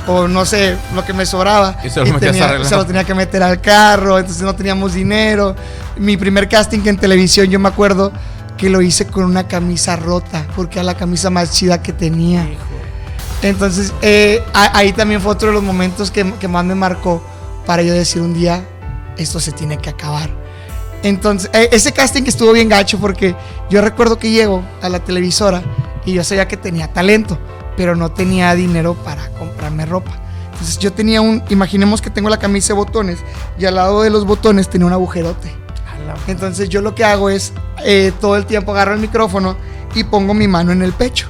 o 0.07 0.27
no 0.27 0.45
sé 0.45 0.77
lo 0.95 1.03
que 1.05 1.13
me 1.13 1.25
sobraba 1.25 1.75
Y 1.83 1.89
se 1.89 2.03
lo 2.03 2.15
a 2.15 2.19
tenía, 2.19 2.63
se 2.63 2.75
lo 2.75 2.85
tenía 2.85 3.03
que 3.03 3.13
meter 3.13 3.43
al 3.43 3.59
carro 3.61 4.17
entonces 4.17 4.41
no 4.43 4.55
teníamos 4.55 4.93
dinero 4.93 5.55
mi 5.97 6.17
primer 6.17 6.47
casting 6.49 6.79
en 6.85 6.97
televisión 6.97 7.47
yo 7.47 7.59
me 7.59 7.69
acuerdo 7.69 8.11
que 8.57 8.69
lo 8.69 8.81
hice 8.81 9.05
con 9.07 9.25
una 9.25 9.47
camisa 9.47 9.95
rota 9.95 10.45
porque 10.55 10.79
era 10.79 10.83
la 10.85 10.95
camisa 10.95 11.29
más 11.29 11.51
chida 11.51 11.81
que 11.83 11.93
tenía 11.93 12.47
entonces 13.41 13.93
eh, 14.01 14.43
ahí 14.53 14.93
también 14.93 15.21
fue 15.21 15.31
otro 15.31 15.49
de 15.49 15.53
los 15.53 15.63
momentos 15.63 16.11
que, 16.11 16.31
que 16.33 16.47
más 16.47 16.65
me 16.65 16.75
marcó 16.75 17.23
para 17.65 17.81
yo 17.83 17.93
decir 17.93 18.21
un 18.21 18.33
día 18.33 18.65
esto 19.17 19.39
se 19.39 19.51
tiene 19.51 19.77
que 19.77 19.89
acabar 19.89 20.41
entonces, 21.03 21.49
eh, 21.53 21.69
ese 21.71 21.91
casting 21.91 22.23
estuvo 22.25 22.51
bien 22.51 22.69
gacho 22.69 22.99
porque 22.99 23.35
yo 23.69 23.81
recuerdo 23.81 24.19
que 24.19 24.29
llego 24.29 24.63
a 24.81 24.89
la 24.89 24.99
televisora 24.99 25.63
y 26.05 26.13
yo 26.13 26.23
sabía 26.23 26.47
que 26.47 26.57
tenía 26.57 26.87
talento, 26.93 27.39
pero 27.75 27.95
no 27.95 28.11
tenía 28.11 28.53
dinero 28.53 28.93
para 28.93 29.29
comprarme 29.29 29.85
ropa. 29.85 30.11
Entonces 30.51 30.77
yo 30.77 30.93
tenía 30.93 31.21
un, 31.21 31.43
imaginemos 31.49 32.01
que 32.01 32.11
tengo 32.11 32.29
la 32.29 32.37
camisa 32.37 32.73
de 32.73 32.73
botones 32.73 33.19
y 33.57 33.65
al 33.65 33.75
lado 33.75 34.03
de 34.03 34.11
los 34.11 34.25
botones 34.25 34.69
tenía 34.69 34.85
un 34.87 34.93
agujerote. 34.93 35.51
Entonces 36.27 36.69
yo 36.69 36.81
lo 36.81 36.93
que 36.93 37.03
hago 37.03 37.29
es 37.29 37.53
eh, 37.83 38.11
todo 38.19 38.35
el 38.35 38.45
tiempo 38.45 38.71
agarro 38.71 38.93
el 38.93 38.99
micrófono 38.99 39.55
y 39.95 40.03
pongo 40.03 40.33
mi 40.33 40.47
mano 40.47 40.71
en 40.71 40.83
el 40.83 40.93
pecho. 40.93 41.27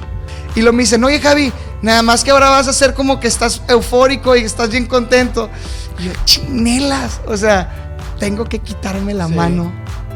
Y 0.54 0.60
lo 0.60 0.72
me 0.72 0.82
dicen, 0.82 1.02
oye 1.04 1.18
Javi, 1.18 1.50
nada 1.82 2.02
más 2.02 2.24
que 2.24 2.30
ahora 2.30 2.50
vas 2.50 2.66
a 2.66 2.70
hacer 2.70 2.94
como 2.94 3.20
que 3.20 3.28
estás 3.28 3.60
eufórico 3.68 4.34
y 4.36 4.42
estás 4.42 4.70
bien 4.70 4.86
contento. 4.86 5.50
Y 5.98 6.04
yo, 6.06 6.12
chinelas, 6.24 7.20
o 7.26 7.36
sea, 7.36 7.96
tengo 8.18 8.44
que 8.44 8.60
quitarme 8.60 9.14
la 9.14 9.26
Sí. 9.28 9.34
mano 9.34 9.72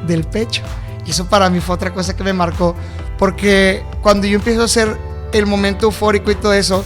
del 0.07 0.24
pecho. 0.24 0.62
Y 1.05 1.11
eso 1.11 1.26
para 1.26 1.50
mí 1.50 1.61
fue 1.61 1.74
otra 1.74 1.92
cosa 1.92 2.16
que 2.16 2.24
me 2.24 2.33
marcó, 2.33 2.74
porque 3.18 3.85
cuando 4.02 4.26
yo 4.26 4.37
empiezo 4.37 4.62
a 4.62 4.64
hacer 4.64 4.96
el 5.33 5.46
momento 5.46 5.87
eufórico 5.87 6.31
y 6.31 6.35
todo 6.37 6.52
eso, 6.52 6.85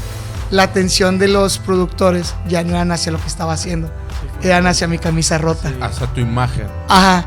la 0.50 0.64
atención 0.64 1.18
de 1.18 1.28
los 1.28 1.58
productores 1.58 2.34
ya 2.48 2.62
no 2.64 2.70
eran 2.70 2.90
hacia 2.92 3.12
lo 3.12 3.20
que 3.20 3.28
estaba 3.28 3.52
haciendo, 3.52 3.90
eran 4.42 4.66
hacia 4.66 4.88
mi 4.88 4.98
camisa 4.98 5.38
rota. 5.38 5.70
Hasta 5.80 6.06
tu 6.08 6.20
imagen. 6.20 6.66
Ajá. 6.88 7.24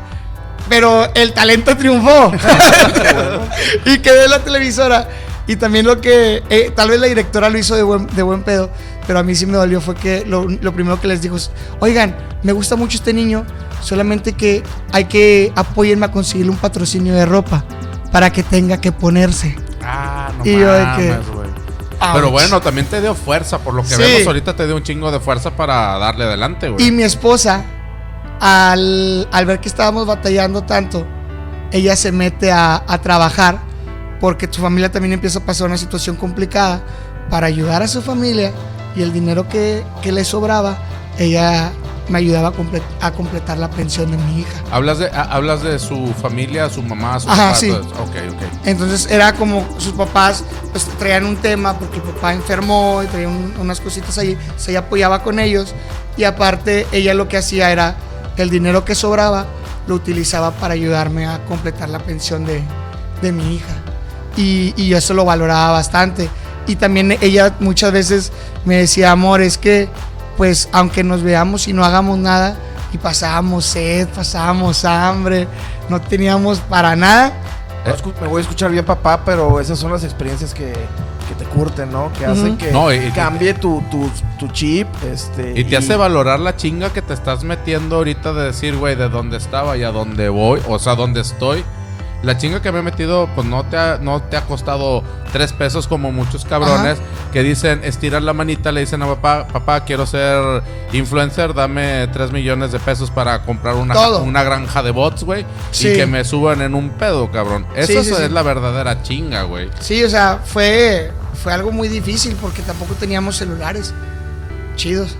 Pero 0.68 1.12
el 1.14 1.32
talento 1.32 1.76
triunfó. 1.76 2.32
y 3.86 3.98
quedé 3.98 4.24
en 4.24 4.30
la 4.30 4.40
televisora. 4.44 5.08
Y 5.46 5.56
también 5.56 5.84
lo 5.86 6.00
que, 6.00 6.42
eh, 6.48 6.72
tal 6.74 6.88
vez 6.88 7.00
la 7.00 7.06
directora 7.06 7.50
lo 7.50 7.58
hizo 7.58 7.76
de 7.76 7.82
buen, 7.82 8.06
de 8.06 8.22
buen 8.22 8.42
pedo, 8.44 8.70
pero 9.06 9.18
a 9.18 9.22
mí 9.22 9.34
sí 9.34 9.44
me 9.44 9.56
dolió 9.58 9.80
fue 9.80 9.94
que 9.94 10.24
lo, 10.26 10.48
lo 10.48 10.72
primero 10.72 10.98
que 11.00 11.06
les 11.06 11.20
dijo 11.20 11.36
es, 11.36 11.50
oigan, 11.80 12.16
me 12.42 12.52
gusta 12.52 12.76
mucho 12.76 12.96
este 12.96 13.12
niño, 13.12 13.44
solamente 13.82 14.32
que 14.32 14.62
hay 14.92 15.04
que 15.04 15.52
apoyarme 15.54 16.06
a 16.06 16.10
conseguirle 16.10 16.50
un 16.52 16.56
patrocinio 16.58 17.14
de 17.14 17.26
ropa 17.26 17.62
para 18.10 18.30
que 18.30 18.42
tenga 18.42 18.80
que 18.80 18.90
ponerse. 18.92 19.54
Ah, 19.82 20.30
no 20.38 20.46
Y 20.46 20.52
yo 20.58 20.72
de 20.72 20.84
que-. 20.96 21.18
Pero 22.14 22.30
bueno, 22.30 22.60
también 22.60 22.86
te 22.86 23.00
dio 23.00 23.14
fuerza. 23.14 23.58
Por 23.58 23.74
lo 23.74 23.82
que 23.82 23.88
Sí. 23.88 23.96
vemos 23.96 24.26
ahorita, 24.26 24.54
te 24.56 24.66
dio 24.66 24.76
un 24.76 24.82
chingo 24.82 25.10
de 25.10 25.20
fuerza 25.20 25.50
para 25.56 25.98
darle 25.98 26.24
adelante, 26.24 26.68
güey. 26.68 26.86
Y 26.86 26.90
mi 26.90 27.02
esposa, 27.02 27.64
al, 28.40 29.28
al 29.30 29.46
ver 29.46 29.60
que 29.60 29.68
estábamos 29.68 30.06
batallando 30.06 30.62
tanto, 30.64 31.06
ella 31.70 31.96
se 31.96 32.12
mete 32.12 32.52
a, 32.52 32.82
a 32.86 32.98
trabajar 33.00 33.58
porque 34.24 34.48
su 34.50 34.62
familia 34.62 34.90
también 34.90 35.12
empieza 35.12 35.38
a 35.38 35.42
pasar 35.42 35.66
una 35.66 35.76
situación 35.76 36.16
complicada 36.16 36.80
para 37.28 37.46
ayudar 37.46 37.82
a 37.82 37.88
su 37.88 38.00
familia 38.00 38.52
y 38.96 39.02
el 39.02 39.12
dinero 39.12 39.46
que, 39.50 39.82
que 40.00 40.12
le 40.12 40.24
sobraba, 40.24 40.78
ella 41.18 41.70
me 42.08 42.16
ayudaba 42.16 42.48
a, 42.48 42.52
comple- 42.52 42.80
a 43.02 43.10
completar 43.10 43.58
la 43.58 43.68
pensión 43.68 44.10
de 44.10 44.16
mi 44.16 44.40
hija. 44.40 44.62
Hablas 44.72 44.98
de, 44.98 45.08
ha- 45.10 45.24
hablas 45.30 45.62
de 45.62 45.78
su 45.78 46.06
familia, 46.22 46.70
su 46.70 46.82
mamá, 46.82 47.20
su 47.20 47.28
Ajá, 47.28 47.48
papá. 47.48 47.54
sí. 47.54 47.68
todo 47.68 47.80
eso. 47.82 47.90
Ok, 48.02 48.16
ok. 48.32 48.42
Entonces 48.64 49.10
era 49.10 49.34
como 49.34 49.62
sus 49.78 49.92
papás 49.92 50.42
pues, 50.72 50.86
traían 50.98 51.26
un 51.26 51.36
tema 51.36 51.78
porque 51.78 51.96
el 51.96 52.02
papá 52.04 52.32
enfermó 52.32 53.02
y 53.02 53.06
traía 53.08 53.28
un- 53.28 53.52
unas 53.60 53.78
cositas 53.78 54.16
ahí, 54.16 54.38
se 54.56 54.70
ella 54.70 54.80
apoyaba 54.80 55.22
con 55.22 55.38
ellos 55.38 55.74
y 56.16 56.24
aparte 56.24 56.86
ella 56.92 57.12
lo 57.12 57.28
que 57.28 57.36
hacía 57.36 57.70
era 57.70 57.96
el 58.38 58.48
dinero 58.48 58.86
que 58.86 58.94
sobraba 58.94 59.44
lo 59.86 59.94
utilizaba 59.94 60.50
para 60.52 60.72
ayudarme 60.72 61.26
a 61.26 61.44
completar 61.44 61.90
la 61.90 61.98
pensión 61.98 62.46
de, 62.46 62.62
de 63.20 63.30
mi 63.30 63.56
hija 63.56 63.74
y, 64.36 64.74
y 64.76 64.88
yo 64.88 64.98
eso 64.98 65.14
lo 65.14 65.24
valoraba 65.24 65.72
bastante 65.72 66.28
y 66.66 66.76
también 66.76 67.16
ella 67.20 67.54
muchas 67.60 67.92
veces 67.92 68.32
me 68.64 68.76
decía 68.76 69.10
amor 69.12 69.40
es 69.42 69.58
que 69.58 69.88
pues 70.36 70.68
aunque 70.72 71.04
nos 71.04 71.22
veamos 71.22 71.68
y 71.68 71.72
no 71.72 71.84
hagamos 71.84 72.18
nada 72.18 72.56
y 72.92 72.98
pasábamos 72.98 73.64
sed, 73.64 74.08
pasábamos 74.08 74.84
hambre, 74.84 75.46
no 75.88 76.00
teníamos 76.00 76.58
para 76.60 76.94
nada, 76.96 77.32
Me 78.20 78.28
voy 78.28 78.38
a 78.38 78.42
escuchar 78.42 78.70
bien, 78.70 78.84
papá, 78.84 79.22
pero 79.24 79.60
esas 79.60 79.78
son 79.78 79.92
las 79.92 80.04
experiencias 80.04 80.54
que, 80.54 80.72
que 80.72 81.34
te 81.38 81.44
curten, 81.44 81.92
¿no? 81.92 82.10
Que 82.18 82.24
hacen 82.24 82.50
Ujú. 82.50 82.56
que 82.58 82.72
No, 82.72 82.92
y- 82.92 82.96
y- 82.96 83.10
cambie 83.10 83.52
tu, 83.54 83.82
tu, 83.90 84.08
tu 84.38 84.48
chip. 84.52 84.86
Este, 85.12 85.52
Y 85.58 85.64
te 85.64 85.76
hace 85.76 85.94
valorar 85.96 86.40
la 86.40 86.56
chinga 86.56 86.92
que 86.92 87.02
te 87.02 87.12
estás 87.14 87.44
metiendo 87.44 87.96
ahorita 87.96 88.32
de 88.32 88.44
decir, 88.44 88.76
güey, 88.76 88.94
de 88.96 89.08
dónde 89.08 89.36
estaba 89.36 89.76
y 89.76 89.82
a 89.82 89.90
dónde 89.90 90.28
voy, 90.30 90.60
o 90.68 90.78
sea, 90.78 90.94
dónde 90.94 91.20
estoy. 91.20 91.62
La 92.24 92.38
chinga 92.38 92.62
que 92.62 92.72
me 92.72 92.78
he 92.78 92.82
metido, 92.82 93.28
pues 93.34 93.46
no 93.46 93.64
te 93.64 93.76
ha, 93.76 93.98
no 94.00 94.22
te 94.22 94.36
ha 94.36 94.42
costado 94.46 95.02
tres 95.32 95.52
pesos 95.52 95.86
como 95.86 96.10
muchos 96.10 96.44
cabrones 96.44 96.98
que 97.32 97.42
dicen, 97.42 97.80
estiran 97.84 98.24
la 98.24 98.32
manita, 98.32 98.72
le 98.72 98.80
dicen 98.80 99.02
a 99.02 99.06
papá, 99.06 99.46
papá, 99.46 99.84
quiero 99.84 100.06
ser 100.06 100.62
influencer, 100.92 101.52
dame 101.52 102.08
tres 102.12 102.32
millones 102.32 102.72
de 102.72 102.78
pesos 102.80 103.10
para 103.10 103.42
comprar 103.42 103.74
una, 103.74 103.94
Todo. 103.94 104.22
una 104.22 104.42
granja 104.42 104.82
de 104.82 104.90
bots, 104.90 105.24
güey, 105.24 105.44
Sí. 105.70 105.88
y 105.88 105.94
que 105.96 106.06
me 106.06 106.24
suban 106.24 106.62
en 106.62 106.74
un 106.74 106.90
pedo, 106.90 107.30
cabrón. 107.30 107.66
Sí, 107.84 107.92
es 107.96 108.06
sí, 108.06 108.14
la 108.30 108.42
verdadera 108.42 109.02
chinga, 109.02 109.42
güey. 109.42 109.68
Sí, 109.80 110.02
o 110.04 110.08
sea, 110.08 110.40
fue, 110.44 111.12
fue 111.42 111.52
algo 111.52 111.72
muy 111.72 111.88
difícil 111.88 112.36
porque 112.40 112.62
tampoco 112.62 112.94
teníamos 112.94 113.36
celulares 113.36 113.92
chidos. 114.76 115.16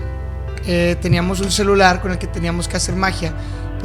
Eh, 0.67 0.95
teníamos 1.01 1.41
un 1.41 1.51
celular 1.51 2.01
con 2.01 2.11
el 2.11 2.17
que 2.17 2.25
teníamos 2.25 2.67
que 2.67 2.77
hacer 2.77 2.95
magia 2.95 3.33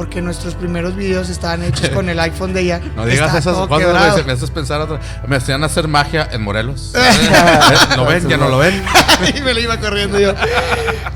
porque 0.01 0.19
nuestros 0.19 0.55
primeros 0.55 0.95
videos 0.95 1.29
estaban 1.29 1.61
hechos 1.61 1.89
con 1.89 2.09
el 2.09 2.19
iPhone 2.19 2.53
de 2.53 2.61
ella. 2.61 2.81
No 2.95 3.05
digas 3.05 3.35
esas 3.35 3.55
cosas, 3.55 4.25
me 4.25 4.31
haces 4.31 4.49
pensar 4.49 4.81
otra. 4.81 4.99
Me 5.27 5.35
hacían 5.35 5.63
hacer 5.63 5.87
magia 5.87 6.27
en 6.31 6.41
Morelos. 6.41 6.91
¿Eh? 6.95 7.95
¿Lo 7.95 8.05
ven? 8.05 8.27
¿Ya 8.27 8.35
no 8.35 8.49
lo 8.49 8.57
ven? 8.57 8.83
y 9.35 9.41
me 9.41 9.53
lo 9.53 9.59
iba 9.59 9.79
corriendo 9.79 10.19
yo. 10.19 10.33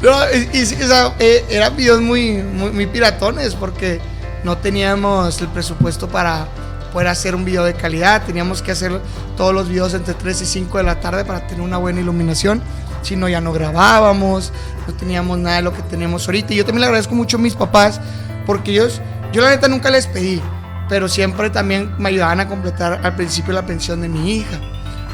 No, 0.03 0.19
y, 0.31 0.55
y 0.55 0.61
o 0.61 0.87
sea, 0.87 1.15
eh, 1.17 1.43
eran 1.49 1.75
videos 1.75 1.99
muy, 1.99 2.43
muy, 2.43 2.69
muy 2.69 2.85
piratones 2.85 3.55
porque 3.55 3.99
no 4.43 4.55
teníamos 4.59 5.41
el 5.41 5.47
presupuesto 5.47 6.07
para 6.07 6.45
poder 6.93 7.07
hacer 7.07 7.33
un 7.33 7.43
video 7.43 7.63
de 7.63 7.73
calidad. 7.73 8.23
Teníamos 8.23 8.61
que 8.61 8.71
hacer 8.71 9.01
todos 9.35 9.51
los 9.51 9.67
videos 9.67 9.95
entre 9.95 10.13
3 10.13 10.41
y 10.43 10.45
5 10.45 10.77
de 10.77 10.83
la 10.83 10.99
tarde 10.99 11.25
para 11.25 11.47
tener 11.47 11.61
una 11.61 11.77
buena 11.77 12.01
iluminación. 12.01 12.61
Si 13.05 13.15
no, 13.15 13.29
ya 13.29 13.39
no 13.39 13.53
grabábamos, 13.53 14.51
no 14.87 14.93
teníamos 14.93 15.37
nada 15.37 15.57
de 15.57 15.61
lo 15.61 15.73
que 15.73 15.81
tenemos 15.83 16.27
ahorita. 16.27 16.53
Y 16.53 16.57
yo 16.57 16.65
también 16.65 16.81
le 16.81 16.87
agradezco 16.87 17.15
mucho 17.15 17.37
a 17.37 17.39
mis 17.39 17.55
papás 17.55 18.01
porque 18.45 18.71
ellos, 18.71 19.01
yo 19.31 19.41
la 19.41 19.51
neta 19.51 19.67
nunca 19.67 19.89
les 19.89 20.07
pedí, 20.07 20.41
pero 20.89 21.07
siempre 21.07 21.49
también 21.49 21.93
me 21.97 22.09
ayudaban 22.09 22.39
a 22.39 22.47
completar 22.47 22.99
al 23.03 23.15
principio 23.15 23.53
la 23.53 23.65
pensión 23.65 24.01
de 24.01 24.09
mi 24.09 24.35
hija 24.35 24.59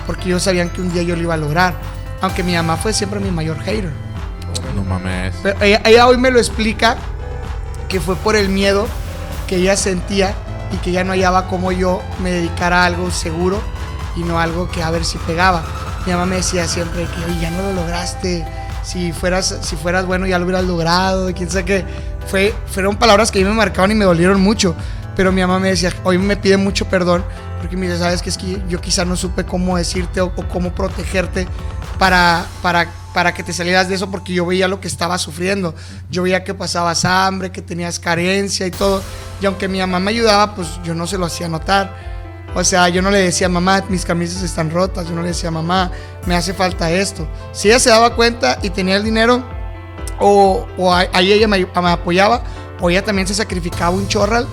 porque 0.05 0.29
ellos 0.29 0.43
sabían 0.43 0.69
que 0.69 0.81
un 0.81 0.91
día 0.91 1.03
yo 1.03 1.15
lo 1.15 1.21
iba 1.21 1.33
a 1.33 1.37
lograr. 1.37 1.73
Aunque 2.21 2.43
mi 2.43 2.53
mamá 2.53 2.77
fue 2.77 2.93
siempre 2.93 3.19
mi 3.19 3.31
mayor 3.31 3.59
hater. 3.59 3.91
No 4.75 4.83
mames. 4.83 5.33
Pero 5.41 5.61
ella, 5.61 5.81
ella 5.85 6.07
hoy 6.07 6.17
me 6.17 6.31
lo 6.31 6.39
explica 6.39 6.97
que 7.87 7.99
fue 7.99 8.15
por 8.15 8.35
el 8.35 8.49
miedo 8.49 8.87
que 9.47 9.57
ella 9.57 9.75
sentía 9.75 10.33
y 10.71 10.77
que 10.77 10.91
ya 10.91 11.03
no 11.03 11.11
hallaba 11.11 11.47
cómo 11.47 11.71
yo 11.71 12.01
me 12.21 12.31
dedicara 12.31 12.83
a 12.83 12.85
algo 12.85 13.11
seguro 13.11 13.61
y 14.15 14.21
no 14.21 14.39
algo 14.39 14.69
que 14.69 14.83
a 14.83 14.91
ver 14.91 15.03
si 15.05 15.17
pegaba. 15.19 15.63
Mi 16.05 16.11
mamá 16.13 16.25
me 16.25 16.37
decía 16.37 16.67
siempre 16.67 17.05
que 17.05 17.25
"Oye, 17.25 17.39
ya 17.41 17.51
no 17.51 17.61
lo 17.61 17.73
lograste. 17.73 18.45
Si 18.83 19.11
fueras, 19.11 19.59
si 19.61 19.75
fueras 19.75 20.05
bueno 20.05 20.25
ya 20.25 20.39
lo 20.39 20.45
hubieras 20.45 20.65
logrado. 20.65 21.31
Quién 21.33 21.49
sabe 21.49 21.65
qué. 21.65 21.85
Fue, 22.27 22.53
fueron 22.67 22.95
palabras 22.97 23.31
que 23.31 23.39
a 23.39 23.43
mí 23.43 23.47
me 23.49 23.55
marcaban 23.55 23.91
y 23.91 23.95
me 23.95 24.05
dolieron 24.05 24.41
mucho. 24.41 24.75
Pero 25.15 25.31
mi 25.31 25.41
mamá 25.41 25.59
me 25.59 25.69
decía, 25.69 25.93
hoy 26.03 26.17
me 26.17 26.37
pide 26.37 26.57
mucho 26.57 26.85
perdón 26.85 27.23
porque 27.59 27.77
me 27.77 27.85
dice, 27.85 27.99
sabes 27.99 28.21
que 28.23 28.29
es 28.29 28.37
que 28.37 28.59
yo 28.67 28.81
quizá 28.81 29.05
no 29.05 29.15
supe 29.15 29.43
cómo 29.45 29.77
decirte 29.77 30.19
o, 30.21 30.27
o 30.35 30.47
cómo 30.47 30.73
protegerte 30.73 31.47
para, 31.99 32.45
para, 32.63 32.87
para 33.13 33.33
que 33.33 33.43
te 33.43 33.53
salieras 33.53 33.87
de 33.87 33.95
eso 33.95 34.09
porque 34.09 34.33
yo 34.33 34.45
veía 34.47 34.67
lo 34.67 34.79
que 34.79 34.87
estabas 34.87 35.21
sufriendo. 35.21 35.75
Yo 36.09 36.23
veía 36.23 36.43
que 36.43 36.55
pasabas 36.55 37.05
hambre, 37.05 37.51
que 37.51 37.61
tenías 37.61 37.99
carencia 37.99 38.65
y 38.65 38.71
todo. 38.71 39.03
Y 39.41 39.45
aunque 39.45 39.67
mi 39.67 39.77
mamá 39.77 39.99
me 39.99 40.09
ayudaba, 40.09 40.55
pues 40.55 40.67
yo 40.83 40.95
no 40.95 41.05
se 41.05 41.19
lo 41.19 41.25
hacía 41.27 41.47
notar. 41.47 42.10
O 42.53 42.63
sea, 42.63 42.89
yo 42.89 43.01
no 43.01 43.11
le 43.11 43.19
decía, 43.19 43.47
mamá, 43.47 43.83
mis 43.87 44.03
camisas 44.05 44.43
están 44.43 44.71
rotas. 44.71 45.07
Yo 45.07 45.15
no 45.15 45.21
le 45.21 45.29
decía, 45.29 45.51
mamá, 45.51 45.91
me 46.25 46.35
hace 46.35 46.53
falta 46.53 46.91
esto. 46.91 47.27
Si 47.53 47.69
ella 47.69 47.79
se 47.79 47.89
daba 47.89 48.15
cuenta 48.15 48.59
y 48.61 48.69
tenía 48.69 48.97
el 48.97 49.03
dinero, 49.03 49.43
o, 50.19 50.67
o 50.77 50.93
ahí 50.93 51.31
ella 51.31 51.47
me, 51.47 51.59
me 51.59 51.89
apoyaba, 51.89 52.43
o 52.81 52.89
ella 52.89 53.03
también 53.03 53.27
se 53.27 53.33
sacrificaba 53.33 53.91
un 53.91 54.07
chorral 54.07 54.47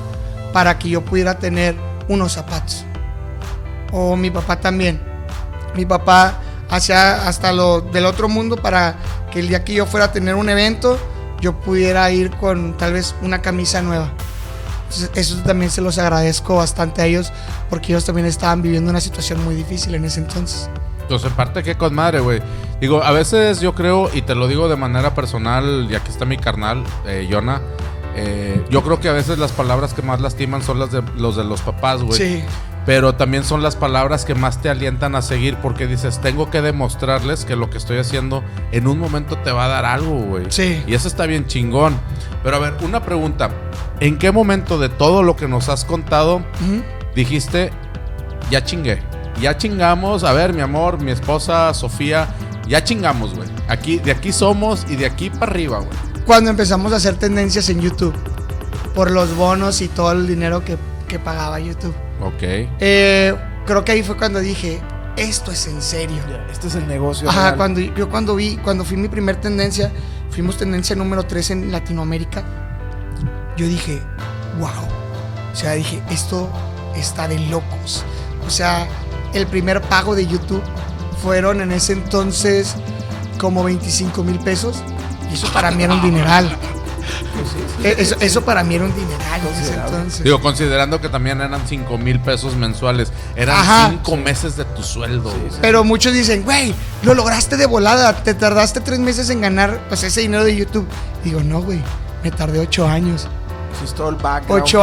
para 0.53 0.79
que 0.79 0.89
yo 0.89 1.05
pudiera 1.05 1.39
tener 1.39 1.77
unos 2.09 2.33
zapatos. 2.33 2.85
O 3.93 4.17
mi 4.17 4.31
papá 4.31 4.61
también. 4.61 5.01
Mi 5.75 5.85
papá 5.85 6.41
hacía 6.71 7.27
hasta 7.27 7.53
lo 7.53 7.81
del 7.81 8.07
otro 8.07 8.29
mundo 8.29 8.57
para 8.57 8.97
que 9.31 9.41
el 9.41 9.49
día 9.49 9.65
que 9.65 9.75
yo 9.75 9.87
fuera 9.87 10.07
a 10.07 10.13
tener 10.13 10.35
un 10.35 10.49
evento, 10.49 10.99
yo 11.41 11.59
pudiera 11.61 12.11
ir 12.11 12.31
con 12.37 12.77
tal 12.77 12.93
vez 12.93 13.15
una 13.23 13.43
camisa 13.43 13.83
nueva. 13.83 14.13
Entonces, 14.89 15.11
eso 15.15 15.37
también 15.43 15.71
se 15.71 15.83
los 15.83 15.99
agradezco 15.99 16.57
bastante 16.57 17.03
a 17.03 17.07
ellos 17.07 17.31
porque 17.69 17.93
ellos 17.93 18.07
también 18.07 18.27
estaban 18.27 18.63
viviendo 18.63 18.91
una 18.91 19.03
situación 19.03 19.45
muy 19.45 19.55
difícil 19.55 19.95
en 19.95 20.07
ese 20.07 20.21
entonces. 20.21 20.71
Pues 21.09 21.25
en 21.25 21.33
parte 21.33 21.63
que 21.63 21.75
con 21.75 21.95
madre, 21.95 22.21
güey. 22.21 22.41
Digo, 22.81 23.03
a 23.03 23.13
veces 23.13 23.61
yo 23.61 23.75
creo, 23.75 24.11
y 24.15 24.23
te 24.23 24.35
lo 24.35 24.49
digo 24.49 24.69
de 24.69 24.77
manera 24.77 25.15
personal, 25.15 25.89
y 25.91 25.95
aquí 25.95 26.11
está 26.11 26.25
mi 26.25 26.39
carnal, 26.39 26.85
eh, 27.07 27.29
eh, 28.15 28.65
yo 28.71 28.83
creo 28.83 28.99
que 28.99 29.09
a 29.09 29.13
veces 29.13 29.39
las 29.39 29.53
palabras 29.53 29.95
que 29.95 30.03
más 30.03 30.21
lastiman 30.21 30.63
son 30.63 30.79
las 30.79 30.91
de 30.91 31.03
los 31.17 31.37
de 31.37 31.45
los 31.45 31.61
papás, 31.61 32.03
güey. 32.03 32.19
Sí, 32.19 32.45
Pero 32.87 33.15
también 33.15 33.45
son 33.45 33.63
las 33.63 33.77
palabras 33.77 34.25
que 34.25 34.35
más 34.35 34.63
te 34.63 34.71
alientan 34.71 35.15
a 35.15 35.23
seguir 35.23 35.57
porque 35.57 35.87
dices, 35.87 36.21
tengo 36.21 36.51
que 36.51 36.63
demostrarles 36.63 37.45
que 37.45 37.57
lo 37.57 37.69
que 37.69 37.79
estoy 37.79 37.99
haciendo 37.99 38.43
en 38.73 38.87
un 38.87 38.99
momento 38.99 39.37
te 39.39 39.53
va 39.53 39.67
a 39.67 39.69
dar 39.69 39.85
algo, 39.85 40.15
güey. 40.15 40.47
Sí. 40.49 40.83
Y 40.87 40.95
eso 40.95 41.09
está 41.09 41.27
bien 41.27 41.47
chingón. 41.47 41.99
Pero 42.43 42.57
a 42.57 42.59
ver, 42.59 42.75
una 42.83 43.03
pregunta. 43.03 43.51
¿En 44.01 44.19
qué 44.19 44.31
momento 44.33 44.79
de 44.79 44.89
todo 44.89 45.23
lo 45.23 45.37
que 45.37 45.49
nos 45.49 45.69
has 45.69 45.85
contado 45.85 46.37
Ujú. 46.37 46.83
dijiste, 47.15 47.71
ya 48.51 48.63
chingué? 48.65 49.03
Ya 49.41 49.57
chingamos. 49.57 50.25
A 50.25 50.33
ver, 50.33 50.53
mi 50.53 50.61
amor, 50.61 51.01
mi 51.01 51.11
esposa, 51.11 51.73
Sofía, 51.75 52.29
ya 52.67 52.83
chingamos, 52.83 53.35
güey. 53.35 53.49
Aquí, 53.69 53.99
de 53.99 54.13
aquí 54.13 54.33
somos 54.33 54.87
y 54.89 54.97
de 54.97 55.07
aquí 55.07 55.31
para 55.31 55.51
arriba, 55.53 55.79
güey. 55.79 55.91
cuando 56.27 56.51
empezamos 56.51 56.93
a 56.93 56.97
hacer 56.97 57.15
tendencias 57.17 57.69
en 57.71 57.81
YouTube 57.81 58.15
por 58.95 59.11
los 59.11 59.35
bonos 59.37 59.81
y 59.81 59.89
todo 59.89 60.13
el 60.13 60.27
dinero 60.27 60.65
que, 60.65 60.77
que 61.07 61.19
pagaba 61.19 61.59
YouTube. 61.61 61.95
Ok. 62.21 62.43
Eh, 62.81 63.35
creo 63.67 63.85
que 63.85 63.93
ahí 63.93 64.03
fue 64.03 64.17
cuando 64.17 64.41
dije, 64.41 64.81
esto 65.17 65.53
es 65.53 65.67
en 65.69 65.81
serio. 65.83 66.19
Este 66.51 66.67
es 66.69 66.75
el 66.75 66.87
negocio. 66.89 67.29
Ajá, 67.29 67.43
real. 67.47 67.57
cuando 67.57 67.81
yo 67.81 68.09
cuando 68.09 68.35
vi, 68.35 68.57
cuando 68.57 68.85
fui 68.85 68.97
mi 68.97 69.09
primer 69.09 69.37
tendencia, 69.37 69.91
fuimos 70.31 70.57
tendencia 70.57 70.95
número 70.97 71.25
3 71.25 71.51
en 71.51 71.73
Latinoamérica, 71.73 72.45
yo 73.57 73.67
dije, 73.67 74.01
wow. 74.59 74.69
O 75.53 75.57
sea, 75.57 75.73
dije, 75.73 76.03
esto 76.11 76.49
está 76.97 77.27
de 77.29 77.39
locos. 77.39 78.05
O 78.47 78.51
sea, 78.51 78.87
el 79.35 79.47
primer 79.47 79.81
pago 79.83 80.15
de 80.15 80.27
YouTube 80.27 80.63
fueron 81.23 81.61
en 81.61 81.73
ese 81.73 81.93
entonces 81.93 82.77
como 83.39 83.65
25 83.65 84.23
mil 84.23 84.39
pesos. 84.39 84.83
Y 85.31 85.35
eso 85.35 85.53
para 85.53 85.71
mí 85.71 85.83
era 85.83 85.95
un 85.95 86.03
dineral. 86.03 86.57
Eh, 87.85 87.95
Eso, 87.99 88.17
eso 88.21 88.43
para 88.45 88.65
mí 88.65 88.75
era 88.75 88.85
un 88.85 88.95
dineral 88.95 89.41
en 89.41 89.47
ese 89.47 89.55
Considerable. 89.55 89.97
entonces. 89.97 90.25
Digo, 90.25 90.41
considerando 90.41 91.01
que 91.01 91.09
también 91.09 91.41
eran 91.41 91.61
5 91.67 91.97
mil 91.99 92.21
pesos 92.21 92.57
mensuales. 92.57 93.13
Eran 93.37 93.57
Ajá. 93.57 93.89
5 93.91 94.17
meses 94.17 94.57
de 94.57 94.65
tu 94.65 94.83
sueldo. 94.83 95.33
Pero 95.61 95.85
muchos 95.85 96.13
dicen, 96.13 96.43
güey, 96.45 96.75
lo 97.03 97.15
lograste 97.15 97.57
de 97.57 97.67
volada, 97.67 98.23
te 98.23 98.35
tardaste 98.35 98.81
tres 98.81 98.99
meses 98.99 99.31
en 99.31 99.41
ganar 99.41 99.81
pues, 99.89 100.03
ese 100.03 100.21
dinero 100.23 100.45
de 100.45 100.57
YouTube. 100.57 100.87
Digo, 101.25 101.41
no, 101.43 101.63
güey, 101.63 101.81
me 102.25 102.31
tardé 102.31 102.59
ocho 102.59 102.87
años. 102.89 103.29
Sí, 103.79 103.85
es 103.85 103.95
todo 103.95 104.09
el 104.09 104.17
background 104.17 104.63
Ocho, 104.63 104.79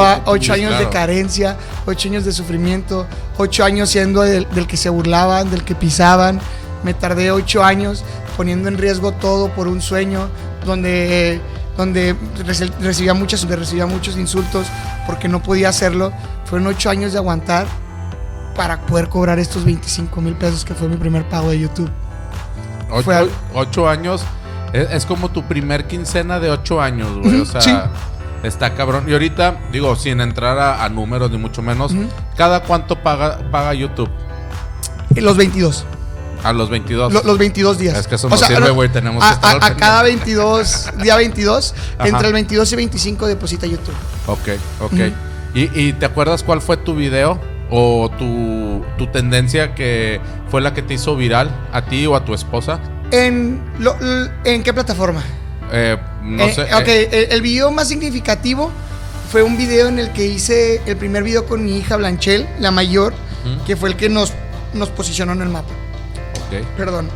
que 0.45 0.51
a- 0.51 0.53
años 0.55 0.71
de 0.71 0.77
claro. 0.77 0.89
carencia, 0.91 1.57
ocho 1.85 2.07
años 2.07 2.23
de 2.23 2.31
sufrimiento, 2.31 3.07
ocho 3.37 3.65
años 3.65 3.89
siendo 3.89 4.21
del, 4.21 4.47
del 4.51 4.67
que 4.67 4.77
se 4.77 4.89
burlaban, 4.89 5.49
del 5.51 5.63
que 5.65 5.75
pisaban. 5.75 6.39
Me 6.83 6.93
tardé 6.93 7.31
ocho 7.31 7.63
años 7.63 8.03
poniendo 8.37 8.69
en 8.69 8.77
riesgo 8.77 9.11
todo 9.11 9.49
por 9.49 9.67
un 9.67 9.81
sueño 9.81 10.29
donde, 10.65 11.41
donde 11.77 12.15
recibía, 12.79 13.13
muchas, 13.13 13.41
donde 13.41 13.57
recibía 13.57 13.85
muchos 13.85 14.17
insultos 14.17 14.67
porque 15.05 15.27
no 15.27 15.41
podía 15.41 15.69
hacerlo. 15.69 16.11
Fueron 16.45 16.67
ocho 16.67 16.89
años 16.89 17.11
de 17.11 17.17
aguantar 17.17 17.67
para 18.55 18.81
poder 18.81 19.09
cobrar 19.09 19.39
estos 19.39 19.65
25 19.65 20.21
mil 20.21 20.35
pesos 20.35 20.63
que 20.63 20.73
fue 20.73 20.87
mi 20.87 20.97
primer 20.97 21.27
pago 21.27 21.49
de 21.49 21.59
YouTube. 21.59 21.89
Ocho, 22.89 23.03
Fue 23.03 23.29
ocho 23.55 23.89
años 23.89 24.23
Es, 24.71 24.89
es 24.91 25.05
como 25.05 25.29
tu 25.29 25.43
primer 25.43 25.87
quincena 25.87 26.39
de 26.39 26.51
ocho 26.51 26.81
años, 26.81 27.17
güey. 27.17 27.41
O 27.41 27.45
sea, 27.45 27.61
sí. 27.61 27.71
está 28.43 28.73
cabrón. 28.73 29.05
Y 29.07 29.13
ahorita, 29.13 29.57
digo, 29.71 29.95
sin 29.95 30.21
entrar 30.21 30.57
a, 30.59 30.83
a 30.83 30.89
números 30.89 31.31
ni 31.31 31.37
mucho 31.37 31.61
menos. 31.61 31.93
¿cada 32.37 32.61
cuánto 32.63 33.01
paga, 33.01 33.39
paga 33.51 33.73
YouTube? 33.73 34.09
Los 35.15 35.37
22. 35.37 35.85
A 36.45 36.53
los 36.53 36.69
22. 36.69 37.11
Lo- 37.11 37.23
los 37.23 37.37
22 37.37 37.77
días. 37.79 37.97
Es 37.97 38.07
que 38.07 38.15
eso 38.15 38.29
sirve, 38.37 38.69
güey, 38.69 38.89
tenemos 38.89 39.23
que 39.23 39.29
a, 39.29 39.33
estar 39.33 39.55
al 39.55 39.63
a- 39.63 39.65
a 39.65 39.75
cada 39.77 40.01
pendiente. 40.03 40.25
22, 40.35 40.89
día 41.01 41.15
22, 41.15 41.73
Ajá. 41.97 42.07
entre 42.07 42.27
el 42.27 42.33
22 42.33 42.71
y 42.71 42.75
25 42.75 43.27
deposita 43.27 43.65
YouTube. 43.65 43.95
Ok, 44.27 44.49
ok. 44.81 44.93
¿Y, 45.55 45.79
y 45.79 45.93
te 45.93 46.05
acuerdas 46.05 46.43
cuál 46.43 46.61
fue 46.61 46.77
tu 46.77 46.93
video 46.95 47.39
o 47.71 48.11
tu, 48.17 48.85
tu 48.97 49.07
tendencia 49.11 49.73
que 49.73 50.21
fue 50.51 50.61
la 50.61 50.73
que 50.73 50.81
te 50.83 50.93
hizo 50.93 51.15
viral 51.15 51.49
a 51.73 51.81
ti 51.85 52.05
o 52.05 52.15
a 52.15 52.23
tu 52.25 52.33
esposa? 52.33 52.79
¿En, 53.11 53.63
lo- 53.79 53.95
¿en 54.43 54.61
qué 54.63 54.71
plataforma? 54.73 55.23
Eh, 55.71 55.97
no 56.21 56.43
Eh, 56.43 56.53
sé. 56.53 56.61
ok, 56.75 56.87
eh, 56.87 57.09
el, 57.11 57.31
el 57.33 57.41
video 57.41 57.71
más 57.71 57.87
significativo 57.87 58.71
fue 59.31 59.41
un 59.41 59.57
video 59.57 59.87
en 59.87 59.97
el 59.97 60.11
que 60.11 60.25
hice 60.27 60.81
el 60.85 60.95
primer 60.97 61.23
video 61.23 61.45
con 61.47 61.63
mi 61.65 61.77
hija 61.77 61.95
Blanchel, 61.97 62.47
la 62.59 62.69
mayor, 62.71 63.13
que 63.65 63.75
fue 63.75 63.89
el 63.89 63.95
que 63.95 64.09
nos, 64.09 64.33
nos 64.73 64.89
posicionó 64.89 65.31
en 65.33 65.41
el 65.41 65.49
mapa. 65.49 65.69
Perdón. 66.77 67.09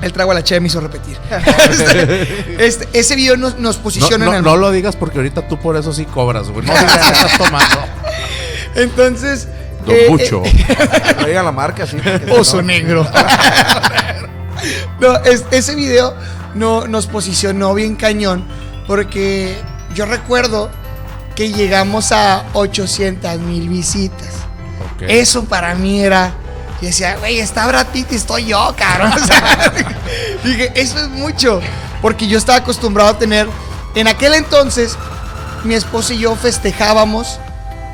El 0.00 0.12
trago 0.12 0.32
a 0.32 0.34
la 0.34 0.42
che 0.42 0.58
me 0.58 0.66
hizo 0.66 0.80
repetir. 0.80 1.16
Este, 1.70 2.66
este- 2.66 2.88
ese 2.98 3.14
video 3.16 3.36
nos, 3.36 3.58
nos 3.58 3.76
No, 3.76 3.82
posiciona 3.84 4.24
no- 4.24 4.32
en 4.32 4.38
el 4.38 4.44
no 4.44 4.56
lo 4.56 4.70
digas 4.72 4.96
porque 4.96 5.18
ahorita 5.18 5.46
tú 5.46 5.58
por 5.58 5.76
eso 5.76 5.92
sí 5.92 6.04
cobras, 6.06 6.48
güey. 6.50 6.66
No 6.66 6.72
digas 6.78 6.98
que 6.98 7.12
estás 7.12 7.38
tomando. 7.38 7.76
Entonces. 8.74 9.48
Don 9.86 9.94
eh, 9.94 10.04
Pucho. 10.08 10.42
eh, 10.44 10.66
No 11.20 11.26
digan 11.26 11.44
la 11.44 11.52
marca, 11.52 11.86
sí. 11.86 11.96
Oso 12.30 12.56
no- 12.56 12.62
negro. 12.64 13.06
no, 15.00 15.16
es- 15.24 15.44
ese 15.50 15.74
video 15.74 16.14
no, 16.54 16.86
nos 16.86 17.06
posicionó 17.06 17.74
bien 17.74 17.96
cañón 17.96 18.44
porque 18.86 19.56
yo 19.94 20.06
recuerdo 20.06 20.70
que 21.36 21.50
llegamos 21.52 22.12
a 22.12 22.44
800 22.54 23.38
mil 23.40 23.68
visitas. 23.68 24.30
Eso 25.00 25.44
para 25.44 25.74
mí 25.74 26.00
era. 26.02 26.32
Y 26.82 26.86
decía, 26.86 27.16
güey, 27.18 27.38
está 27.40 27.66
Brad 27.68 27.86
Pitt 27.86 28.12
y 28.12 28.16
estoy 28.16 28.46
yo, 28.46 28.74
cabrón. 28.76 29.12
O 29.22 29.26
sea, 29.26 29.72
dije, 30.44 30.72
eso 30.74 30.98
es 30.98 31.08
mucho. 31.08 31.60
Porque 32.02 32.26
yo 32.26 32.36
estaba 32.36 32.58
acostumbrado 32.58 33.10
a 33.10 33.18
tener. 33.18 33.48
En 33.94 34.08
aquel 34.08 34.34
entonces, 34.34 34.96
mi 35.64 35.74
esposa 35.74 36.12
y 36.12 36.18
yo 36.18 36.34
festejábamos 36.34 37.38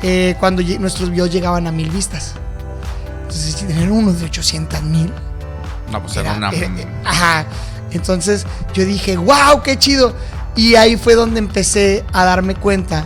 eh, 0.01 0.35
cuando 0.39 0.61
nuestros 0.79 1.11
videos 1.11 1.31
llegaban 1.31 1.67
a 1.67 1.71
mil 1.71 1.89
vistas. 1.91 2.33
Entonces, 3.21 3.53
si 3.55 3.65
tener 3.65 3.91
unos 3.91 4.19
de 4.19 4.25
800 4.25 4.81
mil. 4.81 5.13
No, 5.91 6.01
pues 6.01 6.15
era 6.17 6.29
era- 6.35 6.37
una. 6.37 6.49
eh, 6.49 6.71
eh, 6.77 6.87
ajá. 7.05 7.45
Entonces, 7.91 8.45
yo 8.73 8.85
dije, 8.85 9.17
wow, 9.17 9.61
qué 9.63 9.77
chido. 9.77 10.15
Y 10.55 10.75
ahí 10.75 10.97
fue 10.97 11.13
donde 11.15 11.37
empecé 11.39 12.03
a 12.11 12.25
darme 12.25 12.55
cuenta 12.55 13.05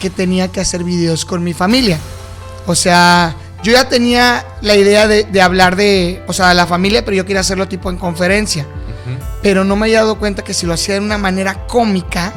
que 0.00 0.08
tenía 0.08 0.48
que 0.48 0.60
hacer 0.60 0.82
videos 0.82 1.24
con 1.26 1.44
mi 1.44 1.52
familia. 1.52 1.98
O 2.66 2.74
sea, 2.74 3.34
yo 3.64 3.72
ya 3.72 3.88
tenía 3.88 4.44
la 4.60 4.76
idea 4.76 5.08
de, 5.08 5.24
de 5.24 5.40
hablar 5.40 5.74
de, 5.74 6.22
o 6.26 6.34
sea, 6.34 6.50
de 6.50 6.54
la 6.54 6.66
familia, 6.66 7.02
pero 7.02 7.16
yo 7.16 7.24
quería 7.24 7.40
hacerlo 7.40 7.66
tipo 7.66 7.88
en 7.88 7.96
conferencia. 7.96 8.66
Pero 9.42 9.64
no 9.64 9.74
me 9.74 9.86
había 9.86 10.00
dado 10.00 10.18
cuenta 10.18 10.44
que 10.44 10.52
si 10.52 10.66
lo 10.66 10.74
hacía 10.74 10.94
de 10.94 11.00
una 11.00 11.16
manera 11.16 11.66
cómica, 11.66 12.32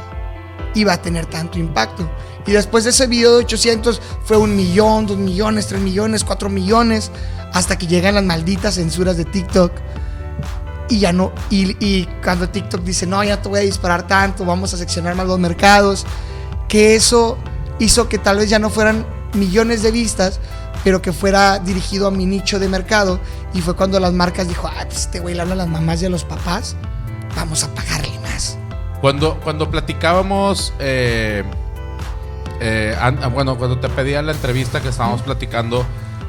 iba 0.73 0.93
a 0.93 1.01
tener 1.01 1.25
tanto 1.25 1.59
impacto. 1.59 2.09
Y 2.45 2.53
después 2.53 2.85
de 2.85 2.91
ese 2.91 3.07
video 3.07 3.31
de 3.33 3.43
800 3.43 4.01
fue 4.23 4.37
un 4.37 4.55
millón, 4.55 5.05
dos 5.05 5.17
millones, 5.17 5.67
tres 5.67 5.81
millones, 5.81 6.23
cuatro 6.23 6.49
millones, 6.49 7.11
hasta 7.53 7.77
que 7.77 7.87
llegan 7.87 8.15
las 8.15 8.23
malditas 8.23 8.75
censuras 8.75 9.17
de 9.17 9.25
TikTok. 9.25 9.73
Y 10.89 10.99
ya 10.99 11.11
no, 11.11 11.33
y, 11.49 11.75
y 11.85 12.05
cuando 12.23 12.47
TikTok 12.47 12.83
dice, 12.83 13.05
no, 13.05 13.21
ya 13.21 13.41
te 13.41 13.49
voy 13.49 13.59
a 13.59 13.63
disparar 13.63 14.07
tanto, 14.07 14.45
vamos 14.45 14.73
a 14.73 14.77
seccionar 14.77 15.15
más 15.15 15.27
los 15.27 15.39
mercados, 15.39 16.05
que 16.69 16.95
eso 16.95 17.37
hizo 17.79 18.07
que 18.07 18.17
tal 18.17 18.37
vez 18.37 18.49
ya 18.49 18.59
no 18.59 18.69
fueran 18.69 19.05
millones 19.33 19.81
de 19.83 19.91
vistas, 19.91 20.39
pero 20.87 21.01
que 21.01 21.11
fuera 21.11 21.59
dirigido 21.59 22.07
a 22.07 22.11
mi 22.11 22.25
nicho 22.25 22.59
de 22.59 22.69
mercado. 22.69 23.19
Y 23.53 23.59
fue 23.59 23.75
cuando 23.75 23.99
las 23.99 24.13
marcas 24.13 24.47
dijo, 24.47 24.69
ah, 24.69 24.85
pues 24.85 24.99
este 24.99 25.19
güey 25.19 25.35
le 25.35 25.41
habla 25.41 25.55
a 25.55 25.57
las 25.57 25.67
mamás 25.67 26.01
y 26.01 26.05
a 26.05 26.09
los 26.09 26.23
papás, 26.23 26.77
vamos 27.35 27.65
a 27.65 27.75
pagarle 27.75 28.17
más. 28.19 28.57
Cuando, 29.01 29.37
cuando 29.43 29.69
platicábamos, 29.69 30.73
eh, 30.79 31.43
eh, 32.61 32.95
ah, 33.01 33.11
bueno, 33.27 33.57
cuando 33.57 33.81
te 33.81 33.89
pedía 33.89 34.21
la 34.21 34.31
entrevista 34.31 34.81
que 34.81 34.87
estábamos 34.87 35.23
platicando, 35.23 35.85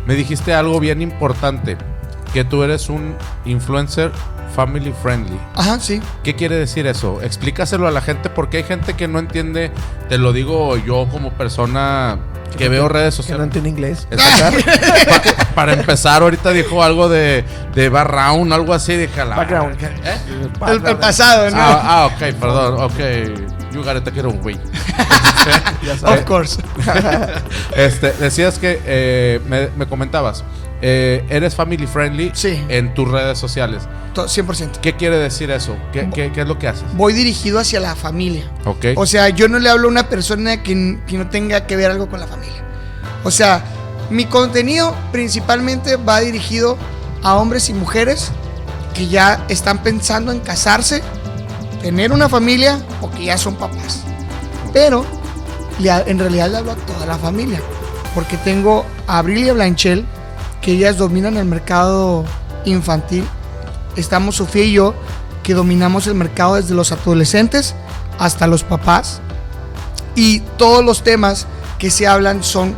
me 0.07 0.17
dijiste 0.17 0.53
algo 0.53 0.81
bien 0.81 1.03
importante, 1.03 1.79
que 2.33 2.43
tú 2.43 2.65
eres 2.65 2.89
un 2.89 3.15
influencer 3.45 4.11
family 4.59 4.93
friendly. 5.03 5.39
Ajá, 5.55 5.79
sí. 5.79 6.03
¿Qué 6.25 6.35
quiere 6.35 6.57
decir 6.57 6.89
eso? 6.89 7.23
Explícaselo 7.23 7.87
a 7.87 7.93
la 7.93 8.01
gente 8.01 8.29
porque 8.29 8.57
hay 8.57 8.65
gente 8.65 8.95
que 8.95 9.07
no 9.07 9.21
entiende, 9.21 9.71
te 10.09 10.19
lo 10.19 10.33
digo 10.33 10.77
yo 10.77 11.07
como 11.13 11.31
persona 11.31 12.19
que 12.57 12.69
veo 12.69 12.89
redes 12.89 13.15
Que 13.15 13.19
no 13.19 13.23
sociales. 13.23 13.45
entiende 13.45 13.71
inglés. 13.71 14.09
Pa- 14.11 15.55
para 15.55 15.75
empezar, 15.75 16.23
ahorita 16.23 16.51
dijo 16.51 16.83
algo 16.83 17.09
de, 17.09 17.45
de 17.73 17.89
background, 17.89 18.53
algo 18.53 18.75
así, 18.75 18.97
dije, 18.97 19.25
la- 19.25 19.37
Background. 19.37 19.81
¿Eh? 19.81 20.19
El, 20.67 20.85
el 20.85 20.97
pasado, 20.97 21.49
¿no? 21.51 21.57
Ah, 21.57 21.81
ah, 21.85 22.07
ok, 22.07 22.19
perdón, 22.41 22.81
ok. 22.83 23.73
You 23.73 23.85
take 23.85 24.19
it 24.19 24.25
away. 24.25 24.59
Ya 25.85 25.97
sabes. 25.97 26.21
of 26.21 26.27
course. 26.27 26.61
Este, 27.77 28.13
decías 28.15 28.59
que 28.59 28.81
eh, 28.85 29.41
me, 29.49 29.69
me 29.77 29.87
comentabas, 29.87 30.43
eh, 30.83 31.25
eres 31.29 31.55
family 31.55 31.87
friendly 31.87 32.31
Sí. 32.35 32.63
en 32.69 32.95
tus 32.95 33.09
redes 33.11 33.39
sociales. 33.39 33.83
To- 34.15 34.27
100%. 34.29 34.79
¿Qué 34.81 34.95
quiere 34.97 35.17
decir 35.19 35.51
eso? 35.51 35.77
¿Qué, 35.93 36.09
qué- 36.15 36.33
qué 36.33 36.41
es 36.43 36.49
lo 36.49 36.59
que 36.59 36.69
haces? 36.69 36.85
Voy 36.95 37.13
dirigido 37.13 37.59
hacia 37.59 37.81
la 37.81 37.95
familia. 37.97 38.51
Ok. 38.65 38.87
O 38.97 39.07
sea, 39.07 39.29
yo 39.29 39.49
no 39.49 39.59
le 39.59 39.69
hablo 39.69 39.89
a 39.89 39.91
una 39.91 40.09
persona 40.09 40.63
que, 40.63 40.99
que 41.07 41.19
no 41.19 41.29
tenga 41.29 41.67
que 41.67 41.77
ver 41.77 41.91
algo 41.91 42.09
con 42.09 42.21
la 42.21 42.27
familia. 42.27 42.63
O 43.25 43.31
sea, 43.31 43.63
mi 44.11 44.25
contenido 44.27 44.95
principalmente 45.13 45.97
va 45.97 46.21
dirigido 46.21 46.77
a 47.23 47.35
hombres 47.37 47.69
y 47.69 47.75
mujeres 47.75 48.31
que 48.95 49.07
ya 49.09 49.45
están 49.49 49.83
pensando 49.83 50.33
en 50.33 50.41
casarse, 50.41 51.03
tener 51.83 52.13
una 52.13 52.29
familia 52.29 52.81
o 53.01 53.11
que 53.11 53.25
ya 53.25 53.37
son 53.39 53.57
papás. 53.57 54.03
Pero 54.73 55.05
en 55.81 56.19
realidad 56.19 56.51
le 56.51 56.57
hablo 56.59 56.73
a 56.73 56.77
toda 56.77 57.07
la 57.07 57.19
familia. 57.19 57.61
Porque 58.15 58.37
tengo 58.39 58.85
a 59.07 59.19
Abril 59.19 59.45
y 59.45 59.49
a 59.49 59.53
Blanchel, 59.53 60.05
que 60.69 60.75
ellas 60.75 60.99
dominan 60.99 61.39
el 61.39 61.47
mercado 61.47 62.27
infantil. 62.67 63.25
Estamos 63.97 64.37
Sofía 64.37 64.65
y 64.65 64.73
yo, 64.73 64.93
que 65.43 65.55
dominamos 65.55 66.07
el 66.07 66.15
mercado 66.15 66.57
desde 66.57 66.75
los 66.75 66.93
adolescentes 66.93 67.75
hasta 68.19 68.47
los 68.47 68.65
papás. 68.65 69.23
Y 70.15 70.41
todos 70.59 70.85
los 70.85 71.03
temas 71.03 71.47
que 71.79 71.91
se 71.91 72.07
hablan 72.07 72.45
son 72.45 72.75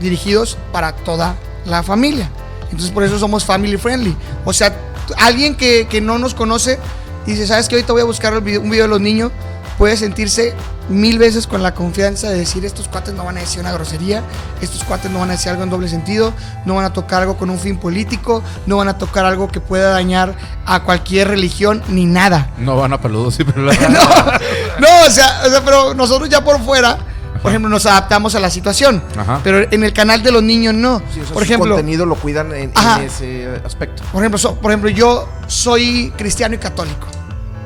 dirigidos 0.00 0.56
para 0.72 0.92
toda 0.96 1.36
la 1.66 1.82
familia. 1.82 2.30
Entonces 2.70 2.90
por 2.90 3.02
eso 3.02 3.18
somos 3.18 3.44
family 3.44 3.76
friendly. 3.76 4.16
O 4.46 4.54
sea, 4.54 4.74
alguien 5.18 5.54
que, 5.54 5.86
que 5.86 6.00
no 6.00 6.18
nos 6.18 6.32
conoce 6.32 6.78
dice, 7.26 7.46
¿sabes 7.46 7.68
que 7.68 7.74
Ahorita 7.74 7.92
voy 7.92 8.00
a 8.00 8.06
buscar 8.06 8.38
un 8.38 8.42
video 8.42 8.84
de 8.84 8.88
los 8.88 9.02
niños. 9.02 9.32
Puede 9.78 9.96
sentirse 9.96 10.54
mil 10.88 11.18
veces 11.18 11.46
con 11.46 11.62
la 11.62 11.74
confianza 11.74 12.28
de 12.30 12.38
decir, 12.38 12.64
estos 12.64 12.86
cuates 12.88 13.12
no 13.14 13.24
van 13.24 13.36
a 13.38 13.40
decir 13.40 13.60
una 13.60 13.72
grosería, 13.72 14.22
estos 14.60 14.84
cuates 14.84 15.10
no 15.10 15.18
van 15.18 15.30
a 15.30 15.32
decir 15.32 15.50
algo 15.50 15.62
en 15.64 15.70
doble 15.70 15.88
sentido, 15.88 16.32
no 16.64 16.76
van 16.76 16.84
a 16.84 16.92
tocar 16.92 17.22
algo 17.22 17.36
con 17.36 17.50
un 17.50 17.58
fin 17.58 17.76
político, 17.78 18.42
no 18.66 18.76
van 18.76 18.88
a 18.88 18.98
tocar 18.98 19.24
algo 19.24 19.48
que 19.48 19.60
pueda 19.60 19.90
dañar 19.90 20.34
a 20.66 20.84
cualquier 20.84 21.28
religión 21.28 21.82
ni 21.88 22.04
nada. 22.06 22.50
No 22.58 22.76
van 22.76 22.92
a 22.92 23.00
peludos, 23.00 23.34
sí, 23.34 23.44
pero 23.44 23.62
No, 23.72 23.72
no, 23.72 24.88
o 25.06 25.10
sea, 25.10 25.40
o 25.46 25.50
sea, 25.50 25.62
pero 25.64 25.94
nosotros 25.94 26.28
ya 26.28 26.44
por 26.44 26.60
fuera, 26.64 26.96
por 27.42 27.50
ejemplo, 27.50 27.68
nos 27.68 27.84
adaptamos 27.86 28.34
a 28.36 28.40
la 28.40 28.48
situación. 28.50 29.02
Ajá. 29.18 29.40
Pero 29.42 29.66
en 29.70 29.82
el 29.84 29.92
canal 29.92 30.22
de 30.22 30.30
los 30.32 30.42
niños 30.42 30.72
no. 30.74 31.00
Sí, 31.12 31.20
o 31.20 31.24
sea, 31.24 31.32
por 31.34 31.42
su 31.42 31.44
ejemplo, 31.52 31.74
contenido 31.74 32.06
lo 32.06 32.14
cuidan 32.14 32.52
en, 32.54 32.72
en 32.76 33.04
ese 33.04 33.60
aspecto. 33.64 34.02
por 34.12 34.22
ejemplo, 34.22 34.38
so- 34.38 34.54
por 34.54 34.70
ejemplo, 34.70 34.88
yo 34.90 35.28
soy 35.46 36.12
cristiano 36.16 36.54
y 36.54 36.58
católico. 36.58 37.06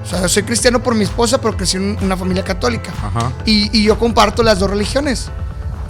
O 0.09 0.11
sea, 0.19 0.27
soy 0.29 0.43
cristiano 0.43 0.83
por 0.83 0.95
mi 0.95 1.05
esposa, 1.05 1.39
pero 1.41 1.55
crecí 1.57 1.77
en 1.77 1.99
una 2.01 2.17
familia 2.17 2.43
católica. 2.43 2.91
Ajá. 3.03 3.31
Y, 3.45 3.77
y 3.79 3.85
yo 3.85 3.99
comparto 3.99 4.43
las 4.43 4.59
dos 4.59 4.71
religiones. 4.71 5.29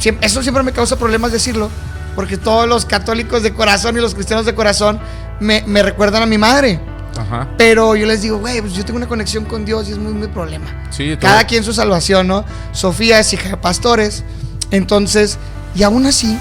Siem- 0.01 0.19
eso 0.21 0.43
siempre 0.43 0.63
me 0.65 0.73
causa 0.73 0.97
problemas 0.97 1.31
decirlo, 1.31 1.71
porque 2.17 2.37
todos 2.37 2.69
los 2.69 2.85
católicos 2.85 3.43
de 3.45 3.55
corazón 3.55 3.97
y 3.97 4.01
los 4.01 4.15
cristianos 4.15 4.45
de 4.45 4.55
corazón 4.57 4.99
me, 5.39 5.63
me 5.67 5.83
recuerdan 5.85 6.23
a 6.23 6.27
mi 6.27 6.37
madre. 6.37 6.81
Ajá. 7.17 7.49
Pero 7.57 7.95
yo 7.97 8.07
les 8.07 8.23
digo, 8.23 8.39
güey, 8.39 8.61
pues 8.61 8.73
yo 8.75 8.85
tengo 8.85 8.97
una 8.97 9.07
conexión 9.09 9.45
con 9.45 9.65
Dios 9.65 9.89
y 9.89 9.93
es 9.93 9.99
muy 9.99 10.13
mi 10.13 10.27
problema. 10.27 10.67
Sí, 10.91 11.17
Cada 11.21 11.45
quien 11.45 11.63
su 11.63 11.73
salvación, 11.73 12.27
¿no? 12.27 12.45
Sofía 12.73 13.21
es 13.21 13.33
hija 13.33 13.51
de 13.51 13.57
pastores. 13.57 14.25
Entonces, 14.73 15.39
y 15.75 15.83
aún 15.85 16.07
así, 16.07 16.37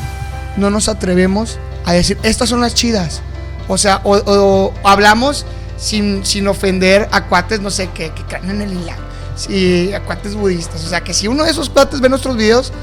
no 0.57 0.69
nos 0.69 0.89
atrevemos 0.89 1.57
a 1.85 1.93
decir, 1.93 2.17
estas 2.23 2.49
son 2.49 2.61
las 2.61 2.73
chidas. 2.73 3.21
O 3.67 3.77
sea, 3.77 4.01
o- 4.03 4.17
o 4.25 4.73
hablamos 4.83 5.45
sin, 5.77 6.25
sin 6.25 6.47
ofender 6.47 7.07
a 7.11 7.25
cuates, 7.25 7.61
no 7.61 7.69
sé, 7.69 7.89
que, 7.91 8.11
que 8.11 8.23
creen 8.23 8.49
en 8.51 8.61
el 8.61 8.73
Islam. 8.79 8.97
Sí, 9.35 9.93
a 9.93 10.01
cuates 10.01 10.35
budistas. 10.35 10.83
O 10.83 10.87
sea, 10.89 11.01
que 11.01 11.13
si 11.13 11.27
uno 11.27 11.43
de 11.43 11.51
esos 11.51 11.69
cuates 11.69 12.01
ve 12.01 12.09
nuestros 12.09 12.35
videos, 12.35 12.73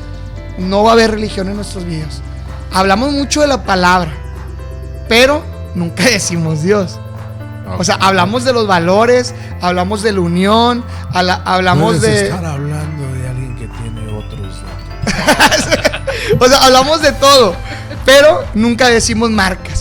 no 0.58 0.84
va 0.84 0.90
a 0.90 0.92
haber 0.92 1.10
religión 1.10 1.48
en 1.48 1.56
nuestros 1.56 1.84
videos. 1.84 2.22
Hablamos 2.72 3.12
mucho 3.12 3.40
de 3.40 3.48
la 3.48 3.64
palabra, 3.64 4.12
pero 5.08 5.42
nunca 5.74 6.04
decimos 6.10 6.62
Dios. 6.62 6.98
O 7.78 7.82
sea, 7.82 7.94
hablamos 7.96 8.44
de 8.44 8.52
los 8.52 8.66
valores, 8.66 9.34
hablamos 9.62 10.02
de 10.02 10.12
la 10.12 10.20
unión, 10.20 10.84
ala- 11.12 11.40
hablamos 11.46 11.96
Puedes 11.96 12.02
de... 12.20 12.24
estar 12.26 12.44
hablando 12.44 13.12
de 13.14 13.26
alguien 13.28 13.56
que 13.56 13.66
tiene 13.68 14.06
otros 14.12 14.54
O 16.38 16.46
sea, 16.46 16.58
hablamos 16.58 17.00
de 17.00 17.12
todo, 17.12 17.54
pero 18.04 18.44
nunca 18.54 18.88
decimos 18.90 19.30
marcas, 19.30 19.73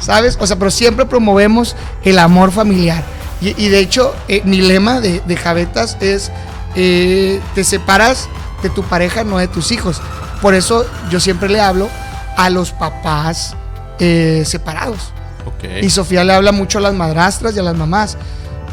¿sabes? 0.00 0.36
O 0.40 0.46
sea, 0.46 0.56
pero 0.58 0.70
siempre 0.70 1.06
promovemos 1.06 1.76
el 2.04 2.18
amor 2.18 2.52
familiar. 2.52 3.02
Y, 3.40 3.48
y 3.62 3.68
de 3.68 3.78
hecho, 3.80 4.14
eh, 4.28 4.42
mi 4.44 4.60
lema 4.60 5.00
de, 5.00 5.20
de 5.20 5.36
Javetas 5.36 5.96
es, 6.00 6.30
eh, 6.74 7.40
te 7.54 7.64
separas 7.64 8.28
de 8.62 8.70
tu 8.70 8.82
pareja, 8.82 9.24
no 9.24 9.38
de 9.38 9.48
tus 9.48 9.72
hijos. 9.72 10.00
Por 10.42 10.54
eso 10.54 10.86
yo 11.10 11.20
siempre 11.20 11.48
le 11.48 11.60
hablo 11.60 11.88
a 12.36 12.50
los 12.50 12.72
papás 12.72 13.56
eh, 13.98 14.42
separados. 14.46 15.12
Ok. 15.46 15.82
Y 15.82 15.90
Sofía 15.90 16.24
le 16.24 16.32
habla 16.32 16.52
mucho 16.52 16.78
a 16.78 16.80
las 16.80 16.94
madrastras 16.94 17.54
y 17.56 17.58
a 17.58 17.62
las 17.62 17.76
mamás. 17.76 18.16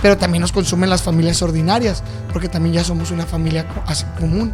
Pero 0.02 0.18
también 0.18 0.42
nos 0.42 0.52
consumen 0.52 0.90
las 0.90 1.02
familias 1.02 1.42
ordinarias, 1.42 2.04
porque 2.32 2.48
también 2.48 2.76
ya 2.76 2.84
somos 2.84 3.10
una 3.10 3.26
familia 3.26 3.66
común, 4.20 4.54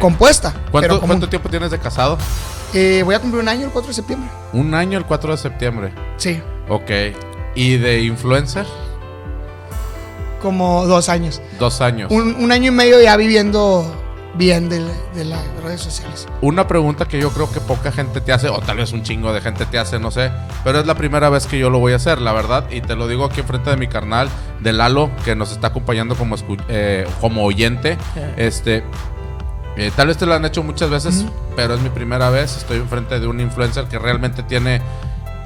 compuesta. 0.00 0.52
¿Cuánto, 0.52 0.80
pero 0.80 0.94
común. 0.94 1.08
cuánto 1.08 1.28
tiempo 1.28 1.50
tienes 1.50 1.70
de 1.70 1.78
casado? 1.78 2.16
Eh, 2.74 3.02
voy 3.04 3.14
a 3.14 3.20
cumplir 3.20 3.42
un 3.42 3.48
año 3.48 3.66
el 3.66 3.72
4 3.72 3.88
de 3.88 3.94
septiembre. 3.94 4.28
Un 4.52 4.74
año 4.74 4.98
el 4.98 5.04
4 5.06 5.32
de 5.32 5.36
septiembre. 5.38 5.92
Sí, 6.16 6.40
Ok. 6.68 6.90
¿Y 7.54 7.76
de 7.78 8.02
influencer? 8.02 8.66
como 10.42 10.86
dos 10.86 11.08
años. 11.08 11.40
Dos 11.58 11.80
años. 11.80 12.12
Un, 12.12 12.36
un 12.36 12.52
año 12.52 12.68
y 12.68 12.70
medio 12.70 13.00
ya 13.02 13.16
viviendo 13.16 13.84
bien 14.34 14.68
de, 14.68 14.84
de 15.14 15.24
las 15.24 15.40
redes 15.64 15.80
sociales. 15.80 16.28
Una 16.42 16.68
pregunta 16.68 17.06
que 17.08 17.18
yo 17.18 17.30
creo 17.32 17.50
que 17.50 17.58
poca 17.60 17.90
gente 17.90 18.20
te 18.20 18.32
hace, 18.32 18.48
o 18.48 18.58
tal 18.60 18.76
vez 18.76 18.92
un 18.92 19.02
chingo 19.02 19.32
de 19.32 19.40
gente 19.40 19.64
te 19.66 19.78
hace, 19.78 19.98
no 19.98 20.10
sé, 20.10 20.30
pero 20.62 20.78
es 20.78 20.86
la 20.86 20.94
primera 20.94 21.30
vez 21.30 21.46
que 21.46 21.58
yo 21.58 21.70
lo 21.70 21.78
voy 21.80 21.94
a 21.94 21.96
hacer, 21.96 22.20
la 22.20 22.32
verdad, 22.32 22.70
y 22.70 22.80
te 22.82 22.94
lo 22.94 23.08
digo 23.08 23.24
aquí 23.24 23.40
enfrente 23.40 23.70
de 23.70 23.76
mi 23.76 23.88
carnal, 23.88 24.28
de 24.60 24.72
Lalo, 24.72 25.10
que 25.24 25.34
nos 25.34 25.50
está 25.52 25.68
acompañando 25.68 26.14
como, 26.14 26.36
eh, 26.68 27.06
como 27.20 27.44
oyente. 27.44 27.96
Este, 28.36 28.84
eh, 29.76 29.90
tal 29.94 30.08
vez 30.08 30.16
te 30.16 30.26
lo 30.26 30.34
han 30.34 30.44
hecho 30.44 30.62
muchas 30.62 30.90
veces, 30.90 31.24
pero 31.54 31.74
es 31.74 31.80
mi 31.80 31.88
primera 31.90 32.30
vez. 32.30 32.56
Estoy 32.56 32.78
enfrente 32.78 33.20
de 33.20 33.26
un 33.26 33.40
influencer 33.40 33.84
que 33.86 33.98
realmente 33.98 34.42
tiene 34.42 34.80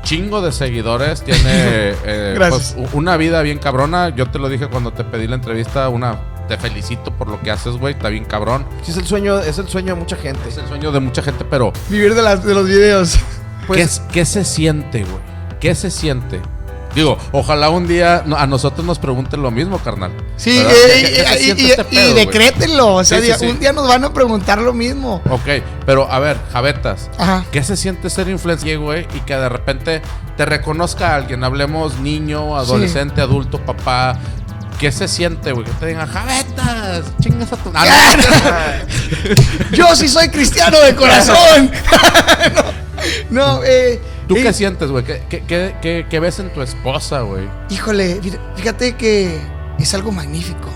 chingo 0.02 0.40
de 0.40 0.52
seguidores, 0.52 1.22
tiene 1.22 1.40
eh, 2.04 2.36
pues, 2.48 2.76
una 2.92 3.16
vida 3.16 3.42
bien 3.42 3.58
cabrona. 3.58 4.08
Yo 4.10 4.30
te 4.30 4.38
lo 4.38 4.48
dije 4.48 4.66
cuando 4.68 4.92
te 4.92 5.04
pedí 5.04 5.26
la 5.26 5.34
entrevista, 5.36 5.88
una 5.88 6.18
te 6.48 6.56
felicito 6.58 7.12
por 7.12 7.28
lo 7.28 7.40
que 7.40 7.50
haces, 7.52 7.76
güey, 7.76 7.94
está 7.94 8.08
bien 8.08 8.24
cabrón. 8.24 8.64
Sí, 8.82 8.90
es 8.90 8.96
el 8.96 9.06
sueño, 9.06 9.38
es 9.38 9.58
el 9.58 9.68
sueño 9.68 9.94
de 9.94 10.00
mucha 10.00 10.16
gente. 10.16 10.48
Es 10.48 10.56
el 10.58 10.66
sueño 10.66 10.90
de 10.90 10.98
mucha 11.00 11.22
gente, 11.22 11.44
pero 11.44 11.72
Vivir 11.88 12.14
de, 12.14 12.22
las, 12.22 12.44
de 12.44 12.54
los 12.54 12.66
videos. 12.66 13.18
Pues- 13.66 13.76
¿qué, 13.78 13.82
es- 13.84 14.02
qué 14.12 14.24
se 14.24 14.44
siente, 14.44 15.04
güey? 15.04 15.20
¿Qué 15.60 15.74
se 15.76 15.90
siente? 15.90 16.40
Digo, 16.94 17.16
ojalá 17.32 17.70
un 17.70 17.86
día 17.86 18.24
a 18.36 18.46
nosotros 18.46 18.84
nos 18.84 18.98
pregunten 18.98 19.42
lo 19.42 19.50
mismo, 19.50 19.78
carnal. 19.78 20.10
Sí, 20.36 20.58
eh, 20.58 20.66
¿Qué- 20.66 21.12
qué- 21.12 21.24
qué 21.24 21.38
se 21.38 21.44
y, 21.62 21.66
y- 21.66 21.70
este 21.70 21.84
pedo, 21.84 22.14
decrétenlo. 22.14 22.94
O 22.96 23.04
sea, 23.04 23.18
Sí, 23.18 23.22
sí, 23.22 23.26
día- 23.28 23.38
sí. 23.38 23.46
un 23.46 23.60
día 23.60 23.72
nos 23.72 23.86
van 23.86 24.04
a 24.04 24.12
preguntar 24.12 24.58
lo 24.60 24.72
mismo. 24.72 25.22
Ok, 25.30 25.62
pero 25.86 26.10
a 26.10 26.18
ver, 26.18 26.36
Javetas, 26.52 27.08
Ajá. 27.18 27.44
¿qué 27.52 27.62
se 27.62 27.76
siente 27.76 28.10
ser 28.10 28.28
influencer, 28.28 28.78
güey? 28.78 29.06
Y 29.14 29.20
que 29.20 29.36
de 29.36 29.48
repente 29.48 30.02
te 30.36 30.44
reconozca 30.44 31.10
a 31.12 31.14
alguien, 31.16 31.44
hablemos 31.44 32.00
niño, 32.00 32.56
adolescente, 32.56 33.20
adulto, 33.20 33.58
papá. 33.64 34.18
¿Qué 34.80 34.90
se 34.90 35.08
siente, 35.08 35.52
güey? 35.52 35.66
Que 35.66 35.72
te 35.72 35.86
digan, 35.88 36.08
Javetas, 36.08 37.02
chingas 37.20 37.52
a 37.52 37.56
tu... 37.56 37.70
Ah, 37.74 38.16
no. 38.16 39.76
Yo 39.76 39.94
sí 39.94 40.08
soy 40.08 40.30
cristiano 40.30 40.80
de 40.80 40.94
corazón. 40.96 41.70
no, 43.30 43.44
no, 43.58 43.60
eh, 43.62 44.00
¿Tú 44.34 44.40
qué 44.42 44.52
sientes, 44.52 44.90
güey? 44.90 45.04
¿Qué, 45.04 45.22
qué, 45.28 45.42
qué- 45.42 45.74
qué- 45.82 46.06
qué 46.08 46.20
ves 46.20 46.38
en 46.38 46.52
tu 46.52 46.62
esposa, 46.62 47.20
güey? 47.22 47.48
Híjole, 47.68 48.20
fí- 48.22 48.38
fíjate 48.56 48.94
que 48.96 49.38
es 49.78 49.94
algo 49.94 50.12
magnífico. 50.12 50.68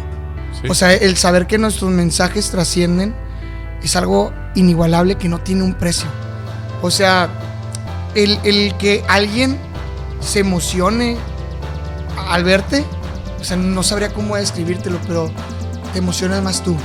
Sí. 0.61 0.69
O 0.69 0.75
sea, 0.75 0.93
el 0.95 1.17
saber 1.17 1.47
que 1.47 1.59
nuestros 1.59 1.91
mensajes 1.91 2.51
trascienden 2.51 3.15
es 3.83 3.97
algo 3.97 4.33
inigualable 4.55 5.17
que 5.17 5.29
no 5.29 5.39
tiene 5.41 5.63
un 5.63 5.75
precio. 5.75 6.07
O 6.83 6.91
sea, 6.91 7.29
el, 8.15 8.39
el 8.45 8.75
que 8.77 9.05
alguien 9.09 9.59
se 10.21 10.41
emocione 10.41 11.17
al 12.29 12.45
verte, 12.45 12.85
o 13.41 13.45
sea, 13.45 13.57
no 13.57 13.83
sabría 13.83 14.09
cómo 14.13 14.37
describírtelo, 14.37 14.99
pero 15.07 15.31
te 15.93 15.99
emocionas 15.99 16.43
más 16.43 16.63
tú, 16.63 16.77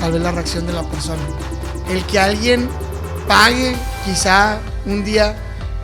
tal 0.00 0.12
vez 0.12 0.20
la 0.22 0.32
reacción 0.32 0.66
de 0.66 0.72
la 0.72 0.82
persona. 0.82 1.22
El 1.90 2.04
que 2.04 2.18
alguien 2.18 2.68
pague 3.28 3.76
quizá 4.04 4.58
un 4.86 5.04
día 5.04 5.36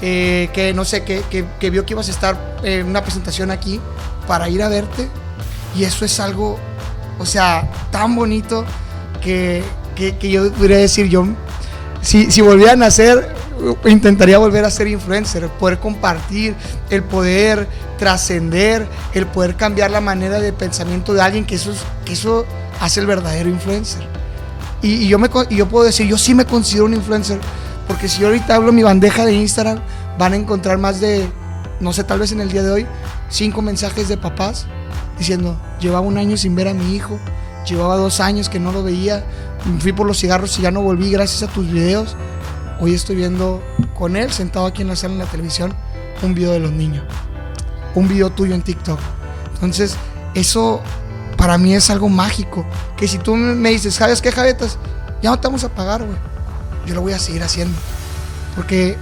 eh, 0.06 0.50
que 0.52 0.74
no 0.74 0.84
sé, 0.84 1.02
que, 1.02 1.22
que- 1.30 1.46
que 1.58 1.70
vio 1.70 1.86
que 1.86 1.94
ibas 1.94 2.08
a 2.08 2.10
estar 2.10 2.58
en 2.62 2.86
una 2.86 3.00
presentación 3.02 3.50
aquí 3.50 3.80
para 4.28 4.50
ir 4.50 4.62
a 4.62 4.68
verte, 4.68 5.08
y 5.74 5.84
eso 5.84 6.04
es 6.04 6.20
algo, 6.20 6.58
o 7.18 7.24
sea, 7.24 7.70
tan 7.90 8.14
bonito 8.14 8.66
que, 9.22 9.64
que- 9.96 10.30
yo 10.30 10.52
podría 10.52 10.76
decir, 10.76 11.08
yo, 11.08 11.26
si, 12.02 12.30
si 12.30 12.42
volviera 12.42 12.72
a 12.72 12.76
nacer, 12.76 13.34
intentaría 13.86 14.36
volver 14.36 14.66
a 14.66 14.70
ser 14.70 14.88
influencer, 14.88 15.48
poder 15.48 15.78
compartir, 15.78 16.54
el 16.90 17.02
poder 17.02 17.66
trascender, 17.98 18.86
el 19.14 19.24
poder 19.26 19.56
cambiar 19.56 19.90
la 19.90 20.02
manera 20.02 20.38
de 20.38 20.52
pensamiento 20.52 21.14
de 21.14 21.22
alguien, 21.22 21.46
que 21.46 21.54
eso, 21.54 21.70
es- 21.72 21.78
que 22.04 22.12
eso 22.12 22.44
hace 22.78 23.00
el 23.00 23.06
verdadero 23.06 23.48
influencer. 23.48 24.02
Y, 24.82 25.04
y 25.04 25.08
yo, 25.08 25.18
me, 25.18 25.30
y 25.48 25.56
yo 25.56 25.66
puedo 25.66 25.86
decir, 25.86 26.06
yo 26.06 26.18
sí 26.18 26.34
me 26.34 26.44
considero 26.44 26.84
un 26.84 26.92
influencer, 26.92 27.38
porque 27.86 28.08
si 28.08 28.20
yo 28.20 28.28
ahorita 28.28 28.54
hablo 28.54 28.72
mi 28.72 28.82
bandeja 28.82 29.24
de 29.24 29.34
Instagram, 29.34 29.78
van 30.18 30.32
a 30.32 30.36
encontrar 30.36 30.78
más 30.78 31.00
de, 31.00 31.28
no 31.80 31.92
sé, 31.92 32.04
tal 32.04 32.18
vez 32.18 32.32
en 32.32 32.40
el 32.40 32.50
día 32.50 32.62
de 32.62 32.70
hoy, 32.70 32.86
cinco 33.28 33.62
mensajes 33.62 34.08
de 34.08 34.16
papás 34.16 34.66
diciendo, 35.18 35.58
llevaba 35.80 36.00
un 36.00 36.18
año 36.18 36.36
sin 36.36 36.54
ver 36.54 36.68
a 36.68 36.74
mi 36.74 36.94
hijo, 36.94 37.18
llevaba 37.66 37.96
dos 37.96 38.20
años 38.20 38.48
que 38.48 38.58
no 38.58 38.72
lo 38.72 38.82
veía, 38.82 39.24
fui 39.80 39.92
por 39.92 40.06
los 40.06 40.18
cigarros 40.18 40.58
y 40.58 40.62
ya 40.62 40.70
no 40.70 40.82
volví 40.82 41.10
gracias 41.10 41.48
a 41.48 41.52
tus 41.52 41.70
videos. 41.70 42.16
Hoy 42.80 42.94
estoy 42.94 43.16
viendo 43.16 43.62
con 43.94 44.16
él, 44.16 44.32
sentado 44.32 44.66
aquí 44.66 44.82
en 44.82 44.88
la 44.88 44.96
sala 44.96 45.14
en 45.14 45.20
la 45.20 45.26
televisión, 45.26 45.74
un 46.22 46.34
video 46.34 46.52
de 46.52 46.60
los 46.60 46.72
niños, 46.72 47.04
un 47.94 48.08
video 48.08 48.30
tuyo 48.30 48.54
en 48.54 48.62
TikTok. 48.62 48.98
Entonces, 49.54 49.96
eso 50.34 50.80
para 51.36 51.58
mí 51.58 51.74
es 51.74 51.90
algo 51.90 52.08
mágico. 52.08 52.66
Que 52.96 53.06
si 53.06 53.18
tú 53.18 53.36
me 53.36 53.70
dices, 53.70 53.94
¿sabes 53.94 54.20
qué, 54.20 54.32
Javetas? 54.32 54.78
Ya 55.22 55.30
no 55.30 55.38
te 55.38 55.46
vamos 55.46 55.64
a 55.64 55.68
pagar, 55.68 56.02
güey. 56.02 56.33
Yo 56.86 56.94
lo 56.94 57.00
voy 57.00 57.12
a 57.12 57.18
seguir 57.18 57.42
haciendo. 57.42 57.76
Porque 58.56 58.96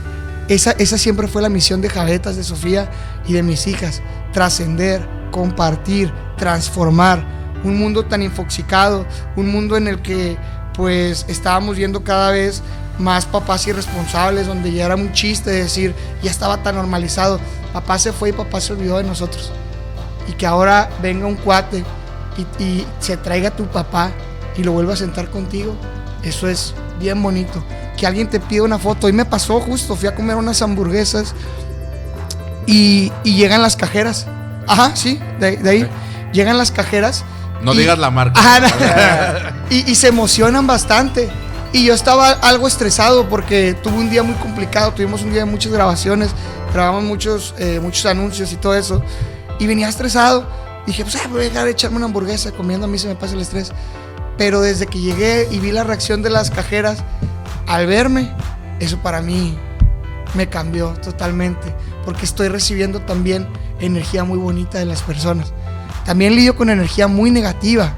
esa, 0.48 0.72
esa 0.72 0.98
siempre 0.98 1.28
fue 1.28 1.42
la 1.42 1.48
misión 1.48 1.80
de 1.80 1.88
Javetas, 1.88 2.36
de 2.36 2.44
Sofía 2.44 2.90
y 3.26 3.32
de 3.32 3.42
mis 3.42 3.66
hijas. 3.66 4.02
Trascender, 4.32 5.06
compartir, 5.30 6.12
transformar. 6.36 7.24
Un 7.64 7.78
mundo 7.78 8.04
tan 8.04 8.22
infoxicado, 8.22 9.06
un 9.36 9.50
mundo 9.50 9.76
en 9.76 9.86
el 9.86 10.02
que 10.02 10.36
pues 10.74 11.26
estábamos 11.28 11.76
viendo 11.76 12.02
cada 12.02 12.30
vez 12.30 12.62
más 12.98 13.26
papás 13.26 13.66
irresponsables, 13.66 14.46
donde 14.46 14.72
ya 14.72 14.86
era 14.86 14.96
un 14.96 15.12
chiste 15.12 15.50
decir, 15.50 15.94
ya 16.22 16.30
estaba 16.30 16.62
tan 16.62 16.74
normalizado. 16.74 17.38
Papá 17.72 17.98
se 17.98 18.12
fue 18.12 18.30
y 18.30 18.32
papá 18.32 18.60
se 18.60 18.72
olvidó 18.72 18.98
de 18.98 19.04
nosotros 19.04 19.52
y 20.28 20.32
que 20.32 20.46
ahora 20.46 20.90
venga 21.00 21.26
un 21.26 21.36
cuate 21.36 21.84
y, 22.36 22.62
y 22.62 22.86
se 23.00 23.16
traiga 23.16 23.48
a 23.48 23.56
tu 23.56 23.66
papá 23.66 24.10
y 24.56 24.62
lo 24.62 24.72
vuelva 24.72 24.94
a 24.94 24.96
sentar 24.96 25.30
contigo, 25.30 25.76
eso 26.22 26.48
es 26.48 26.74
bien 26.98 27.22
bonito. 27.22 27.62
Que 27.96 28.06
alguien 28.06 28.28
te 28.28 28.40
pida 28.40 28.62
una 28.62 28.78
foto. 28.78 29.08
Y 29.08 29.12
me 29.12 29.24
pasó 29.24 29.60
justo, 29.60 29.96
fui 29.96 30.08
a 30.08 30.14
comer 30.14 30.36
unas 30.36 30.60
hamburguesas 30.62 31.34
y, 32.66 33.12
y 33.24 33.34
llegan 33.36 33.62
las 33.62 33.76
cajeras. 33.76 34.26
Ajá, 34.66 34.94
sí, 34.94 35.20
de, 35.40 35.56
de 35.56 35.70
ahí. 35.70 35.88
Llegan 36.32 36.58
las 36.58 36.70
cajeras. 36.70 37.24
No 37.62 37.74
y- 37.74 37.78
digas 37.78 37.98
la 37.98 38.10
marca. 38.10 38.40
Ajá, 38.40 39.52
y, 39.70 39.90
y 39.90 39.94
se 39.94 40.08
emocionan 40.08 40.66
bastante. 40.66 41.30
Y 41.72 41.84
yo 41.86 41.94
estaba 41.94 42.30
algo 42.30 42.68
estresado 42.68 43.28
porque 43.28 43.74
tuve 43.82 43.94
un 43.94 44.10
día 44.10 44.22
muy 44.22 44.34
complicado. 44.36 44.92
Tuvimos 44.92 45.22
un 45.22 45.30
día 45.30 45.40
de 45.44 45.50
muchas 45.50 45.72
grabaciones, 45.72 46.30
grabamos 46.72 47.02
muchos, 47.04 47.54
eh, 47.58 47.80
muchos 47.82 48.04
anuncios 48.06 48.52
y 48.52 48.56
todo 48.56 48.74
eso. 48.74 49.02
Y 49.58 49.66
venía 49.66 49.88
estresado. 49.88 50.46
Dije, 50.86 51.02
pues 51.04 51.16
ah, 51.16 51.28
voy 51.30 51.40
a 51.42 51.44
dejar 51.44 51.64
de 51.64 51.70
echarme 51.70 51.96
una 51.96 52.06
hamburguesa 52.06 52.50
comiendo, 52.52 52.86
a 52.86 52.88
mí 52.88 52.98
se 52.98 53.06
me 53.08 53.14
pasa 53.14 53.34
el 53.34 53.40
estrés. 53.40 53.70
Pero 54.38 54.60
desde 54.60 54.86
que 54.86 55.00
llegué 55.00 55.48
y 55.50 55.58
vi 55.58 55.72
la 55.72 55.84
reacción 55.84 56.22
de 56.22 56.30
las 56.30 56.50
cajeras 56.50 57.04
al 57.66 57.86
verme, 57.86 58.34
eso 58.80 58.98
para 58.98 59.20
mí 59.20 59.56
me 60.34 60.48
cambió 60.48 60.94
totalmente. 61.02 61.74
Porque 62.04 62.24
estoy 62.24 62.48
recibiendo 62.48 63.00
también 63.00 63.46
energía 63.80 64.24
muy 64.24 64.38
bonita 64.38 64.78
de 64.78 64.86
las 64.86 65.02
personas. 65.02 65.52
También 66.04 66.34
lidio 66.34 66.56
con 66.56 66.70
energía 66.70 67.06
muy 67.06 67.30
negativa. 67.30 67.94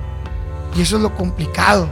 Y 0.76 0.82
eso 0.82 0.96
es 0.96 1.02
lo 1.02 1.14
complicado. 1.14 1.88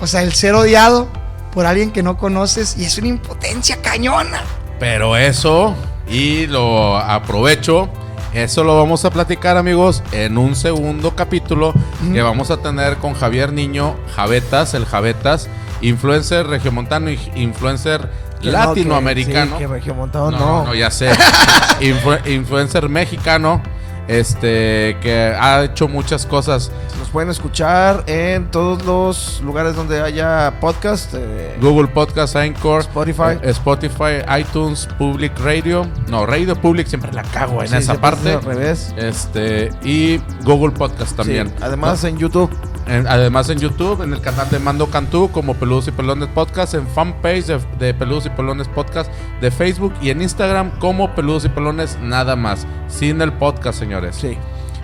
O 0.00 0.06
sea, 0.06 0.22
el 0.22 0.32
ser 0.32 0.54
odiado 0.54 1.08
por 1.52 1.66
alguien 1.66 1.90
que 1.90 2.02
no 2.02 2.16
conoces 2.18 2.76
y 2.76 2.84
es 2.84 2.98
una 2.98 3.08
impotencia 3.08 3.80
cañona. 3.82 4.42
Pero 4.78 5.16
eso, 5.16 5.74
y 6.06 6.46
lo 6.46 6.96
aprovecho, 6.96 7.88
eso 8.34 8.62
lo 8.64 8.76
vamos 8.76 9.04
a 9.04 9.10
platicar, 9.10 9.56
amigos, 9.56 10.02
en 10.12 10.36
un 10.38 10.54
segundo 10.54 11.12
capítulo 11.16 11.72
que 12.12 12.22
vamos 12.22 12.50
a 12.50 12.58
tener 12.58 12.96
con 12.98 13.14
Javier 13.14 13.52
Niño, 13.52 13.96
Javetas, 14.14 14.74
el 14.74 14.84
Javetas, 14.84 15.48
influencer 15.80 16.46
regiomontano 16.46 17.10
y 17.10 17.18
influencer 17.36 18.10
Que 18.40 18.46
no, 18.46 18.52
latinoamericano. 18.52 19.52
Que, 19.52 19.64
sí, 19.64 19.66
que 19.66 19.66
regiomontano 19.66 20.30
no, 20.30 20.38
no. 20.38 20.64
no, 20.66 20.74
ya 20.74 20.90
sé. 20.90 21.10
Influ- 21.80 22.26
influencer 22.30 22.88
mexicano 22.88 23.62
este, 24.08 24.96
que 25.00 25.34
ha 25.38 25.64
hecho 25.64 25.86
muchas 25.86 26.26
cosas. 26.26 26.70
Nos 26.98 27.08
pueden 27.10 27.30
escuchar 27.30 28.02
en 28.06 28.50
todos 28.50 28.84
los 28.84 29.40
lugares 29.44 29.76
donde 29.76 30.00
haya 30.00 30.54
podcast. 30.60 31.14
eh, 31.14 31.56
Google 31.60 31.88
Podcast, 31.88 32.34
Anchor, 32.36 32.80
Spotify. 32.80 33.38
eh, 33.42 33.50
Spotify, 33.50 34.22
iTunes, 34.40 34.88
Public 34.98 35.32
Radio. 35.40 35.86
No, 36.08 36.26
Radio 36.26 36.56
Public 36.60 36.86
siempre 36.88 37.12
la 37.12 37.22
cago 37.22 37.62
en 37.62 37.68
sí, 37.68 37.76
esa 37.76 37.94
parte. 38.00 38.32
Al 38.34 38.42
revés. 38.42 38.94
Este, 38.96 39.70
y 39.82 40.18
Google 40.44 40.72
Podcast 40.72 41.16
también. 41.16 41.48
Sí, 41.48 41.54
Además, 41.60 42.02
¿No? 42.02 42.08
en 42.08 42.18
YouTube. 42.18 42.50
En- 42.88 43.06
además 43.06 43.48
en 43.50 43.58
YouTube, 43.58 44.02
en 44.02 44.12
el 44.12 44.20
canal 44.20 44.48
de 44.50 44.58
Mando 44.58 44.86
Cantú 44.90 45.30
como 45.30 45.54
Peludos 45.54 45.88
y 45.88 45.90
Pelones 45.92 46.28
Podcast, 46.28 46.74
en 46.74 46.86
fanpage 46.86 47.44
de, 47.46 47.60
de 47.78 47.94
Peludos 47.94 48.26
y 48.26 48.30
Pelones 48.30 48.66
Podcast 48.68 49.10
de 49.40 49.50
Facebook 49.50 49.92
y 50.00 50.10
en 50.10 50.22
Instagram 50.22 50.70
como 50.78 51.14
Peludos 51.14 51.44
y 51.44 51.48
Pelones 51.50 51.98
nada 52.00 52.34
más, 52.36 52.66
sin 52.88 53.20
el 53.20 53.32
podcast, 53.32 53.78
señores. 53.78 54.16
Sí. 54.16 54.36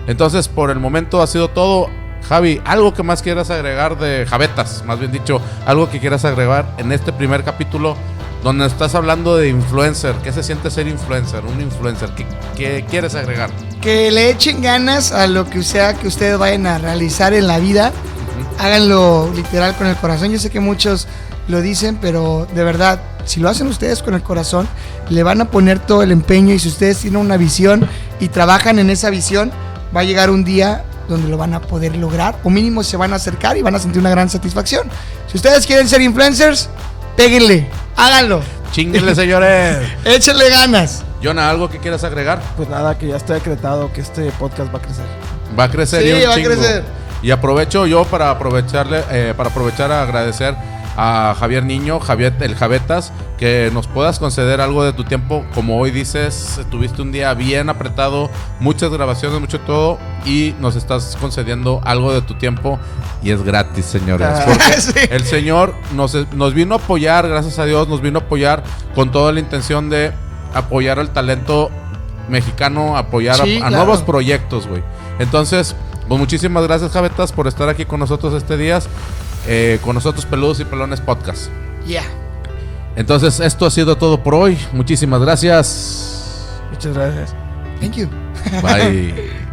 Entonces, 0.07 0.47
por 0.47 0.69
el 0.69 0.79
momento 0.79 1.21
ha 1.21 1.27
sido 1.27 1.47
todo. 1.49 1.89
Javi, 2.29 2.59
algo 2.65 2.91
que 2.91 3.03
más 3.03 3.21
quieras 3.21 3.51
agregar 3.51 3.99
de 3.99 4.25
Javetas, 4.27 4.83
más 4.87 4.97
bien 4.99 5.11
dicho, 5.11 5.39
algo 5.67 5.91
que 5.91 5.99
quieras 5.99 6.25
agregar 6.25 6.65
en 6.79 6.91
este 6.91 7.13
primer 7.13 7.43
capítulo 7.43 7.95
donde 8.45 8.67
estás 8.67 8.93
hablando 8.93 9.37
de 9.37 9.49
influencer. 9.49 10.13
¿Qué 10.23 10.31
se 10.31 10.43
siente 10.43 10.69
ser 10.69 10.87
influencer? 10.87 11.43
Un 11.45 11.59
influencer. 11.61 12.11
¿Qué, 12.11 12.27
qué 12.55 12.85
quieres 12.87 13.15
agregar? 13.15 13.49
Que 13.81 14.11
le 14.11 14.29
echen 14.29 14.61
ganas 14.61 15.11
a 15.11 15.25
lo 15.25 15.49
que 15.49 15.63
sea 15.63 15.95
que 15.95 16.07
ustedes 16.07 16.37
vayan 16.37 16.67
a 16.67 16.77
realizar 16.77 17.33
en 17.33 17.47
la 17.47 17.57
vida. 17.57 17.91
Háganlo 18.59 19.31
literal 19.35 19.75
con 19.75 19.87
el 19.87 19.95
corazón. 19.95 20.31
Yo 20.31 20.37
sé 20.37 20.51
que 20.51 20.59
muchos 20.59 21.07
lo 21.47 21.59
dicen, 21.59 21.97
pero 21.99 22.47
de 22.53 22.63
verdad, 22.63 23.01
si 23.25 23.39
lo 23.39 23.49
hacen 23.49 23.65
ustedes 23.65 24.03
con 24.03 24.13
el 24.13 24.21
corazón, 24.21 24.67
le 25.09 25.23
van 25.23 25.41
a 25.41 25.49
poner 25.49 25.79
todo 25.79 26.03
el 26.03 26.11
empeño 26.11 26.53
y 26.53 26.59
si 26.59 26.67
ustedes 26.67 26.99
tienen 26.99 27.19
una 27.19 27.37
visión 27.37 27.89
y 28.19 28.27
trabajan 28.27 28.77
en 28.77 28.91
esa 28.91 29.09
visión, 29.09 29.51
va 29.95 30.01
a 30.01 30.03
llegar 30.03 30.29
un 30.29 30.43
día 30.43 30.85
donde 31.09 31.29
lo 31.29 31.37
van 31.37 31.55
a 31.55 31.61
poder 31.61 31.95
lograr 31.95 32.37
o 32.43 32.51
mínimo 32.51 32.83
se 32.83 32.95
van 32.95 33.11
a 33.13 33.15
acercar 33.15 33.57
y 33.57 33.63
van 33.63 33.73
a 33.73 33.79
sentir 33.79 34.01
una 34.01 34.11
gran 34.11 34.29
satisfacción. 34.29 34.87
Si 35.31 35.37
ustedes 35.37 35.65
quieren 35.65 35.89
ser 35.89 36.01
influencers, 36.01 36.69
péguenle, 37.15 37.67
háganlo, 37.95 38.41
Chinguenle, 38.75 39.15
señores. 39.15 39.77
échenle 40.03 40.49
ganas. 40.49 41.05
Jonah, 41.23 41.49
¿algo 41.49 41.69
que 41.69 41.79
quieras 41.79 42.03
agregar? 42.03 42.41
Pues 42.57 42.67
nada, 42.67 42.97
que 42.97 43.07
ya 43.07 43.15
está 43.15 43.35
decretado 43.35 43.91
que 43.93 44.01
este 44.01 44.31
podcast 44.31 44.73
va 44.73 44.79
a 44.79 44.81
crecer. 44.81 45.05
Va 45.57 45.63
a 45.63 45.71
crecer 45.71 46.01
Sí, 46.01 46.09
y 46.09 46.23
un 46.23 46.29
va 46.29 46.35
a 46.35 46.43
crecer. 46.43 46.83
Y 47.21 47.31
aprovecho 47.31 47.87
yo 47.87 48.03
para 48.03 48.29
aprovecharle, 48.31 49.01
eh, 49.11 49.33
para 49.35 49.49
aprovechar 49.49 49.93
a 49.93 50.01
agradecer 50.01 50.55
a 50.97 51.33
Javier 51.39 51.63
Niño, 51.63 52.01
Javier 52.01 52.33
el 52.41 52.55
Javetas, 52.55 53.13
que 53.37 53.69
nos 53.73 53.87
puedas 53.87 54.17
conceder 54.19 54.61
algo 54.61 54.83
de 54.83 54.93
tu 54.93 55.03
tiempo. 55.03 55.43
Como 55.53 55.77
hoy 55.79 55.91
dices, 55.91 56.59
tuviste 56.71 57.01
un 57.01 57.11
día 57.11 57.33
bien 57.33 57.69
apretado, 57.69 58.29
muchas 58.59 58.91
grabaciones, 58.91 59.39
mucho 59.41 59.59
todo, 59.61 59.97
y 60.25 60.55
nos 60.59 60.75
estás 60.75 61.17
concediendo 61.19 61.81
algo 61.83 62.13
de 62.13 62.21
tu 62.21 62.35
tiempo 62.35 62.79
y 63.21 63.31
es 63.31 63.43
gratis, 63.43 63.85
señores. 63.85 64.27
Ah. 64.31 64.43
Porque 64.47 64.63
Sí. 64.81 64.99
el 65.09 65.23
Señor 65.25 65.73
nos, 65.95 66.15
nos 66.33 66.53
vino 66.53 66.75
a 66.75 66.77
apoyar, 66.77 67.27
gracias 67.27 67.59
a 67.59 67.65
Dios, 67.65 67.87
nos 67.89 68.01
vino 68.01 68.19
a 68.19 68.21
apoyar 68.21 68.63
con 68.93 69.11
toda 69.11 69.31
la 69.33 69.39
intención 69.41 69.89
de 69.89 70.11
apoyar 70.53 70.99
al 70.99 71.09
talento 71.09 71.69
mexicano, 72.29 72.97
apoyar 72.97 73.41
a- 73.41 73.43
Sí, 73.43 73.57
a, 73.57 73.67
claro. 73.67 73.75
nuevos 73.75 74.01
proyectos, 74.01 74.67
güey. 74.67 74.81
Entonces, 75.19 75.75
pues 76.07 76.19
muchísimas 76.19 76.63
gracias, 76.63 76.91
Javetas, 76.91 77.31
por 77.33 77.47
estar 77.47 77.67
aquí 77.67 77.83
con 77.85 77.99
nosotros 77.99 78.33
este 78.33 78.55
día, 78.57 78.79
eh, 79.47 79.79
con 79.83 79.93
nosotros 79.95 80.25
Peludos 80.25 80.59
y 80.61 80.65
Pelones 80.65 81.01
Podcast. 81.01 81.49
Yeah. 81.85 82.03
Entonces, 82.95 83.39
esto 83.39 83.65
ha 83.65 83.71
sido 83.71 83.97
todo 83.97 84.23
por 84.23 84.35
hoy. 84.35 84.57
Muchísimas 84.73 85.21
gracias. 85.21 86.61
Muchas 86.71 86.93
gracias. 86.93 87.35
Thank 87.79 87.95
you. 87.95 88.07
Bye. 88.61 89.31